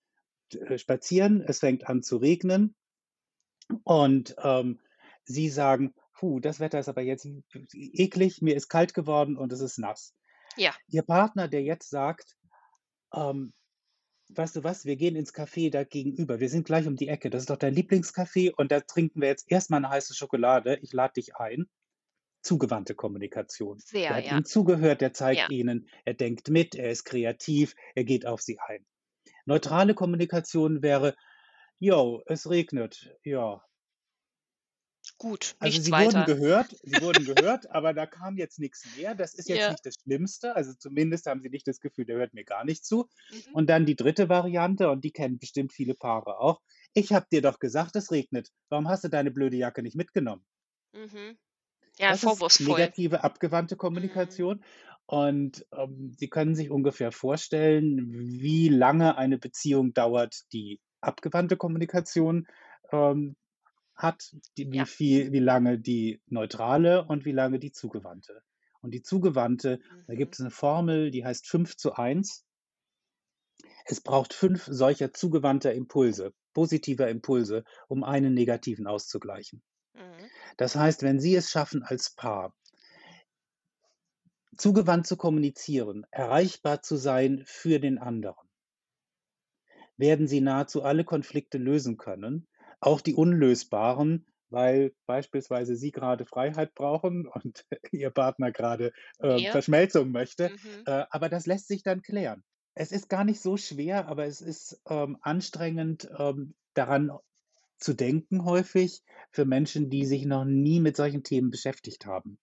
äh, 0.54 0.78
spazieren. 0.80 1.42
Es 1.48 1.60
fängt 1.60 1.88
an 1.90 2.04
zu 2.04 2.18
regnen 2.18 2.76
und, 3.86 4.36
ähm, 4.44 4.80
Sie 5.24 5.50
sagen: 5.50 5.94
„Puh, 6.14 6.40
das 6.40 6.60
Wetter 6.60 6.80
ist 6.80 6.90
aber 6.90 7.02
jetzt 7.02 7.26
w 7.26 7.44
eklig, 7.74 8.42
mir 8.42 8.56
ist 8.56 8.70
kalt 8.70 8.94
geworden 8.94 9.38
und 9.38 9.52
es 9.54 9.62
ist 9.62 9.78
nass.“ 9.78 10.16
Ja. 10.58 10.82
Ihr 10.90 11.04
Partner, 11.04 11.48
der 11.50 11.64
jetzt 11.64 11.90
sagt, 11.90 12.38
ähm: 13.16 13.54
„Weißt 14.30 14.56
du 14.58 14.64
was, 14.66 14.86
wir 14.86 14.98
gehen 14.98 15.16
ins 15.18 15.34
Café 15.34 15.72
da 15.72 15.84
gegenüber. 15.86 16.40
Wir 16.42 16.50
sind 16.50 16.66
gleich 16.66 16.88
um 16.88 16.96
die 16.98 17.10
Ecke. 17.10 17.30
Das 17.32 17.44
ist 17.44 17.50
doch 17.52 17.58
dein 17.58 17.76
Lieblingscafé 17.76 18.54
und 18.58 18.72
da 18.72 18.82
trinken 18.82 19.22
wir 19.22 19.30
jetzt 19.30 19.46
erst 19.52 19.70
mal 19.72 19.80
'ne 19.82 19.90
heiße 19.90 20.16
Schokolade. 20.16 20.80
Ich 20.82 20.94
lade 20.94 21.14
dich 21.16 21.36
ein.“ 21.38 21.68
Zugewandte 22.44 22.96
Kommunikation. 22.96 23.84
Sehr, 23.88 24.18
hat 24.18 24.26
ja. 24.26 24.32
Ihnen 24.32 24.46
zugehört, 24.46 25.02
der 25.02 25.14
zeigt 25.14 25.48
Ja. 25.48 25.52
Ihnen 25.52 25.88
er 26.06 26.14
denkt 26.16 26.50
mit, 26.50 26.76
er 26.76 26.92
ist 26.92 27.06
kreativ, 27.06 27.76
er 27.96 28.04
geht 28.06 28.26
auf 28.28 28.42
Sie 28.42 28.60
ein. 28.60 28.86
Neutrale 29.46 29.96
Kommunikation 29.96 30.84
wäre: 30.84 31.16
„Jo, 31.80 32.24
es 32.28 32.50
regnet, 32.50 33.16
ja.“ 33.24 33.64
Gut, 35.22 35.56
Also, 35.60 35.80
nichts 35.80 35.80
Sie 35.80 35.96
wurden 35.98 36.24
weiter. 36.24 36.26
gehört 36.26 36.76
Sie 36.84 37.00
wurden 37.02 37.24
gehört, 37.26 37.70
aber 37.72 37.94
da 37.94 38.08
kam 38.08 38.38
jetzt 38.38 38.60
nix 38.60 38.86
mehr. 38.86 39.14
Das 39.16 39.34
ist 39.36 39.48
jetzt 39.48 39.70
Ja. 39.70 39.70
nicht 39.70 39.86
das 39.86 39.96
Schlimmste. 40.04 40.56
Also, 40.56 40.74
zumindest 40.74 41.28
haben 41.28 41.42
Sie 41.42 41.50
nicht 41.50 41.68
das 41.68 41.80
Gefühl, 41.80 42.06
der 42.06 42.18
hört 42.18 42.34
mir 42.34 42.44
gar 42.46 42.66
nicht 42.66 42.84
zu. 42.86 43.08
Mhm. 43.30 43.52
Und 43.52 43.70
dann 43.70 43.86
die 43.86 43.96
3. 43.96 44.28
Variante 44.30 44.90
und 44.90 45.04
die 45.04 45.12
kennen 45.12 45.38
bestimmt 45.40 45.72
viele 45.74 45.94
Paare 45.96 46.40
auch: 46.40 46.62
„Ich 46.94 47.14
habe 47.14 47.28
dir 47.32 47.42
doch 47.44 47.60
gesagt, 47.60 47.96
es 47.96 48.12
regnet. 48.12 48.50
Warum 48.70 48.88
hast 48.90 49.04
du 49.04 49.10
deine 49.10 49.32
blöde 49.32 49.58
Jacke 49.58 49.84
nicht 49.84 49.96
mitgenommen?“ 49.96 50.46
Mhm. 50.94 51.38
Ja, 52.00 52.12
Das 52.12 52.24
ist 52.24 52.46
negative, 52.60 53.24
abgewandte 53.24 53.76
Mhm. 53.94 54.42
Kommunikation 54.42 54.64
und, 55.06 55.66
ähm, 55.74 56.14
Sie 56.18 56.30
können 56.30 56.56
sich 56.56 56.70
ungefähr 56.72 57.12
vorstellen, 57.12 58.12
wie 58.14 58.70
lange 58.70 59.18
eine 59.18 59.38
Beziehung 59.38 59.94
dauert, 59.94 60.42
die 60.54 60.80
abgewandte 61.02 61.58
Kommunikation, 61.58 62.48
ähm, 62.92 63.36
hat, 63.96 64.36
die 64.58 64.72
wie 64.72 64.86
Ja. 64.86 64.86
viel 64.86 65.32
wie 65.32 65.40
lange 65.40 65.80
die 65.80 66.22
neutrale 66.28 67.06
und 67.06 67.26
wie 67.26 67.32
lange 67.34 67.60
die 67.60 67.72
zugewandte. 67.72 68.42
Und 68.82 68.94
die 68.94 69.04
zugewandte, 69.04 69.80
da 70.08 70.14
Mhm. 70.14 70.16
gibt's 70.16 70.40
'ne 70.40 70.52
Formel, 70.52 71.12
die 71.12 71.26
heißt 71.26 71.48
5:1. 71.48 72.42
Es 73.86 74.00
braucht 74.02 74.34
5 74.34 74.66
solcher 74.70 75.12
zugewandter 75.14 75.74
Impulse, 75.74 76.34
positiver 76.54 77.10
Impulse, 77.10 77.64
um 77.88 78.04
einen 78.04 78.34
negativen 78.34 78.86
auszugleichen. 78.88 79.62
Mhm. 79.96 80.32
Das 80.58 80.76
heißt, 80.76 81.04
wenn 81.04 81.20
Sie 81.20 81.36
es 81.36 81.50
schaffen 81.52 81.84
als 81.84 82.16
Paar 82.16 82.54
zugewandt 84.58 85.08
zu 85.08 85.16
kommunizieren, 85.16 86.06
erreichbar 86.12 86.82
zu 86.82 86.98
sein 86.98 87.42
für 87.46 87.80
den 87.80 87.98
anderen 87.98 88.50
werden 90.00 90.28
Sie 90.28 90.42
nahezu 90.42 90.84
alle 90.84 91.04
Konflikte 91.04 91.58
lösen 91.58 91.98
können, 91.98 92.48
auch 92.82 93.02
die 93.02 93.16
unlösbaren, 93.16 94.28
weil 94.50 94.94
beispielsweise 95.06 95.76
Sie 95.78 95.92
grade 95.92 96.26
Freiheit 96.26 96.76
brauchen 96.76 97.28
und 97.34 97.66
Ihr 97.92 98.12
Partner 98.12 98.52
grade, 98.52 98.92
ähm, 99.22 99.48
Ja. 99.48 99.52
Verschmelzung 99.52 100.12
möchte, 100.12 100.52
Mhm. 100.52 100.86
äh, 100.86 101.06
aber 101.10 101.30
das 101.30 101.46
lässt 101.48 101.68
sich 101.68 101.84
dann 101.84 102.02
klären. 102.02 102.44
Es 102.74 102.92
ist 102.92 103.10
gar 103.10 103.24
nicht 103.26 103.42
so 103.42 103.58
schwer, 103.58 104.08
aber 104.08 104.26
es 104.26 104.42
ist, 104.42 104.82
ähm, 104.90 105.18
anstrengend, 105.22 106.10
ähm, 106.18 106.56
daran 106.74 107.12
zu 107.80 107.94
denken 107.94 108.46
häufig 108.46 109.04
für 109.32 109.46
Menschen, 109.46 109.90
die 109.90 110.06
sich 110.06 110.26
noch 110.26 110.46
nie 110.46 110.80
mit 110.80 110.96
solchen 110.98 111.24
Themen 111.24 111.50
beschäftigt 111.52 112.06
haben. 112.06 112.40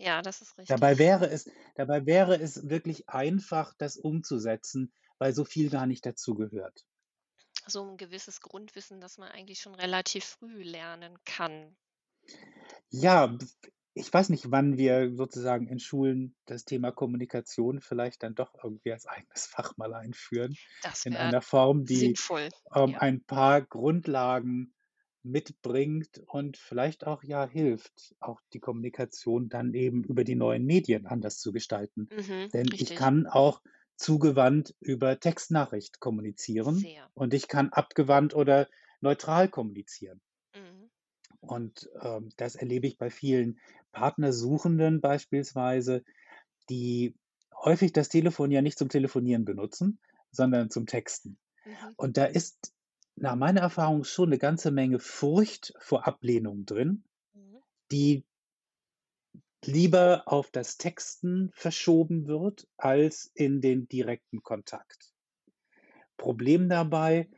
Ja, 0.00 0.22
das 0.22 0.40
ist 0.40 0.56
Dabei 0.68 0.96
richtig. 0.96 0.98
wäre 0.98 1.28
es 1.28 1.48
dabei 1.74 2.06
wäre 2.06 2.40
es 2.40 2.68
wirklich 2.68 3.08
einfach, 3.08 3.74
das 3.78 3.96
umzusetzen, 3.96 4.92
weil 5.18 5.32
so 5.32 5.44
viel 5.44 5.70
gar 5.70 5.86
nicht 5.86 6.06
dazugehört. 6.06 6.84
So 7.68 7.82
'n 7.84 7.96
gewisses 7.96 8.40
Grundwissen, 8.40 9.00
das 9.00 9.18
man 9.18 9.30
eigentlich 9.30 9.60
schon 9.60 9.76
relativ 9.76 10.24
früh 10.24 10.64
lernen 10.64 11.16
kann. 11.24 11.76
Ja, 12.90 13.36
ich 13.94 14.12
weiß 14.12 14.28
nicht, 14.30 14.50
wann 14.50 14.76
wir 14.76 15.14
sozusagen 15.14 15.68
in 15.68 15.78
Schulen 15.78 16.34
das 16.46 16.64
Thema 16.64 16.92
Kommunikation 16.92 17.80
vielleicht 17.80 18.22
dann 18.22 18.34
doch 18.34 18.54
irgendwie 18.62 18.92
als 18.92 19.06
eigenes 19.06 19.46
Fach 19.46 19.76
mal 19.76 19.94
einführen 19.94 20.58
Das 20.80 21.04
in 21.04 21.16
einer 21.16 21.42
Form, 21.42 21.84
die, 21.86 22.18
ähm, 22.74 22.94
ja. 22.94 22.98
ein 22.98 23.24
paar 23.24 23.62
Grundlagen 23.62 24.74
mitbringt 25.22 26.22
und 26.26 26.56
vielleicht 26.56 27.06
auch, 27.06 27.24
ja, 27.24 27.46
hilft, 27.48 28.14
auch 28.20 28.40
die 28.52 28.60
Kommunikation 28.60 29.48
dann 29.48 29.74
eben 29.74 30.04
über 30.04 30.22
die 30.24 30.36
neuen 30.36 30.64
Medien 30.66 31.06
anders 31.06 31.38
zu 31.40 31.52
gestalten. 31.52 32.10
Mhm, 32.10 32.50
Denn 32.52 32.74
ich 32.78 32.94
richtig. 32.94 32.94
kann 32.94 33.26
auch 33.26 33.60
zugewandt 33.96 34.74
über 34.80 35.20
Textnachricht 35.20 36.00
kommunizieren 36.00 36.90
Sehr. 36.90 37.10
und 37.14 37.34
ich 37.34 37.48
kann 37.48 37.70
abgewandt 37.70 38.34
oder 38.34 38.68
neutral 39.00 39.48
kommunizieren. 39.48 40.20
Mhm. 40.54 40.88
Und, 41.40 41.88
ähm, 42.02 42.30
das 42.36 42.54
erlebe 42.56 42.86
ich 42.86 42.98
bei 42.98 43.10
vielen 43.10 43.58
Partnersuchenden 43.92 45.00
beispielsweise, 45.00 46.04
die 46.70 47.16
häufig 47.64 47.92
das 47.92 48.08
Telefon 48.08 48.50
ja 48.50 48.62
nicht 48.62 48.78
zum 48.78 48.88
Telefonieren 48.88 49.44
benutzen, 49.44 50.00
sondern 50.32 50.70
zum 50.70 50.86
Texten. 50.86 51.38
Mhm. 51.66 51.96
Und 51.96 52.16
da 52.16 52.26
ist 52.26 52.74
nach 53.16 53.36
meiner 53.36 53.62
Erfahrung 53.62 54.04
schon 54.04 54.30
'ne 54.30 54.38
ganze 54.38 54.70
Menge 54.72 55.00
Furcht 55.00 55.74
vor 55.80 56.06
Ablehnung 56.06 56.66
drin, 56.66 57.04
Mhm. 57.34 57.58
die 57.92 58.24
lieber 59.64 60.24
auf 60.26 60.50
das 60.50 60.76
Texten 60.78 61.50
verschoben 61.54 62.26
wird 62.26 62.68
als 62.76 63.30
in 63.34 63.60
den 63.60 63.88
direkten 63.88 64.42
Kontakt. 64.42 65.14
Problem 66.16 66.68
dabei, 66.68 67.28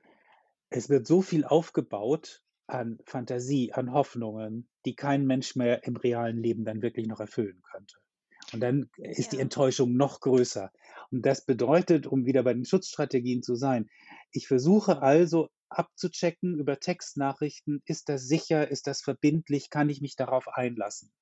es 0.70 0.88
wird 0.90 1.06
so 1.06 1.22
viel 1.22 1.44
aufgebaut 1.44 2.42
an 2.66 2.98
Fantasie, 3.06 3.72
an 3.72 3.92
Hoffnungen, 3.92 4.68
die 4.86 4.96
kein 4.96 5.26
Mensch 5.26 5.56
mehr 5.56 5.84
im 5.86 5.96
realen 5.96 6.42
Leben 6.42 6.64
dann 6.64 6.82
wirklich 6.82 7.06
noch 7.08 7.20
erfüllen 7.20 7.62
könnte. 7.70 7.96
Und 8.52 8.60
dann 8.60 8.90
ist 9.12 9.32
die 9.32 9.38
Ja. 9.38 9.40
Enttäuschung 9.40 9.96
noch 9.96 10.20
größer. 10.20 10.72
Und 11.10 11.26
das 11.26 11.44
bedeutet, 11.46 12.06
um 12.06 12.26
wieder 12.26 12.44
bei 12.44 12.54
den 12.54 12.64
Schutzstrategien 12.66 13.42
zu 13.42 13.56
sein 13.56 13.88
ich 14.32 14.48
versuche 14.48 15.02
also 15.02 15.48
abzuchecken 15.70 16.58
über 16.58 16.80
Textnachrichten: 16.80 17.82
„Ist 17.86 18.08
das 18.08 18.26
sicher? 18.28 18.70
Ist 18.70 18.86
das 18.88 19.02
verbindlich? 19.02 19.70
Kann 19.70 19.90
ich 19.90 20.00
mich 20.02 20.16
darauf 20.16 20.48
einlassen?“ 20.48 21.12
Mhm. 21.12 21.17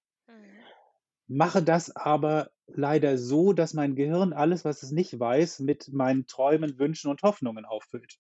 Mache 1.29 1.63
das 1.63 1.95
aber 1.95 2.51
leider 2.67 3.19
so, 3.19 3.53
dass 3.53 3.75
mein 3.75 3.97
Gehirn 3.97 4.33
alles, 4.33 4.65
was 4.65 4.83
es 4.83 4.93
nicht 4.93 5.19
weiß, 5.19 5.61
mit 5.61 5.93
meinen 5.93 6.27
Träumen, 6.27 6.79
Wünschen 6.79 7.11
und 7.11 7.23
Hoffnungen 7.23 7.65
auffüllt. 7.65 8.19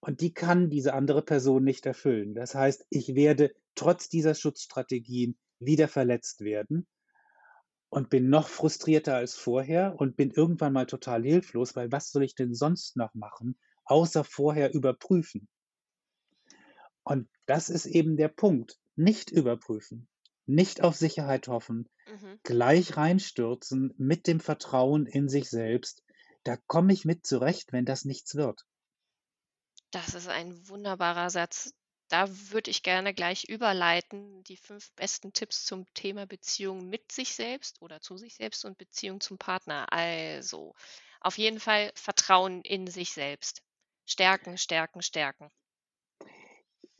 Und 0.00 0.20
die 0.20 0.34
kann 0.34 0.70
diese 0.70 0.92
andere 0.92 1.22
Person 1.22 1.64
nicht 1.64 1.86
erfüllen. 1.86 2.34
Das 2.34 2.54
heißt, 2.54 2.86
ich 2.90 3.14
werde 3.14 3.54
trotz 3.74 4.08
dieser 4.08 4.34
Schutzstrategien 4.34 5.38
wieder 5.60 5.88
verletzt 5.88 6.42
werden 6.42 6.86
und 7.88 8.10
bin 8.10 8.28
noch 8.28 8.48
frustrierter 8.48 9.14
als 9.14 9.34
vorher 9.34 9.94
und 9.98 10.16
bin 10.16 10.30
irgendwann 10.30 10.72
mal 10.72 10.86
total 10.86 11.22
hilflos, 11.22 11.76
weil 11.76 11.90
was 11.92 12.10
soll 12.10 12.24
ich 12.24 12.34
denn 12.34 12.54
sonst 12.54 12.96
noch 12.96 13.14
machen, 13.14 13.56
außer 13.84 14.24
vorher 14.24 14.74
überprüfen? 14.74 15.48
Und 17.04 17.28
das 17.46 17.70
ist 17.70 17.86
eben 17.86 18.16
der 18.16 18.28
Punkt. 18.28 18.78
Nicht 18.96 19.30
überprüfen, 19.30 20.08
nicht 20.46 20.82
auf 20.82 20.96
Sicherheit 20.96 21.48
hoffen, 21.48 21.88
Mhm. 22.06 22.36
gleich 22.44 22.96
reinstürzen 22.96 23.94
mit 23.98 24.26
dem 24.26 24.40
Vertrauen 24.40 25.06
in 25.06 25.28
sich 25.28 25.50
selbst. 25.50 26.02
Da 26.44 26.56
komme 26.56 26.92
ich 26.92 27.04
mit 27.04 27.26
zurecht, 27.26 27.72
wenn 27.72 27.86
das 27.86 28.04
nichts 28.04 28.34
wird. 28.36 28.66
Das 29.90 30.12
ist 30.12 30.28
ein 30.28 30.68
wunderbarer 30.68 31.30
Satz. 31.30 31.72
Da 32.08 32.26
würde 32.50 32.70
ich 32.70 32.82
gerne 32.82 33.14
gleich 33.14 33.44
überleiten, 33.44 34.44
die 34.44 34.58
5 34.58 34.92
besten 34.94 35.32
Tipps 35.32 35.64
zum 35.64 35.86
Thema 35.94 36.26
Beziehung 36.26 36.86
mit 36.90 37.10
sich 37.12 37.34
selbst 37.34 37.80
oder 37.80 38.00
zu 38.02 38.18
sich 38.18 38.34
selbst 38.34 38.64
und 38.66 38.76
Beziehung 38.76 39.20
zum 39.20 39.38
Partner. 39.38 39.90
Also, 39.90 40.74
auf 41.20 41.38
jeden 41.38 41.60
Fall 41.60 41.92
Vertrauen 41.94 42.60
in 42.60 42.86
sich 42.88 43.12
selbst. 43.14 43.62
Stärken, 44.06 44.58
stärken, 44.58 45.00
stärken. 45.00 45.48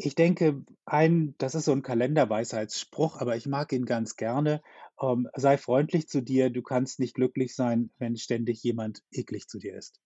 Ich 0.00 0.16
denke, 0.16 0.64
ein 0.86 1.36
das 1.38 1.54
ist 1.54 1.66
so 1.66 1.72
'n 1.72 1.82
Kalenderweisheitsspruch, 1.82 3.16
aber 3.20 3.36
ich 3.36 3.46
mag 3.46 3.72
ihn 3.72 3.84
ganz 3.86 4.16
gerne. 4.16 4.60
Ähm, 5.00 5.28
sei 5.36 5.56
freundlich 5.56 6.08
zu 6.08 6.20
dir, 6.20 6.50
du 6.50 6.62
kannst 6.62 6.98
nicht 6.98 7.14
glücklich 7.14 7.54
sein, 7.54 7.90
wenn 7.98 8.16
ständig 8.16 8.60
jemand 8.64 9.02
eklig 9.12 9.46
zu 9.46 9.58
dir 9.60 9.76
ist. 9.76 9.98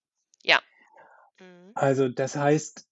Ja. 0.45 0.63
Mhm. 1.41 1.77
Also, 1.77 2.09
das 2.09 2.37
heißt, 2.37 2.87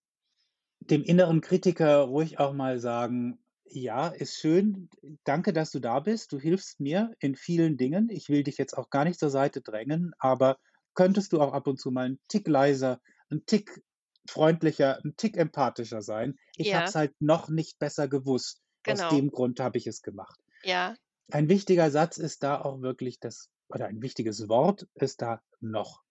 dem 0.81 1.03
inneren 1.05 1.43
Kritiker 1.43 2.03
ruhig 2.03 2.39
auch 2.41 2.55
mal 2.55 2.81
sagen: 2.81 3.41
„Ja, 3.65 4.09
ist 4.09 4.37
schön. 4.39 4.91
Danke, 5.25 5.53
dass 5.55 5.73
du 5.73 5.81
da 5.81 6.01
bist. 6.01 6.33
Du 6.33 6.41
hilfst 6.41 6.81
mir 6.81 7.13
in 7.21 7.37
vielen 7.37 7.77
Dingen. 7.79 8.11
Ich 8.11 8.29
will 8.31 8.45
dich 8.45 8.59
jetzt 8.59 8.77
auch 8.79 8.91
gar 8.91 9.05
nicht 9.05 9.21
zur 9.21 9.31
Seite 9.31 9.63
drängen, 9.63 10.13
aber 10.19 10.59
könntest 10.95 11.33
du 11.33 11.41
auch 11.41 11.53
ab 11.55 11.67
und 11.69 11.81
zu 11.81 11.91
mal 11.93 12.07
'n 12.09 12.21
Tick 12.29 12.49
leiser, 12.49 13.01
'n 13.31 13.45
Tick 13.47 13.83
freundlicher, 14.31 15.01
'n 15.05 15.15
Tick 15.17 15.37
empathischer 15.37 16.03
sein? 16.03 16.37
Ich 16.57 16.75
habe 16.75 16.85
Ja. 16.85 16.89
es 16.89 16.95
halt 16.95 17.15
noch 17.21 17.49
nicht 17.51 17.79
besser 17.79 18.09
gewusst. 18.09 18.63
Aus 18.85 19.07
Genau. 19.07 19.09
dem 19.09 19.31
Grund 19.31 19.61
habe 19.61 19.79
ich 19.79 19.87
es 19.87 20.03
gemacht.“ 20.03 20.41
Ja. 20.65 20.97
Ein 21.33 21.49
wichtiger 21.51 21.91
Satz 21.91 22.19
ist 22.19 22.43
da 22.45 22.61
auch 22.63 22.83
wirklich 22.83 23.21
das 23.21 23.51
oder 23.69 23.87
ein 23.87 24.03
wichtiges 24.03 24.49
Wort 24.49 24.89
ist 24.95 25.23
da 25.23 25.43
„noch“. 25.61 26.03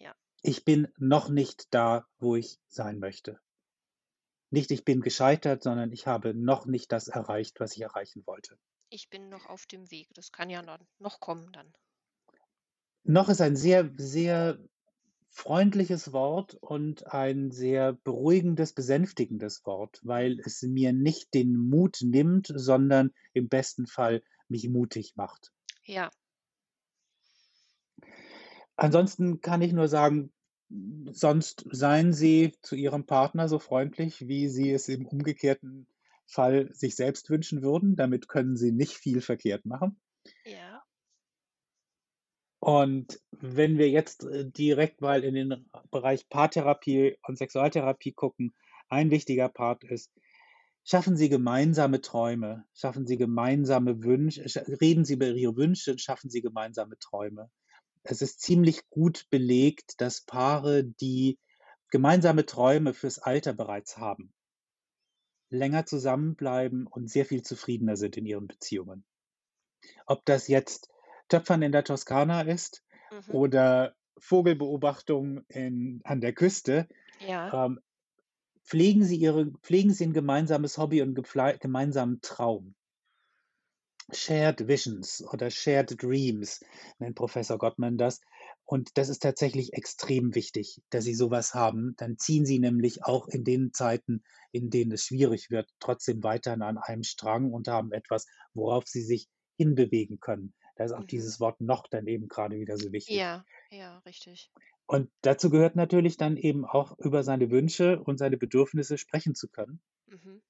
Ja. 0.00 0.14
Ich 0.44 0.64
bin 0.64 0.86
noch 0.98 1.30
nicht 1.30 1.66
da, 1.74 2.06
wo 2.20 2.36
ich 2.36 2.60
sein 2.68 3.00
möchte. 3.00 3.40
Nicht: 4.52 4.70
„Ich 4.70 4.86
bin 4.86 5.02
gescheitert“, 5.02 5.62
sondern: 5.62 5.92
„Ich 5.92 6.06
habe 6.06 6.32
noch 6.32 6.64
nicht 6.64 6.90
das 6.90 7.08
erreicht, 7.08 7.60
was 7.60 7.76
ich 7.76 7.82
erreichen 7.82 8.22
wollte.“ 8.26 8.58
Ich 8.92 9.10
bin 9.10 9.28
noch 9.28 9.44
auf 9.44 9.66
dem 9.66 9.90
Weg. 9.90 10.08
Das 10.14 10.32
kann 10.32 10.48
ja 10.48 10.62
noch 10.62 10.78
noch 10.98 11.20
kommen 11.20 11.52
dann. 11.52 11.74
Noch 13.04 13.28
ist 13.28 13.40
ein 13.40 13.56
sehr, 13.56 13.90
sehr 13.96 14.58
freundliches 15.30 16.12
Wort 16.12 16.54
und 16.54 17.06
ein 17.06 17.50
sehr 17.50 17.92
beruhigendes, 17.92 18.72
besänftigendes 18.72 19.64
Wort, 19.64 20.00
weil 20.02 20.40
es 20.40 20.62
mir 20.62 20.92
nicht 20.92 21.34
den 21.34 21.56
Mut 21.56 21.98
nimmt, 22.02 22.52
sondern 22.54 23.12
im 23.32 23.48
besten 23.48 23.86
Fall 23.86 24.22
mich 24.48 24.68
mutig 24.68 25.14
macht. 25.16 25.52
Ja. 25.84 26.10
Ansonsten 28.76 29.40
kann 29.40 29.62
ich 29.62 29.72
nur 29.72 29.88
sagen, 29.88 30.32
sonst 31.10 31.64
seien 31.70 32.12
Sie 32.12 32.54
zu 32.62 32.76
Ihrem 32.76 33.06
Partner 33.06 33.48
so 33.48 33.58
freundlich, 33.58 34.28
wie 34.28 34.48
Sie 34.48 34.70
es 34.70 34.88
im 34.88 35.06
umgekehrten 35.06 35.86
Fall 36.26 36.72
sich 36.74 36.94
selbst 36.94 37.30
wünschen 37.30 37.62
würden. 37.62 37.96
Damit 37.96 38.28
können 38.28 38.56
Sie 38.56 38.70
nicht 38.70 38.92
viel 38.92 39.20
verkehrt 39.20 39.64
machen. 39.64 40.00
Ja. 40.44 40.77
Und 42.60 43.20
wenn 43.30 43.78
wir 43.78 43.88
jetzt, 43.88 44.24
äh, 44.24 44.50
direkt 44.50 45.00
mal 45.00 45.24
in 45.24 45.34
den 45.34 45.70
Bereich 45.90 46.28
Paartherapie 46.28 47.16
und 47.26 47.38
Sexualtherapie 47.38 48.12
gucken, 48.12 48.54
ein 48.88 49.10
wichtiger 49.10 49.48
Part 49.48 49.84
ist, 49.84 50.10
schaffen 50.84 51.16
Sie 51.16 51.28
gemeinsame 51.28 52.00
Träume, 52.00 52.64
schaffen 52.74 53.06
Sie 53.06 53.16
gemeinsame 53.16 54.02
Wünsche 54.02 54.48
sch 54.48 54.56
reden 54.80 55.04
Sie 55.04 55.14
über 55.14 55.28
Ihre 55.28 55.56
Wünsche 55.56 55.92
und 55.92 56.00
schaffen 56.00 56.30
Sie 56.30 56.40
gemeinsame 56.40 56.98
Träume. 56.98 57.50
Es 58.02 58.22
ist 58.22 58.40
ziemlich 58.40 58.88
gut 58.90 59.26
belegt, 59.30 60.00
dass 60.00 60.22
Paare, 60.22 60.84
die 60.84 61.38
gemeinsame 61.90 62.46
Träume 62.46 62.94
fürs 62.94 63.18
Alter 63.18 63.52
bereits 63.52 63.98
haben 63.98 64.32
länger 65.50 65.86
zusammenbleiben 65.86 66.86
und 66.86 67.10
sehr 67.10 67.24
viel 67.24 67.42
zufriedener 67.42 67.96
sind 67.96 68.16
in 68.16 68.26
ihren 68.26 68.46
Beziehungen. 68.46 69.04
Ob 70.06 70.24
das 70.24 70.48
jetzt 70.48 70.88
Töpfern 71.28 71.62
in 71.62 71.72
der 71.72 71.84
Toskana 71.84 72.42
ist 72.42 72.84
Mhm. 73.10 73.42
oder 73.42 73.94
Vogelbeobachtung 74.18 75.44
in 75.48 76.00
an 76.04 76.20
der 76.20 76.32
Küste, 76.34 76.88
Ja. 77.20 77.52
ähm, 77.52 77.80
pflegen 78.64 79.04
Sie 79.04 79.16
Ihre 79.16 79.52
pflegen 79.62 79.92
Sie 79.92 80.04
'n 80.06 80.12
gemeinsames 80.14 80.78
Hobby 80.78 81.02
und 81.02 81.14
gemeinsamen 81.60 82.20
Traum. 82.22 82.74
Shared 84.12 84.68
Visions 84.68 85.22
oder 85.32 85.50
Shared 85.50 86.02
Dreams 86.02 86.60
nennt 86.98 87.16
Professor 87.16 87.56
Gottman 87.56 87.96
das. 87.96 88.20
Und 88.66 88.98
das 88.98 89.08
ist 89.08 89.22
tatsächlich 89.22 89.72
extrem 89.72 90.34
wichtig, 90.34 90.82
dass 90.90 91.04
Sie 91.04 91.14
so 91.14 91.30
was 91.30 91.54
haben. 91.54 91.94
Dann 91.96 92.18
ziehen 92.18 92.44
Sie 92.44 92.58
nämlich 92.58 93.04
auch 93.04 93.28
in 93.28 93.44
den 93.44 93.72
Zeiten, 93.72 94.24
in 94.52 94.68
denen 94.68 94.92
es 94.92 95.04
schwierig 95.04 95.50
wird, 95.50 95.70
trotzdem 95.80 96.22
weiterhin 96.22 96.60
an 96.60 96.76
einem 96.76 97.02
Strang 97.02 97.50
und 97.50 97.66
haben 97.68 97.92
etwas, 97.92 98.26
worauf 98.52 98.86
Sie 98.86 99.02
sich 99.02 99.28
hinbewegen 99.56 100.20
können. 100.20 100.52
Da 100.78 100.84
ist 100.86 100.92
auch 100.94 101.04
Mhm. 101.04 101.10
dieses 101.10 101.40
Wort 101.40 101.60
„noch“ 101.62 101.88
dann 101.88 102.08
eben 102.08 102.28
grade 102.28 102.58
wieder 102.60 102.78
so 102.78 102.92
wichtig. 102.92 103.24
Ja, 103.24 103.44
ja, 103.70 103.98
richtig. 104.06 104.50
Und 104.90 105.10
dazu 105.20 105.50
gehört 105.50 105.76
natürlich 105.76 106.16
dann 106.16 106.36
eben 106.38 106.64
auch, 106.64 106.98
über 106.98 107.22
seine 107.22 107.50
Wünsche 107.50 108.00
und 108.02 108.16
seine 108.18 108.38
Bedürfnisse 108.38 108.96
sprechen 108.96 109.34
zu 109.34 109.48
können. 109.48 109.80
Mhm. 110.08 110.40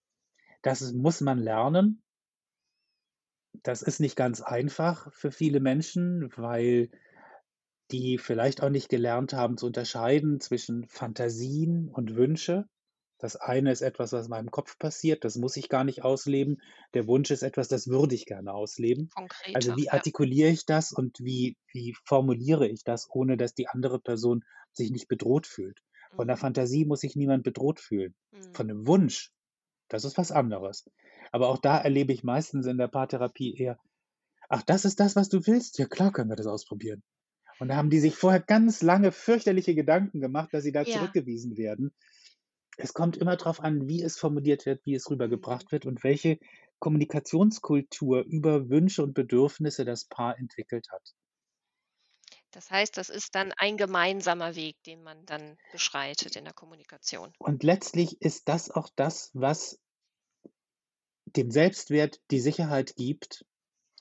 Das 0.65 0.93
muss 0.93 1.21
man 1.21 1.39
lernen. 1.39 2.03
Das 3.63 3.83
ist 3.83 3.99
nicht 4.01 4.17
ganz 4.17 4.41
einfach 4.43 5.13
für 5.13 5.31
viele 5.31 5.61
Menschen, 5.61 6.31
weil 6.37 6.91
die 7.91 8.19
vielleicht 8.19 8.63
auch 8.63 8.71
nicht 8.71 8.89
gelernt 8.89 9.33
haben 9.35 9.57
zu 9.59 9.67
unterscheiden 9.67 10.41
zwischen 10.41 10.87
Phantasien 10.89 11.89
und 11.89 12.17
Wünsche. 12.17 12.69
Das 13.19 13.37
eine 13.37 13.71
ist 13.73 13.83
etwas, 13.83 14.13
was 14.13 14.27
in 14.27 14.31
meinem 14.31 14.51
Kopf 14.51 14.79
passiert, 14.79 15.25
das 15.25 15.37
muss 15.37 15.57
ich 15.57 15.69
gar 15.69 15.85
nicht 15.85 16.03
ausleben. 16.03 16.61
Der 16.95 17.07
Wunsch 17.07 17.31
ist 17.31 17.43
etwas, 17.43 17.69
das 17.69 17.87
würde 17.89 18.15
ich 18.15 18.27
gerne 18.27 18.53
ausleben. 18.55 19.11
Also, 19.53 19.75
Konkreter, 19.75 19.77
wie 19.77 19.91
ja. 19.91 20.03
artikuliere 20.03 20.51
ich 20.51 20.67
das 20.67 20.93
und 20.93 21.19
wie 21.21 21.57
wie 21.73 21.95
formuliere 22.05 22.67
ich 22.69 22.85
das, 22.85 23.09
ohne 23.11 23.37
dass 23.37 23.55
die 23.55 23.69
andere 23.69 24.01
Person 24.01 24.45
sich 24.73 24.91
nicht 24.91 25.09
bedroht 25.09 25.47
fühlt? 25.47 25.81
Von 26.17 26.27
der 26.29 26.37
Mhm. 26.37 26.39
Fantasie 26.39 26.85
muss 26.85 27.01
sich 27.01 27.17
niemand 27.17 27.45
bedroht 27.45 27.81
fühlen. 27.81 28.15
Mhm. 28.33 28.55
Von 28.55 28.67
'nem 28.69 28.87
Wunsch, 28.87 29.33
das 29.89 30.05
ist 30.05 30.19
was 30.19 30.33
anderes. 30.33 30.85
Aber 31.33 31.49
auch 31.51 31.59
da 31.59 31.79
erlebe 31.79 32.13
ich 32.13 32.25
meistens 32.25 32.67
in 32.67 32.79
der 32.79 32.89
Paartherapie 32.89 33.55
eher: 33.57 33.79
„Ach, 34.51 34.63
das 34.63 34.85
ist 34.85 35.01
das, 35.01 35.17
was 35.17 35.29
du 35.31 35.47
willst? 35.47 35.79
Ja 35.79 35.87
klar 35.87 36.13
können 36.13 36.29
wir 36.31 36.37
das 36.37 36.47
ausprobieren.“ 36.47 37.03
Und 37.59 37.69
da 37.69 37.77
haben 37.77 37.91
die 37.91 38.01
sich 38.01 38.17
vorher 38.17 38.41
ganz 38.41 38.83
lange 38.83 39.13
fürchterliche 39.13 39.75
Gedanken 39.75 40.21
gemacht, 40.21 40.55
dass 40.55 40.65
sie 40.65 40.73
da 40.73 40.87
Ja. 40.87 40.89
zurückgewiesen 40.89 41.57
werden. 41.59 41.95
Es 42.81 42.95
kommt 42.95 43.17
immer 43.17 43.37
drauf 43.37 43.61
an, 43.61 43.89
wie 43.89 44.03
es 44.03 44.19
formuliert 44.19 44.65
wird, 44.65 44.87
wie 44.87 44.95
es 44.95 45.11
rübergebracht 45.11 45.73
wird 45.73 45.85
und 45.85 46.05
welche 46.05 46.39
Kommunikationskultur 46.79 48.21
über 48.21 48.71
Wünsche 48.71 49.03
und 49.03 49.15
Bedürfnisse 49.15 49.85
das 49.85 50.05
Paar 50.05 50.39
entwickelt 50.39 50.87
hat. 50.93 51.17
Das 52.53 52.71
heißt, 52.71 52.97
das 52.97 53.09
ist 53.09 53.35
dann 53.35 53.53
ein 53.57 53.77
gemeinsamer 53.77 54.55
Weg, 54.55 54.81
den 54.85 55.03
man 55.03 55.27
dann 55.27 55.59
beschreitet 55.73 56.37
in 56.37 56.45
der 56.45 56.55
Kommunikation. 56.55 57.33
Und 57.39 57.65
letztlich 57.65 58.23
ist 58.23 58.49
das 58.49 58.71
auch 58.71 58.89
das, 58.95 59.33
was 59.35 59.81
dem 61.27 61.51
Selbstwert 61.51 62.21
die 62.31 62.41
Sicherheit 62.41 62.95
gibt, 62.95 63.45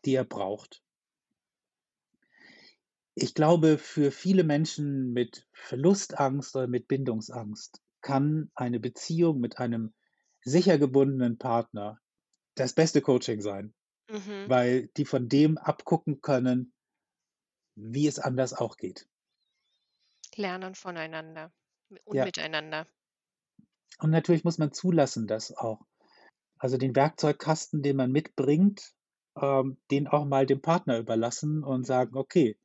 die 0.05 0.13
er 0.13 0.23
braucht. 0.23 0.83
Ich 3.15 3.33
glaube, 3.33 3.79
für 3.79 4.11
viele 4.11 4.43
Menschen 4.43 5.13
mit 5.13 5.47
Verlustangst 5.51 6.55
oder 6.55 6.67
mit 6.67 6.87
Bindungsangst 6.87 7.81
kann 8.07 8.51
eine 8.55 8.79
Beziehung 8.81 9.39
mit 9.39 9.59
einem 9.59 9.93
sicher 10.43 10.79
gebundenen 10.79 11.37
Partner 11.37 11.99
das 12.55 12.73
beste 12.73 13.01
Coaching 13.01 13.41
sein, 13.41 13.75
Mhm. 14.09 14.51
weil 14.53 14.89
die 14.97 15.05
von 15.05 15.29
dem 15.29 15.57
abgucken 15.59 16.21
können 16.21 16.73
wie 17.79 18.07
es 18.07 18.17
anders 18.17 18.53
auch 18.53 18.75
geht. 18.77 19.07
Lernen 20.35 20.75
voneinander 20.75 21.51
und 22.05 22.05
Ja. 22.11 22.25
miteinander. 22.25 22.87
Und 23.99 24.11
natürlich 24.11 24.43
muss 24.43 24.57
man 24.57 24.71
zulassen, 24.73 25.27
dass 25.27 25.55
auch 25.55 25.81
also, 26.59 26.77
den 26.77 26.95
Werkzeugkasten, 26.95 27.83
den 27.83 27.97
man 27.97 28.11
mitbringt, 28.11 28.93
ähm, 29.41 29.77
den 29.91 30.07
auch 30.07 30.25
mal 30.25 30.45
dem 30.47 30.61
Partner 30.61 30.99
überlassen 30.99 31.63
und 31.63 31.85
sagen: 31.85 32.17
„Okay, 32.17 32.57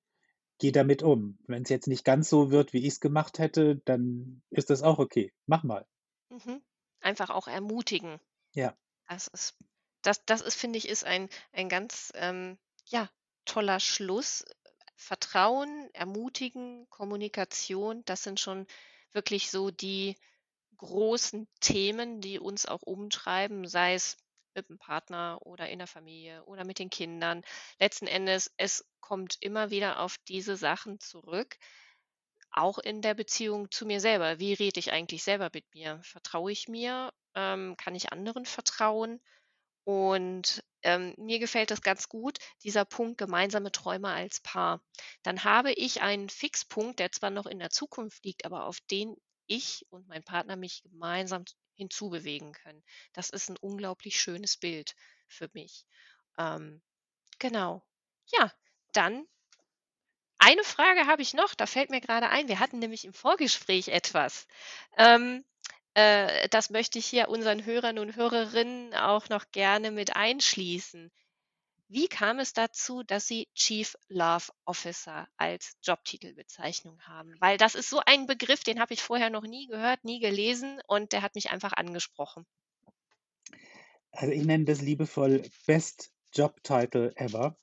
geh 0.62 0.70
damit 0.70 1.02
um. 1.02 1.38
Wenn's 1.48 1.70
jetzt 1.70 1.88
nicht 1.88 2.04
ganz 2.04 2.30
so 2.30 2.52
wird, 2.52 2.72
wie 2.72 2.86
ich's 2.86 3.00
gemacht 3.00 3.40
hätte, 3.40 3.82
dann 3.84 4.42
ist 4.48 4.70
das 4.70 4.84
auch 4.84 5.00
okay. 5.00 5.32
Mach 5.46 5.64
mal.“ 5.64 5.84
Mhm. 6.30 6.62
Einfach 7.00 7.30
auch 7.30 7.48
ermutigen. 7.48 8.20
Ja. 8.54 8.76
Das 9.08 9.26
ist 9.26 9.56
das 10.02 10.24
das 10.24 10.40
ist, 10.40 10.54
finde 10.54 10.78
ich 10.78 10.88
ist 10.88 11.04
ein 11.04 11.28
ein 11.52 11.68
ganz, 11.68 12.12
ähm, 12.14 12.58
ja, 12.86 13.10
toller 13.44 13.80
Schluss. 13.80 14.44
Vertrauen, 14.94 15.88
ermutigen, 15.94 16.86
Kommunikation, 16.88 18.04
das 18.04 18.22
sind 18.22 18.38
schon 18.38 18.68
wirklich 19.10 19.50
so 19.50 19.72
die 19.72 20.16
großen 20.76 21.48
Themen, 21.58 22.20
die 22.20 22.38
uns 22.38 22.66
auch 22.66 22.82
umtreiben, 22.82 23.66
sei 23.66 23.94
es 23.94 24.16
mit 24.54 24.68
dem 24.68 24.78
Partner 24.78 25.38
oder 25.42 25.68
in 25.68 25.78
der 25.78 25.86
Familie 25.86 26.44
oder 26.44 26.64
mit 26.64 26.78
den 26.78 26.90
Kindern. 26.90 27.42
Letzten 27.78 28.06
Endes, 28.06 28.52
es 28.56 28.84
kommt 29.00 29.36
immer 29.40 29.70
wieder 29.70 30.00
auf 30.00 30.16
diese 30.28 30.56
Sachen 30.56 31.00
zurück, 31.00 31.56
auch 32.50 32.78
in 32.78 33.02
der 33.02 33.14
Beziehung 33.14 33.70
zu 33.70 33.86
mir 33.86 34.00
selber. 34.00 34.38
Wie 34.38 34.52
rede 34.52 34.78
ich 34.78 34.92
eigentlich 34.92 35.22
selber 35.24 35.50
mit 35.52 35.64
mir? 35.74 36.00
Vertraue 36.02 36.52
ich 36.52 36.68
mir? 36.68 37.12
Ähm, 37.34 37.76
kann 37.78 37.94
ich 37.94 38.12
anderen 38.12 38.44
vertrauen? 38.44 39.20
Und 39.84 40.62
ähm, 40.82 41.14
mir 41.16 41.38
gefällt 41.38 41.70
das 41.70 41.82
ganz 41.82 42.08
gut, 42.08 42.38
dieser 42.62 42.84
Punkt 42.84 43.18
gemeinsame 43.18 43.72
Träume 43.72 44.08
als 44.08 44.40
Paar. 44.40 44.80
Dann 45.22 45.44
habe 45.44 45.72
ich 45.72 46.02
einen 46.02 46.28
Fixpunkt, 46.28 47.00
der 47.00 47.10
zwar 47.10 47.30
noch 47.30 47.46
in 47.46 47.58
der 47.58 47.70
Zukunft 47.70 48.24
liegt, 48.24 48.44
aber 48.44 48.66
auf 48.66 48.80
den 48.90 49.16
ich 49.46 49.84
und 49.90 50.06
mein 50.08 50.22
Partner 50.22 50.56
mich 50.56 50.82
gemeinsam 50.82 51.44
hinzubewegen 51.74 52.52
können. 52.52 52.82
Das 53.12 53.30
ist 53.30 53.48
ein 53.48 53.56
unglaublich 53.58 54.20
schönes 54.20 54.56
Bild 54.56 54.94
für 55.28 55.48
mich. 55.52 55.86
Ähm, 56.38 56.82
genau. 57.38 57.82
Ja, 58.32 58.52
dann 58.92 59.26
eine 60.38 60.64
Frage 60.64 61.06
habe 61.06 61.22
ich 61.22 61.34
noch, 61.34 61.54
da 61.54 61.66
fällt 61.66 61.90
mir 61.90 62.00
gerade 62.00 62.28
ein. 62.28 62.48
Wir 62.48 62.58
hatten 62.58 62.80
nämlich 62.80 63.04
im 63.04 63.14
Vorgespräch 63.14 63.88
etwas. 63.88 64.48
Ähm, 64.96 65.44
äh, 65.94 66.48
das 66.48 66.70
möchte 66.70 66.98
ich 66.98 67.06
hier 67.06 67.28
unseren 67.28 67.64
Hörern 67.64 68.00
und 68.00 68.16
Hörerinnen 68.16 68.92
auch 68.94 69.28
noch 69.28 69.44
gerne 69.52 69.92
mit 69.92 70.16
einschließen. 70.16 71.12
Wie 71.92 72.08
kam 72.08 72.38
es 72.38 72.54
dazu, 72.54 73.02
dass 73.02 73.26
Sie 73.26 73.48
Chief 73.54 73.94
Love 74.08 74.50
Officer 74.64 75.28
als 75.36 75.76
Jobtitelbezeichnung 75.82 76.98
haben? 77.02 77.34
Weil 77.38 77.58
das 77.58 77.74
ist 77.74 77.90
so 77.90 78.00
ein 78.06 78.26
Begriff, 78.26 78.64
den 78.64 78.80
habe 78.80 78.94
ich 78.94 79.02
vorher 79.02 79.28
noch 79.28 79.42
nie 79.42 79.66
gehört, 79.66 80.02
nie 80.02 80.18
gelesen 80.18 80.80
und 80.86 81.12
der 81.12 81.20
hat 81.20 81.34
mich 81.34 81.50
einfach 81.50 81.74
angesprochen. 81.74 82.46
Also 84.10 84.32
ich 84.32 84.42
nenne 84.42 84.64
das 84.64 84.80
liebevoll 84.80 85.42
Best 85.66 86.14
Job 86.32 86.64
Title 86.64 87.12
Ever. 87.16 87.58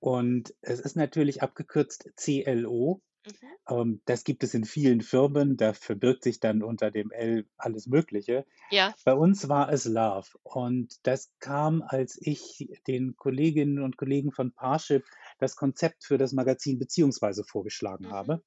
Und 0.00 0.52
es 0.60 0.80
ist 0.80 0.96
natürlich 0.96 1.40
abgekürzt 1.40 2.10
CLO. 2.16 3.00
Mhm. 3.26 3.56
Ähm, 3.68 4.00
das 4.04 4.24
gibt 4.24 4.42
es 4.44 4.54
in 4.54 4.64
vielen 4.64 5.00
Firmen, 5.00 5.56
da 5.56 5.72
verbirgt 5.72 6.24
sich 6.24 6.40
dann 6.40 6.62
unter 6.62 6.90
dem 6.90 7.10
L 7.10 7.46
alles 7.56 7.86
Mögliche. 7.86 8.46
Ja. 8.70 8.94
Bei 9.04 9.14
uns 9.14 9.48
war 9.48 9.72
es 9.72 9.84
Love 9.84 10.28
und 10.42 11.06
das 11.06 11.32
kam, 11.40 11.82
als 11.86 12.18
ich 12.20 12.68
den 12.86 13.16
Kolleginnen 13.16 13.80
und 13.82 13.96
Kollegen 13.96 14.32
von 14.32 14.52
Parship 14.52 15.04
das 15.38 15.56
Konzept 15.56 16.04
für 16.04 16.18
das 16.18 16.32
Magazin 16.32 16.78
Beziehungsweise 16.78 17.44
vorgeschlagen 17.44 18.06
Mhm. 18.06 18.12
habe. 18.12 18.42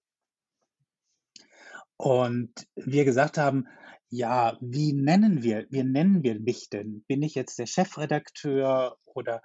Und 1.97 2.51
wir 2.75 3.05
gesagt 3.05 3.37
haben, 3.37 3.67
ja, 4.09 4.57
wie 4.61 4.93
nennen 4.93 5.43
wir, 5.43 5.65
wie 5.69 5.83
nennen 5.83 6.23
wir 6.23 6.39
mich 6.39 6.69
denn? 6.69 7.03
Bin 7.07 7.21
ich 7.21 7.35
jetzt 7.35 7.57
der 7.59 7.65
Chefredakteur 7.65 8.97
oder 9.05 9.41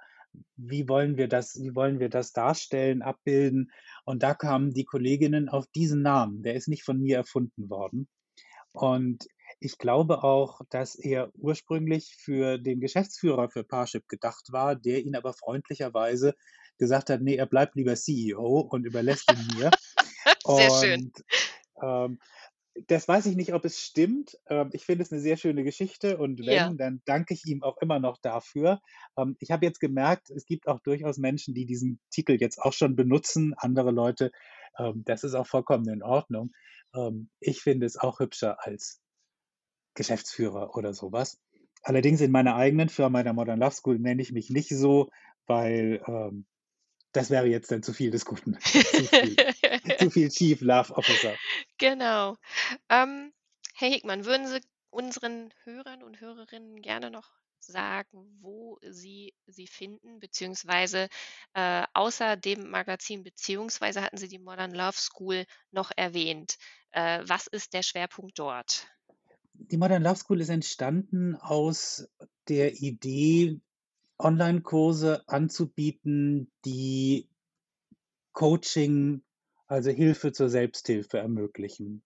wie 0.55 0.87
wollen 0.87 1.17
wir 1.17 1.27
das, 1.27 1.55
wie 1.55 1.75
wollen 1.75 1.99
wir 1.99 2.09
das 2.09 2.33
darstellen, 2.33 3.01
abbilden? 3.01 3.71
Und 4.05 4.23
da 4.23 4.33
kamen 4.33 4.73
die 4.73 4.85
Kolleginnen 4.85 5.49
auf 5.49 5.67
diesen 5.75 6.01
Namen. 6.01 6.43
Der 6.43 6.55
ist 6.55 6.67
nicht 6.67 6.83
von 6.83 6.99
mir 6.99 7.17
erfunden 7.17 7.69
worden. 7.69 8.07
Und 8.73 9.27
ich 9.59 9.77
glaube 9.77 10.23
auch, 10.23 10.61
dass 10.69 10.95
er 10.95 11.29
ursprünglich 11.35 12.15
für 12.19 12.57
den 12.57 12.79
Geschäftsführer 12.79 13.49
für 13.49 13.63
Parship 13.63 14.07
gedacht 14.07 14.47
war, 14.51 14.75
der 14.75 15.03
ihn 15.03 15.15
aber 15.15 15.33
freundlicherweise 15.33 16.35
gesagt 16.77 17.09
hat, 17.09 17.21
nee, 17.21 17.35
er 17.35 17.45
bleibt 17.45 17.75
lieber 17.75 17.95
CEO 17.95 18.59
und 18.59 18.85
überlässt 18.85 19.31
ihn 19.31 19.59
mir. 19.59 19.71
Sehr 20.45 20.69
schön. 20.71 21.11
Und 21.11 21.23
ähm, 21.83 22.19
das 22.87 23.07
weiß 23.07 23.25
ich 23.25 23.35
nicht, 23.35 23.53
ob 23.53 23.65
es 23.65 23.79
stimmt. 23.81 24.37
Ähm, 24.47 24.69
ich 24.73 24.85
finde 24.85 25.03
es 25.03 25.11
eine 25.11 25.21
sehr 25.21 25.37
schöne 25.37 25.63
Geschichte 25.63 26.17
und 26.17 26.45
Ja. 26.45 26.45
wenn, 26.45 26.77
dann 26.77 27.01
danke 27.05 27.33
ich 27.33 27.45
ihm 27.45 27.63
auch 27.63 27.77
immer 27.81 27.99
noch 27.99 28.17
dafür. 28.17 28.81
Ähm, 29.17 29.35
ich 29.39 29.51
habe 29.51 29.65
jetzt 29.65 29.79
gemerkt, 29.79 30.29
es 30.29 30.45
gibt 30.45 30.67
auch 30.67 30.79
durchaus 30.81 31.17
Menschen, 31.17 31.53
die 31.53 31.65
diesen 31.65 31.99
Titel 32.11 32.37
jetzt 32.39 32.59
auch 32.59 32.73
schon 32.73 32.95
benutzen, 32.95 33.53
andere 33.57 33.91
Leute. 33.91 34.31
Ähm, 34.77 35.03
das 35.05 35.23
ist 35.23 35.33
auch 35.35 35.47
vollkommen 35.47 35.87
in 35.89 36.03
Ordnung. 36.03 36.51
Ich 37.39 37.61
finde 37.61 37.85
es 37.85 37.95
auch 37.97 38.19
hübscher 38.19 38.57
als 38.65 39.01
Geschäftsführer 39.95 40.75
oder 40.75 40.93
sowas. 40.93 41.39
Allerdings 41.83 42.21
in 42.21 42.31
meiner 42.31 42.55
eigenen 42.55 42.89
Firma, 42.89 43.23
der 43.23 43.33
Modern 43.33 43.59
Love 43.59 43.71
School, 43.75 43.99
nenne 43.99 44.21
ich 44.21 44.31
mich 44.31 44.49
nicht 44.49 44.69
so, 44.69 45.09
weil 45.47 46.01
ähm, 46.07 46.45
das 47.11 47.29
wäre 47.29 47.47
jetzt 47.47 47.71
dann 47.71 47.83
zu 47.83 47.93
viel 47.93 48.11
des 48.11 48.25
Guten. 48.25 48.57
zu, 48.61 48.81
viel, 48.81 49.35
zu 49.99 50.09
viel 50.09 50.29
Chief 50.29 50.61
Love 50.61 50.95
Officer. 50.95 51.35
Genau. 51.77 52.37
Ähm, 52.89 53.33
Herr 53.75 53.89
Hegmann, 53.89 54.25
würden 54.25 54.47
Sie 54.47 54.61
unseren 54.89 55.53
Hörern 55.63 56.03
und 56.03 56.19
Hörerinnen 56.21 56.81
gerne 56.81 57.11
noch 57.11 57.29
sagen, 57.59 58.37
wo 58.41 58.79
Sie 58.81 59.33
sie 59.47 59.67
finden, 59.67 60.19
beziehungsweise 60.19 61.09
äh, 61.53 61.83
außer 61.93 62.35
dem 62.35 62.69
Magazin, 62.69 63.23
beziehungsweise 63.23 64.01
hatten 64.01 64.17
Sie 64.17 64.27
die 64.27 64.39
Modern 64.39 64.71
Love 64.71 64.97
School 64.97 65.45
noch 65.71 65.91
erwähnt. 65.95 66.57
Äh, 66.91 67.23
was 67.25 67.47
ist 67.47 67.73
der 67.73 67.83
Schwerpunkt 67.83 68.37
dort? 68.39 68.87
Die 69.53 69.77
Modern 69.77 70.03
Love 70.03 70.17
School 70.17 70.41
ist 70.41 70.49
entstanden 70.49 71.35
aus 71.35 72.07
der 72.47 72.73
Idee, 72.81 73.61
Online-Kurse 74.23 75.27
anzubieten, 75.27 76.51
die 76.65 77.27
Coaching, 78.33 79.23
also 79.67 79.91
Hilfe 79.91 80.31
zur 80.31 80.49
Selbsthilfe 80.49 81.17
ermöglichen. 81.17 82.03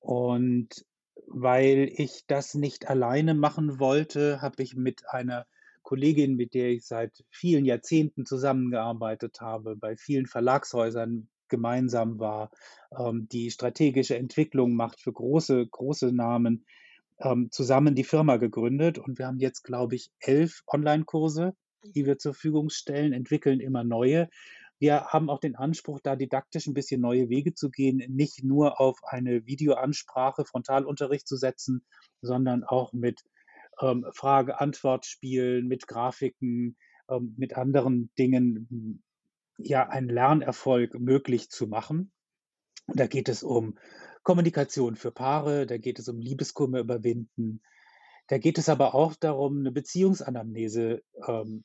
Und 0.00 0.84
weil 1.26 1.90
ich 1.92 2.24
das 2.26 2.54
nicht 2.54 2.88
alleine 2.88 3.34
machen 3.34 3.78
wollte, 3.78 4.40
habe 4.42 4.62
ich 4.62 4.76
mit 4.76 5.08
einer 5.08 5.46
Kollegin, 5.82 6.36
mit 6.36 6.54
der 6.54 6.70
ich 6.70 6.84
seit 6.84 7.24
vielen 7.30 7.64
Jahrzehnten 7.64 8.26
zusammengearbeitet 8.26 9.40
habe, 9.40 9.76
bei 9.76 9.96
vielen 9.96 10.26
Verlagshäusern 10.26 11.28
gemeinsam 11.48 12.18
war, 12.18 12.50
ähm, 12.96 13.28
die 13.30 13.50
strategische 13.50 14.16
Entwicklung 14.16 14.74
macht 14.74 15.00
für 15.00 15.12
große, 15.12 15.66
große 15.66 16.12
Namen, 16.12 16.66
ähm, 17.18 17.50
zusammen 17.50 17.94
die 17.94 18.04
Firma 18.04 18.36
gegründet. 18.36 18.98
Und 18.98 19.18
wir 19.18 19.26
haben 19.26 19.38
jetzt, 19.38 19.62
glaube 19.62 19.94
ich, 19.94 20.10
elf 20.20 20.62
Online-Kurse, 20.66 21.54
die 21.94 22.02
Mhm. 22.02 22.06
wir 22.06 22.18
zur 22.18 22.34
Verfügung 22.34 22.70
stellen, 22.70 23.12
entwickeln 23.12 23.60
immer 23.60 23.84
neue. 23.84 24.28
Wir 24.78 25.06
haben 25.06 25.30
auch 25.30 25.40
den 25.40 25.56
Anspruch, 25.56 26.00
da 26.02 26.16
didaktisch 26.16 26.66
ein 26.66 26.74
bisschen 26.74 27.00
neue 27.00 27.30
Wege 27.30 27.54
zu 27.54 27.70
gehen, 27.70 28.02
nicht 28.08 28.44
nur 28.44 28.80
auf 28.80 28.98
eine 29.04 29.46
Videoansprache, 29.46 30.44
Frontalunterricht 30.44 31.26
zu 31.26 31.36
setzen, 31.36 31.84
sondern 32.20 32.62
auch 32.64 32.92
mit 32.92 33.22
ähm, 33.80 34.06
Frage-Antwort-Spielen, 34.12 35.66
mit 35.66 35.86
Grafiken, 35.86 36.76
ähm, 37.08 37.34
mit 37.38 37.56
anderen 37.56 38.10
Dingen, 38.18 39.02
ja, 39.58 39.88
einen 39.88 40.10
Lernerfolg 40.10 40.98
möglich 40.98 41.48
zu 41.48 41.66
machen. 41.66 42.12
Und 42.86 43.00
da 43.00 43.06
geht 43.06 43.28
es 43.28 43.42
um 43.42 43.78
Kommunikation 44.26 44.96
für 44.96 45.12
Paare, 45.12 45.66
da 45.66 45.78
geht 45.78 46.00
es 46.00 46.08
um 46.08 46.18
Liebeskummer 46.18 46.80
überwinden, 46.80 47.62
da 48.26 48.38
geht 48.38 48.58
es 48.58 48.68
aber 48.68 48.92
auch 48.96 49.14
darum, 49.14 49.60
eine 49.60 49.70
Beziehungsanamnese 49.70 51.04
ähm, 51.28 51.64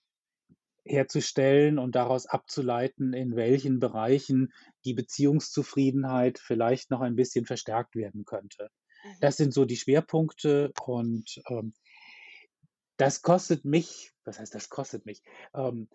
herzustellen 0.86 1.80
und 1.80 1.96
daraus 1.96 2.28
abzuleiten, 2.28 3.14
in 3.14 3.36
welchen 3.36 3.80
Bereichen 3.80 4.54
die 4.86 4.94
Beziehungszufriedenheit 4.94 6.38
vielleicht 6.38 6.92
noch 6.92 7.02
ein 7.02 7.16
bisschen 7.16 7.48
verstärkt 7.48 7.96
werden 7.96 8.26
könnte. 8.26 8.70
Mhm. 9.04 9.18
Das 9.22 9.38
sind 9.38 9.56
so 9.56 9.66
die 9.66 9.78
Schwerpunkte 9.78 10.72
und 10.86 11.42
ähm, 11.50 11.74
das 12.98 13.24
kostet 13.24 13.66
mich, 13.66 14.12
was 14.24 14.38
heißt 14.38 14.54
das 14.54 14.70
kostet 14.70 15.08
mich? 15.08 15.24
Ähm, 15.56 15.90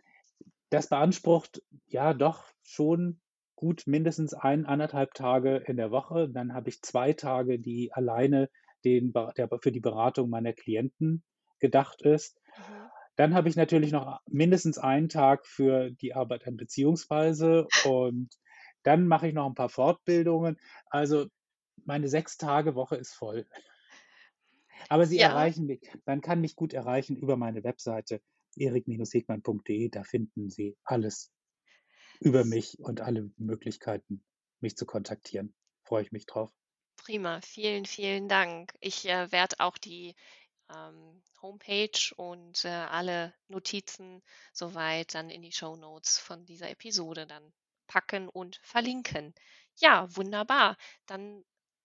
das 0.70 0.88
beansprucht 0.88 1.62
ja 1.86 2.12
doch 2.12 2.50
schon 2.64 3.20
gut 3.56 3.84
mindestens 3.86 4.34
ein, 4.34 4.66
anderthalb 4.66 5.14
Tage 5.14 5.56
in 5.56 5.76
der 5.76 5.90
Woche. 5.90 6.28
Dann 6.30 6.54
habe 6.54 6.68
ich 6.68 6.82
zwei 6.82 7.12
Tage, 7.14 7.58
die 7.58 7.92
alleine 7.92 8.50
den, 8.84 9.12
der 9.36 9.48
für 9.62 9.72
die 9.72 9.80
Beratung 9.80 10.30
meiner 10.30 10.52
Klienten 10.52 11.24
gedacht 11.58 12.02
ist. 12.02 12.40
Mhm. 12.58 12.90
Dann 13.16 13.34
habe 13.34 13.48
ich 13.48 13.56
natürlich 13.56 13.92
noch 13.92 14.20
mindestens 14.26 14.78
einen 14.78 15.08
Tag 15.08 15.46
für 15.46 15.90
die 15.90 16.14
Arbeit 16.14 16.46
an 16.46 16.56
Beziehungsweise 16.56 17.68
und 17.82 18.30
dann 18.82 19.06
mache 19.08 19.28
ich 19.28 19.34
noch 19.34 19.46
ein 19.46 19.54
paar 19.54 19.70
Fortbildungen. 19.70 20.58
Also 20.90 21.26
meine 21.84 22.08
sechs 22.08 22.36
Tage 22.36 22.74
Woche 22.74 22.96
ist 22.96 23.14
voll. 23.14 23.46
Aber 24.88 25.06
Sie 25.06 25.18
Ja, 25.18 25.20
erreichen 25.20 25.66
mich, 25.66 25.80
man 26.06 26.20
kann 26.20 26.40
mich 26.40 26.56
gut 26.56 26.72
erreichen 26.72 27.16
über 27.16 27.36
meine 27.36 27.62
Webseite 27.64 28.20
erik-hegmann.de. 28.56 29.88
Da 29.90 30.02
finden 30.02 30.50
Sie 30.50 30.76
alles 30.84 31.32
über 32.20 32.44
mich 32.44 32.78
und 32.80 33.00
alle 33.00 33.30
Möglichkeiten, 33.36 34.24
mich 34.60 34.76
zu 34.76 34.86
kontaktieren. 34.86 35.54
Freue 35.84 36.02
ich 36.02 36.12
mich 36.12 36.26
drauf. 36.26 36.52
prima. 36.96 37.40
Vielen, 37.42 37.86
vielen 37.86 38.28
Dank. 38.28 38.72
Ich 38.80 39.06
äh, 39.08 39.30
werde 39.32 39.56
auch 39.60 39.78
die 39.78 40.14
ähm, 40.74 41.22
Homepage 41.42 42.14
und 42.16 42.64
äh, 42.64 42.68
alle 42.68 43.34
Notizen 43.48 44.22
soweit 44.52 45.14
dann 45.14 45.30
in 45.30 45.42
die 45.42 45.52
Show 45.52 45.76
Notes 45.76 46.18
von 46.18 46.44
dieser 46.46 46.70
Episode 46.70 47.26
dann 47.26 47.52
packen 47.86 48.28
und 48.28 48.58
verlinken. 48.62 49.34
Ja, 49.76 50.08
wunderbar. 50.16 50.76
Dann 51.06 51.44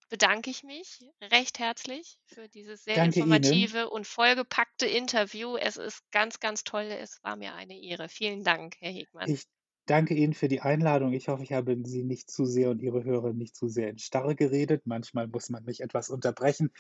bedanke 0.09 0.49
ich 0.49 0.63
mich 0.63 0.99
recht 1.21 1.59
herzlich 1.59 2.17
für 2.25 2.49
dieses 2.49 2.83
sehr 2.83 2.95
Danke 2.95 3.19
Ihnen. 3.19 3.31
informative 3.31 3.89
und 3.89 4.07
vollgepackte 4.07 4.85
Interview. 4.87 5.55
Es 5.57 5.77
ist 5.77 6.01
ganz, 6.11 6.39
ganz 6.39 6.63
toll. 6.63 6.85
Es 6.85 7.23
war 7.23 7.35
mir 7.35 7.53
eine 7.55 7.79
Ehre. 7.79 8.09
Vielen 8.09 8.43
Dank, 8.43 8.75
Herr 8.79 8.91
Hegmann. 8.91 9.29
Ich 9.29 9.45
danke 9.91 10.13
Ihnen 10.13 10.33
für 10.33 10.47
die 10.47 10.61
Einladung. 10.61 11.11
Ich 11.11 11.27
hoffe, 11.27 11.43
ich 11.43 11.51
habe 11.51 11.77
Sie 11.83 12.03
nicht 12.03 12.31
zu 12.31 12.45
sehr 12.45 12.69
und 12.69 12.81
Ihre 12.81 13.03
Hörer 13.03 13.33
nicht 13.33 13.55
zu 13.55 13.67
sehr 13.67 13.89
in 13.89 13.97
Starre 13.97 14.35
geredet. 14.35 14.83
Manchmal 14.85 15.27
muss 15.27 15.49
man 15.49 15.65
mich 15.65 15.81
etwas 15.81 16.09
unterbrechen. 16.09 16.71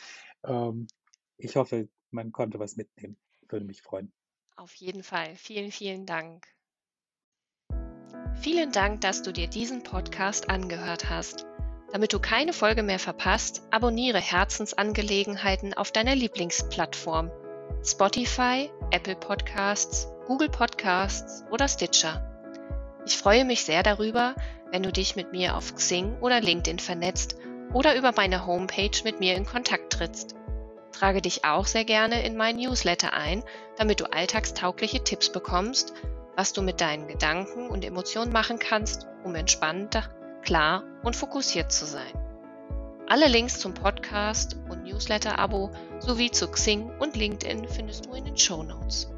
Ähm, 0.43 0.87
ich 1.37 1.57
hoffe, 1.57 1.89
man 2.09 2.31
konnte 2.31 2.57
was 2.57 2.77
mitnehmen. 2.77 3.17
Würde 3.49 3.65
mich 3.65 3.81
freuen. 3.81 4.13
Auf 4.55 4.73
jeden 4.75 5.03
Fall. 5.03 5.35
Vielen, 5.35 5.71
vielen 5.71 6.05
Dank. 6.05 6.47
Vielen 8.39 8.71
Dank, 8.71 9.01
dass 9.01 9.23
du 9.23 9.33
dir 9.33 9.47
diesen 9.47 9.83
Podcast 9.83 10.49
angehört 10.49 11.09
hast. 11.09 11.45
Damit 11.91 12.13
du 12.13 12.19
keine 12.19 12.53
Folge 12.53 12.81
mehr 12.81 12.99
verpasst, 12.99 13.61
abonniere 13.71 14.19
Herzensangelegenheiten 14.19 15.73
auf 15.73 15.91
deiner 15.91 16.15
Lieblingsplattform. 16.15 17.29
Spotify, 17.83 18.71
Apple 18.91 19.17
Podcasts, 19.17 20.07
Google 20.27 20.49
Podcasts 20.49 21.43
oder 21.51 21.67
Stitcher. 21.67 22.30
Ich 23.05 23.17
freue 23.17 23.45
mich 23.45 23.63
sehr 23.63 23.83
darüber, 23.83 24.35
wenn 24.71 24.83
du 24.83 24.91
dich 24.91 25.15
mit 25.15 25.31
mir 25.31 25.55
auf 25.57 25.75
Xing 25.75 26.17
oder 26.19 26.39
LinkedIn 26.39 26.79
vernetzt 26.79 27.35
oder 27.73 27.95
über 27.95 28.11
meine 28.15 28.45
Homepage 28.45 28.91
mit 29.03 29.19
mir 29.19 29.35
in 29.35 29.45
Kontakt 29.45 29.93
trittst. 29.93 30.35
Trage 30.91 31.21
dich 31.21 31.45
auch 31.45 31.65
sehr 31.65 31.85
gerne 31.85 32.23
in 32.23 32.37
mein 32.37 32.57
Newsletter 32.57 33.13
ein, 33.13 33.43
damit 33.77 34.01
du 34.01 34.11
alltagstaugliche 34.11 35.03
Tipps 35.03 35.31
bekommst, 35.31 35.93
was 36.35 36.53
du 36.53 36.61
mit 36.61 36.79
deinen 36.79 37.07
Gedanken 37.07 37.69
und 37.69 37.83
Emotionen 37.83 38.31
machen 38.31 38.59
kannst, 38.59 39.07
um 39.23 39.35
entspannter 39.35 40.03
klar 40.43 40.83
und 41.03 41.15
fokussiert 41.15 41.71
zu 41.71 41.85
sein. 41.85 42.13
Alle 43.07 43.27
Links 43.27 43.59
zum 43.59 43.73
Podcast 43.73 44.55
und 44.69 44.83
Newsletter-Abo 44.83 45.71
sowie 45.99 46.31
zu 46.31 46.47
Xing 46.47 46.91
und 46.99 47.15
LinkedIn 47.15 47.67
findest 47.67 48.05
du 48.05 48.13
in 48.13 48.25
den 48.25 48.37
Show 48.37 48.63
Notes. 48.63 49.09